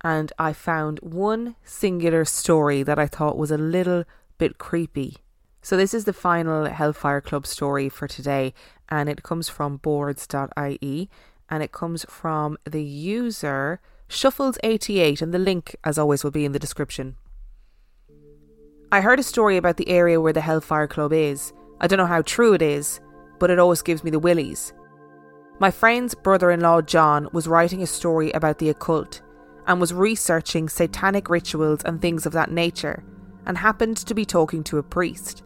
And 0.01 0.31
I 0.37 0.53
found 0.53 0.99
one 0.99 1.55
singular 1.63 2.25
story 2.25 2.83
that 2.83 2.99
I 2.99 3.07
thought 3.07 3.37
was 3.37 3.51
a 3.51 3.57
little 3.57 4.03
bit 4.37 4.57
creepy. 4.57 5.17
So, 5.65 5.75
this 5.75 5.95
is 5.95 6.05
the 6.05 6.13
final 6.13 6.65
Hellfire 6.65 7.21
Club 7.21 7.47
story 7.47 7.89
for 7.89 8.07
today, 8.07 8.53
and 8.87 9.09
it 9.09 9.23
comes 9.23 9.49
from 9.49 9.77
boards.ie 9.77 11.09
and 11.49 11.63
it 11.63 11.71
comes 11.71 12.05
from 12.07 12.59
the 12.65 12.83
user 12.83 13.79
Shuffles88, 14.07 15.23
and 15.23 15.33
the 15.33 15.39
link, 15.39 15.75
as 15.83 15.97
always, 15.97 16.23
will 16.23 16.29
be 16.29 16.45
in 16.45 16.51
the 16.51 16.59
description. 16.59 17.15
I 18.91 19.01
heard 19.01 19.19
a 19.19 19.23
story 19.23 19.57
about 19.57 19.77
the 19.77 19.89
area 19.89 20.21
where 20.21 20.33
the 20.33 20.41
Hellfire 20.41 20.85
Club 20.85 21.11
is. 21.11 21.51
I 21.81 21.87
don't 21.87 21.97
know 21.97 22.05
how 22.05 22.21
true 22.21 22.53
it 22.53 22.61
is, 22.61 22.99
but 23.39 23.49
it 23.49 23.57
always 23.57 23.81
gives 23.81 24.03
me 24.03 24.11
the 24.11 24.19
willies. 24.19 24.71
My 25.57 25.71
friend's 25.71 26.13
brother 26.13 26.51
in 26.51 26.59
law 26.59 26.83
John 26.83 27.27
was 27.33 27.47
writing 27.47 27.81
a 27.81 27.87
story 27.87 28.29
about 28.33 28.59
the 28.59 28.69
occult 28.69 29.23
and 29.65 29.81
was 29.81 29.95
researching 29.95 30.69
satanic 30.69 31.27
rituals 31.27 31.83
and 31.83 31.99
things 31.99 32.27
of 32.27 32.33
that 32.33 32.51
nature, 32.51 33.03
and 33.47 33.57
happened 33.57 33.97
to 33.97 34.13
be 34.13 34.25
talking 34.25 34.63
to 34.65 34.77
a 34.77 34.83
priest 34.83 35.41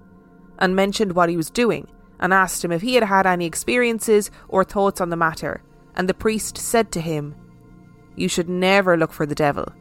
and 0.59 0.75
mentioned 0.75 1.13
what 1.13 1.29
he 1.29 1.37
was 1.37 1.49
doing 1.49 1.87
and 2.19 2.33
asked 2.33 2.63
him 2.63 2.71
if 2.71 2.81
he 2.81 2.95
had 2.95 3.03
had 3.03 3.25
any 3.25 3.45
experiences 3.45 4.29
or 4.47 4.63
thoughts 4.63 5.01
on 5.01 5.09
the 5.09 5.15
matter. 5.15 5.63
And 5.95 6.07
the 6.07 6.13
priest 6.13 6.57
said 6.57 6.91
to 6.91 7.01
him, 7.01 7.35
You 8.15 8.27
should 8.27 8.49
never 8.49 8.97
look 8.97 9.11
for 9.11 9.25
the 9.25 9.35
devil, 9.35 9.71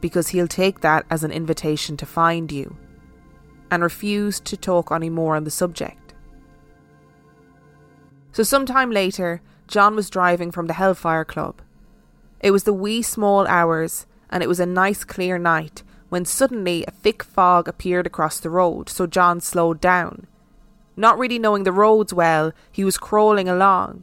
because 0.00 0.28
he'll 0.28 0.48
take 0.48 0.80
that 0.80 1.06
as 1.10 1.22
an 1.22 1.30
invitation 1.30 1.96
to 1.98 2.06
find 2.06 2.50
you, 2.50 2.76
and 3.70 3.82
refused 3.82 4.44
to 4.46 4.56
talk 4.56 4.90
any 4.90 5.10
more 5.10 5.36
on 5.36 5.44
the 5.44 5.50
subject. 5.50 6.14
So, 8.32 8.42
sometime 8.42 8.90
later, 8.90 9.40
John 9.66 9.96
was 9.96 10.10
driving 10.10 10.50
from 10.50 10.66
the 10.66 10.74
Hellfire 10.74 11.24
Club. 11.24 11.62
It 12.40 12.50
was 12.50 12.64
the 12.64 12.72
wee 12.72 13.02
small 13.02 13.46
hours, 13.46 14.06
and 14.30 14.42
it 14.42 14.48
was 14.48 14.60
a 14.60 14.66
nice 14.66 15.04
clear 15.04 15.38
night 15.38 15.82
when 16.16 16.24
suddenly 16.24 16.82
a 16.88 16.90
thick 16.90 17.22
fog 17.22 17.68
appeared 17.68 18.06
across 18.06 18.40
the 18.40 18.48
road, 18.48 18.88
so 18.88 19.06
John 19.06 19.38
slowed 19.38 19.82
down. 19.82 20.26
Not 20.96 21.18
really 21.18 21.38
knowing 21.38 21.64
the 21.64 21.72
roads 21.72 22.14
well, 22.14 22.52
he 22.72 22.86
was 22.86 22.96
crawling 22.96 23.50
along, 23.50 24.02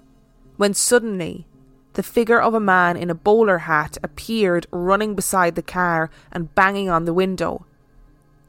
when 0.55 0.75
suddenly 0.75 1.47
the 1.93 2.03
figure 2.03 2.39
of 2.39 2.53
a 2.53 2.59
man 2.59 2.97
in 2.97 3.09
a 3.09 3.15
bowler 3.15 3.65
hat 3.65 3.97
appeared 4.03 4.67
running 4.69 5.15
beside 5.15 5.55
the 5.55 5.63
car 5.63 6.11
and 6.31 6.53
banging 6.53 6.87
on 6.87 7.05
the 7.05 7.15
window. 7.15 7.65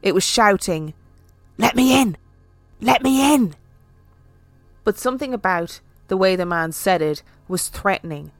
It 0.03 0.13
was 0.13 0.23
shouting, 0.23 0.93
Let 1.57 1.75
me 1.75 1.99
in! 1.99 2.17
Let 2.79 3.01
me 3.01 3.33
in! 3.33 3.55
But 4.83 4.99
something 4.99 5.33
about 5.33 5.79
the 6.07 6.17
way 6.17 6.35
the 6.35 6.45
man 6.45 6.71
said 6.71 7.01
it 7.01 7.23
was 7.47 7.69
threatening, 7.69 8.31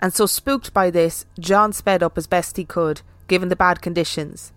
and 0.00 0.14
so 0.14 0.26
spooked 0.26 0.72
by 0.72 0.90
this, 0.90 1.26
John 1.40 1.72
sped 1.72 2.04
up 2.04 2.16
as 2.16 2.28
best 2.28 2.56
he 2.56 2.64
could, 2.64 3.02
given 3.26 3.48
the 3.48 3.56
bad 3.56 3.82
conditions. 3.82 4.52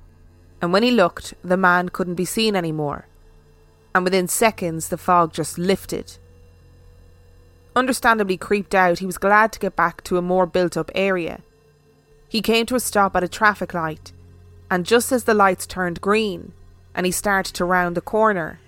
And 0.64 0.72
when 0.72 0.82
he 0.82 0.92
looked, 0.92 1.34
the 1.44 1.58
man 1.58 1.90
couldn't 1.90 2.16
be 2.16 2.24
seen 2.24 2.56
anymore. 2.56 3.06
And 3.94 4.06
within 4.06 4.30
seconds, 4.30 4.88
the 4.88 4.98
fog 4.98 5.34
just 5.34 5.58
lifted. 5.58 6.18
Understandably 7.76 8.38
creeped 8.38 8.74
out, 8.74 9.00
he 9.00 9.06
was 9.06 9.18
glad 9.18 9.52
to 9.52 9.60
get 9.60 9.76
back 9.76 10.02
to 10.06 10.18
a 10.18 10.22
more 10.22 10.46
built 10.46 10.78
up 10.78 10.90
area. 10.96 11.42
He 12.30 12.42
came 12.42 12.66
to 12.68 12.76
a 12.76 12.80
stop 12.80 13.14
at 13.14 13.26
a 13.26 13.28
traffic 13.28 13.74
light, 13.74 14.14
and 14.72 14.86
just 14.86 15.12
as 15.12 15.26
the 15.26 15.34
lights 15.34 15.68
turned 15.68 16.00
green 16.00 16.54
and 16.96 17.06
he 17.06 17.12
started 17.12 17.54
to 17.56 17.66
round 17.66 17.98
the 17.98 18.00
corner, 18.00 18.62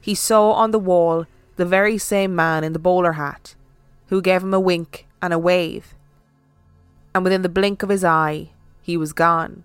he 0.00 0.16
saw 0.16 0.50
on 0.50 0.72
the 0.72 0.78
wall 0.80 1.26
the 1.54 1.64
very 1.64 1.98
same 1.98 2.34
man 2.34 2.64
in 2.64 2.72
the 2.72 2.80
bowler 2.80 3.12
hat, 3.12 3.54
who 4.08 4.20
gave 4.20 4.42
him 4.42 4.52
a 4.52 4.58
wink 4.58 5.06
and 5.22 5.32
a 5.32 5.38
wave. 5.38 5.94
And 7.14 7.22
within 7.22 7.42
the 7.42 7.48
blink 7.48 7.84
of 7.84 7.90
his 7.90 8.02
eye, 8.02 8.50
he 8.82 8.96
was 8.96 9.12
gone. 9.12 9.62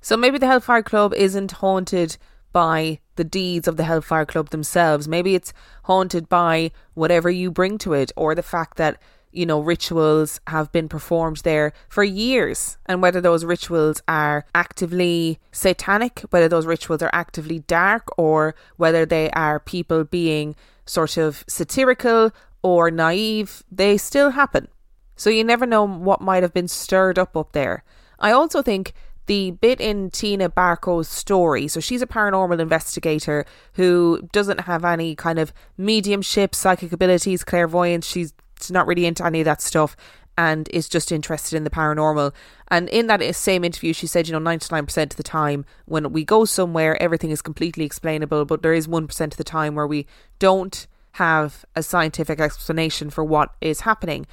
So 0.00 0.16
maybe 0.16 0.38
the 0.38 0.46
Hellfire 0.46 0.82
Club 0.82 1.12
isn't 1.14 1.52
haunted 1.52 2.16
by 2.52 3.00
the 3.16 3.24
deeds 3.24 3.68
of 3.68 3.76
the 3.76 3.84
Hellfire 3.84 4.26
Club 4.26 4.50
themselves. 4.50 5.06
Maybe 5.06 5.34
it's 5.34 5.52
haunted 5.84 6.28
by 6.28 6.72
whatever 6.94 7.30
you 7.30 7.50
bring 7.50 7.78
to 7.78 7.92
it, 7.92 8.10
or 8.16 8.34
the 8.34 8.42
fact 8.42 8.76
that, 8.78 9.00
you 9.30 9.46
know, 9.46 9.60
rituals 9.60 10.40
have 10.48 10.72
been 10.72 10.88
performed 10.88 11.38
there 11.38 11.72
for 11.88 12.02
years, 12.02 12.78
and 12.86 13.02
whether 13.02 13.20
those 13.20 13.44
rituals 13.44 14.02
are 14.08 14.46
actively 14.54 15.38
satanic, 15.52 16.20
whether 16.30 16.48
those 16.48 16.66
rituals 16.66 17.02
are 17.02 17.10
actively 17.12 17.60
dark, 17.60 18.08
or 18.18 18.54
whether 18.76 19.06
they 19.06 19.30
are 19.30 19.60
people 19.60 20.02
being 20.02 20.56
sort 20.86 21.16
of 21.16 21.44
satirical 21.46 22.32
or 22.62 22.90
naive, 22.90 23.62
they 23.70 23.96
still 23.96 24.30
happen. 24.30 24.66
So 25.14 25.30
you 25.30 25.44
never 25.44 25.66
know 25.66 25.86
what 25.86 26.20
might 26.20 26.42
have 26.42 26.54
been 26.54 26.68
stirred 26.68 27.18
up 27.18 27.36
up 27.36 27.52
there. 27.52 27.84
I 28.18 28.32
also 28.32 28.62
think 28.62 28.92
the 29.30 29.52
bit 29.52 29.80
in 29.80 30.10
Tina 30.10 30.48
Barco's 30.48 31.08
story. 31.08 31.68
So 31.68 31.78
she's 31.78 32.02
a 32.02 32.06
paranormal 32.06 32.58
investigator 32.58 33.46
who 33.74 34.28
doesn't 34.32 34.62
have 34.62 34.84
any 34.84 35.14
kind 35.14 35.38
of 35.38 35.52
mediumship, 35.78 36.52
psychic 36.52 36.90
abilities, 36.90 37.44
clairvoyance. 37.44 38.04
She's 38.08 38.34
not 38.70 38.88
really 38.88 39.06
into 39.06 39.24
any 39.24 39.40
of 39.40 39.44
that 39.44 39.62
stuff 39.62 39.96
and 40.36 40.68
is 40.70 40.88
just 40.88 41.12
interested 41.12 41.56
in 41.56 41.62
the 41.62 41.70
paranormal. 41.70 42.32
And 42.72 42.88
in 42.88 43.06
that 43.06 43.22
same 43.36 43.62
interview, 43.62 43.92
she 43.92 44.08
said, 44.08 44.26
you 44.26 44.32
know, 44.36 44.40
99% 44.40 45.12
of 45.12 45.16
the 45.16 45.22
time 45.22 45.64
when 45.84 46.12
we 46.12 46.24
go 46.24 46.44
somewhere, 46.44 47.00
everything 47.00 47.30
is 47.30 47.40
completely 47.40 47.84
explainable, 47.84 48.44
but 48.44 48.62
there 48.62 48.74
is 48.74 48.88
1% 48.88 49.20
of 49.20 49.36
the 49.36 49.44
time 49.44 49.76
where 49.76 49.86
we 49.86 50.08
don't 50.40 50.88
have 51.12 51.64
a 51.76 51.84
scientific 51.84 52.40
explanation 52.40 53.10
for 53.10 53.22
what 53.22 53.54
is 53.60 53.82
happening. 53.82 54.26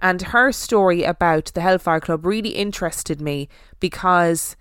And 0.00 0.22
her 0.22 0.50
story 0.52 1.02
about 1.02 1.46
the 1.54 1.60
Hellfire 1.60 2.00
Club 2.00 2.24
really 2.24 2.50
interested 2.50 3.20
me 3.20 3.48
because 3.80 4.56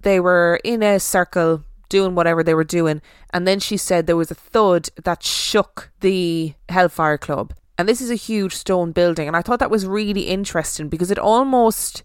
they 0.00 0.20
were 0.20 0.60
in 0.62 0.82
a 0.82 1.00
circle 1.00 1.64
doing 1.88 2.14
whatever 2.14 2.42
they 2.42 2.54
were 2.54 2.64
doing. 2.64 3.02
And 3.30 3.46
then 3.46 3.60
she 3.60 3.76
said 3.76 4.06
there 4.06 4.16
was 4.16 4.30
a 4.30 4.34
thud 4.34 4.88
that 5.02 5.22
shook 5.22 5.90
the 6.00 6.54
Hellfire 6.68 7.18
Club. 7.18 7.54
And 7.76 7.88
this 7.88 8.00
is 8.00 8.10
a 8.10 8.14
huge 8.14 8.54
stone 8.54 8.92
building. 8.92 9.26
And 9.26 9.36
I 9.36 9.42
thought 9.42 9.58
that 9.58 9.70
was 9.70 9.86
really 9.86 10.22
interesting 10.22 10.88
because 10.88 11.10
it 11.10 11.18
almost 11.18 12.02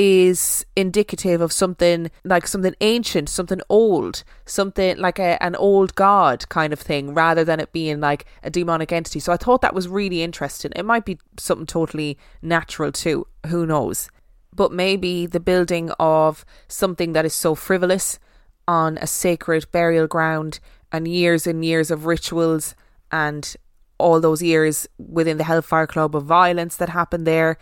is 0.00 0.64
indicative 0.76 1.40
of 1.40 1.50
something 1.50 2.08
like 2.22 2.46
something 2.46 2.74
ancient, 2.80 3.28
something 3.28 3.60
old, 3.68 4.22
something 4.46 4.96
like 4.96 5.18
a, 5.18 5.42
an 5.42 5.56
old 5.56 5.92
god 5.96 6.48
kind 6.48 6.72
of 6.72 6.78
thing, 6.78 7.14
rather 7.14 7.42
than 7.42 7.58
it 7.58 7.72
being 7.72 7.98
like 7.98 8.24
a 8.44 8.48
demonic 8.48 8.92
entity. 8.92 9.18
So 9.18 9.32
I 9.32 9.36
thought 9.36 9.60
that 9.62 9.74
was 9.74 9.88
really 9.88 10.22
interesting. 10.22 10.70
It 10.76 10.84
might 10.84 11.04
be 11.04 11.18
something 11.36 11.66
totally 11.66 12.16
natural 12.40 12.92
too, 12.92 13.26
who 13.48 13.66
knows? 13.66 14.08
But 14.54 14.70
maybe 14.70 15.26
the 15.26 15.40
building 15.40 15.90
of 15.98 16.44
something 16.68 17.12
that 17.14 17.24
is 17.24 17.34
so 17.34 17.56
frivolous 17.56 18.20
on 18.68 18.98
a 18.98 19.06
sacred 19.08 19.66
burial 19.72 20.06
ground 20.06 20.60
and 20.92 21.08
years 21.08 21.44
and 21.44 21.64
years 21.64 21.90
of 21.90 22.06
rituals 22.06 22.76
and 23.10 23.56
all 23.98 24.20
those 24.20 24.44
years 24.44 24.86
within 24.96 25.38
the 25.38 25.44
Hellfire 25.44 25.88
Club 25.88 26.14
of 26.14 26.24
violence 26.24 26.76
that 26.76 26.90
happened 26.90 27.26
there 27.26 27.58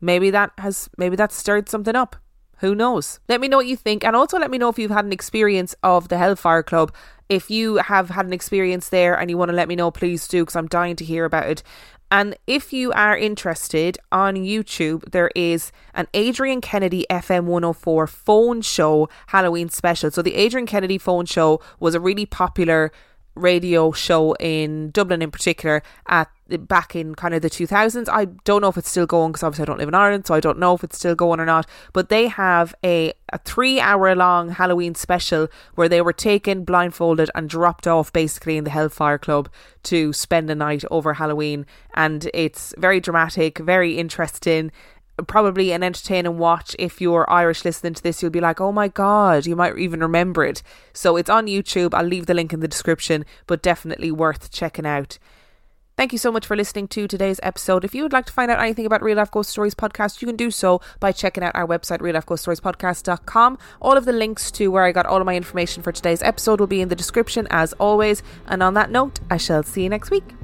maybe 0.00 0.30
that 0.30 0.52
has 0.58 0.88
maybe 0.96 1.16
that 1.16 1.32
stirred 1.32 1.68
something 1.68 1.96
up. 1.96 2.16
Who 2.58 2.74
knows? 2.74 3.20
Let 3.28 3.40
me 3.40 3.46
know 3.46 3.58
what 3.58 3.66
you 3.66 3.76
think, 3.76 4.04
and 4.04 4.16
also 4.16 4.38
let 4.38 4.50
me 4.50 4.58
know 4.58 4.68
if 4.68 4.78
you've 4.78 4.90
had 4.90 5.04
an 5.04 5.12
experience 5.12 5.76
of 5.82 6.08
the 6.08 6.18
Hellfire 6.18 6.62
Club. 6.64 6.92
If 7.28 7.50
you 7.50 7.76
have 7.76 8.10
had 8.10 8.26
an 8.26 8.32
experience 8.32 8.88
there 8.88 9.14
and 9.18 9.30
you 9.30 9.38
want 9.38 9.50
to 9.50 9.54
let 9.54 9.68
me 9.68 9.76
know, 9.76 9.90
please 9.90 10.26
do, 10.26 10.42
because 10.42 10.56
I'm 10.56 10.66
dying 10.66 10.96
to 10.96 11.04
hear 11.04 11.24
about 11.24 11.48
it. 11.48 11.62
And 12.10 12.36
if 12.46 12.72
you 12.72 12.90
are 12.92 13.16
interested 13.16 13.98
on 14.10 14.34
YouTube, 14.34 15.10
there 15.10 15.30
is 15.36 15.72
an 15.94 16.08
Adrian 16.14 16.60
Kennedy 16.60 17.06
FM 17.10 17.44
104 17.44 18.06
phone 18.06 18.62
show 18.62 19.08
Halloween 19.26 19.68
special. 19.68 20.10
So, 20.10 20.22
the 20.22 20.34
Adrian 20.34 20.66
Kennedy 20.66 20.98
phone 20.98 21.26
show 21.26 21.60
was 21.78 21.94
a 21.94 22.00
really 22.00 22.24
popular 22.24 22.90
radio 23.38 23.92
show 23.92 24.34
in 24.34 24.90
Dublin 24.90 25.22
in 25.22 25.30
particular 25.30 25.82
at 26.06 26.30
back 26.56 26.96
in 26.96 27.14
kind 27.14 27.34
of 27.34 27.42
the 27.42 27.50
2000s. 27.50 28.08
I 28.08 28.26
don't 28.44 28.62
know 28.62 28.68
if 28.68 28.78
it's 28.78 28.88
still 28.88 29.06
going 29.06 29.32
because 29.32 29.42
obviously 29.42 29.64
I 29.64 29.66
don't 29.66 29.78
live 29.78 29.88
in 29.88 29.94
Ireland, 29.94 30.26
so 30.26 30.34
I 30.34 30.40
don't 30.40 30.58
know 30.58 30.74
if 30.74 30.82
it's 30.82 30.96
still 30.96 31.14
going 31.14 31.40
or 31.40 31.44
not. 31.44 31.66
But 31.92 32.08
they 32.08 32.28
have 32.28 32.74
a, 32.84 33.12
a 33.32 33.38
three 33.38 33.80
hour 33.80 34.14
long 34.14 34.50
Halloween 34.50 34.94
special 34.94 35.48
where 35.74 35.88
they 35.88 36.00
were 36.00 36.12
taken 36.12 36.64
blindfolded 36.64 37.30
and 37.34 37.50
dropped 37.50 37.86
off 37.86 38.12
basically 38.12 38.56
in 38.56 38.64
the 38.64 38.70
Hellfire 38.70 39.18
Club 39.18 39.50
to 39.84 40.12
spend 40.12 40.50
a 40.50 40.54
night 40.54 40.84
over 40.90 41.14
Halloween. 41.14 41.66
And 41.94 42.30
it's 42.32 42.74
very 42.78 43.00
dramatic, 43.00 43.58
very 43.58 43.98
interesting 43.98 44.70
probably 45.26 45.72
an 45.72 45.82
entertaining 45.82 46.38
watch 46.38 46.76
if 46.78 47.00
you're 47.00 47.28
Irish 47.30 47.64
listening 47.64 47.94
to 47.94 48.02
this 48.02 48.22
you'll 48.22 48.30
be 48.30 48.40
like 48.40 48.60
oh 48.60 48.72
my 48.72 48.88
god 48.88 49.46
you 49.46 49.56
might 49.56 49.76
even 49.78 50.00
remember 50.00 50.44
it 50.44 50.62
so 50.92 51.16
it's 51.16 51.30
on 51.30 51.46
YouTube 51.46 51.94
I'll 51.94 52.04
leave 52.04 52.26
the 52.26 52.34
link 52.34 52.52
in 52.52 52.60
the 52.60 52.68
description 52.68 53.24
but 53.46 53.62
definitely 53.62 54.10
worth 54.10 54.50
checking 54.50 54.86
out 54.86 55.18
Thank 55.98 56.12
you 56.12 56.18
so 56.18 56.30
much 56.30 56.46
for 56.46 56.54
listening 56.54 56.86
to 56.88 57.08
today's 57.08 57.40
episode. 57.42 57.84
If 57.84 57.92
you 57.92 58.04
would 58.04 58.12
like 58.12 58.26
to 58.26 58.32
find 58.32 58.52
out 58.52 58.60
anything 58.60 58.86
about 58.86 59.02
Real 59.02 59.16
Life 59.16 59.32
Ghost 59.32 59.50
Stories 59.50 59.74
podcast, 59.74 60.22
you 60.22 60.28
can 60.28 60.36
do 60.36 60.48
so 60.48 60.80
by 61.00 61.10
checking 61.10 61.42
out 61.42 61.56
our 61.56 61.66
website, 61.66 61.98
reallifeghoststoriespodcast.com. 61.98 63.58
All 63.80 63.96
of 63.96 64.04
the 64.04 64.12
links 64.12 64.52
to 64.52 64.70
where 64.70 64.84
I 64.84 64.92
got 64.92 65.06
all 65.06 65.18
of 65.18 65.26
my 65.26 65.34
information 65.34 65.82
for 65.82 65.90
today's 65.90 66.22
episode 66.22 66.60
will 66.60 66.68
be 66.68 66.80
in 66.80 66.88
the 66.88 66.94
description 66.94 67.48
as 67.50 67.72
always. 67.80 68.22
And 68.46 68.62
on 68.62 68.74
that 68.74 68.92
note, 68.92 69.18
I 69.28 69.38
shall 69.38 69.64
see 69.64 69.82
you 69.82 69.88
next 69.88 70.12
week. 70.12 70.37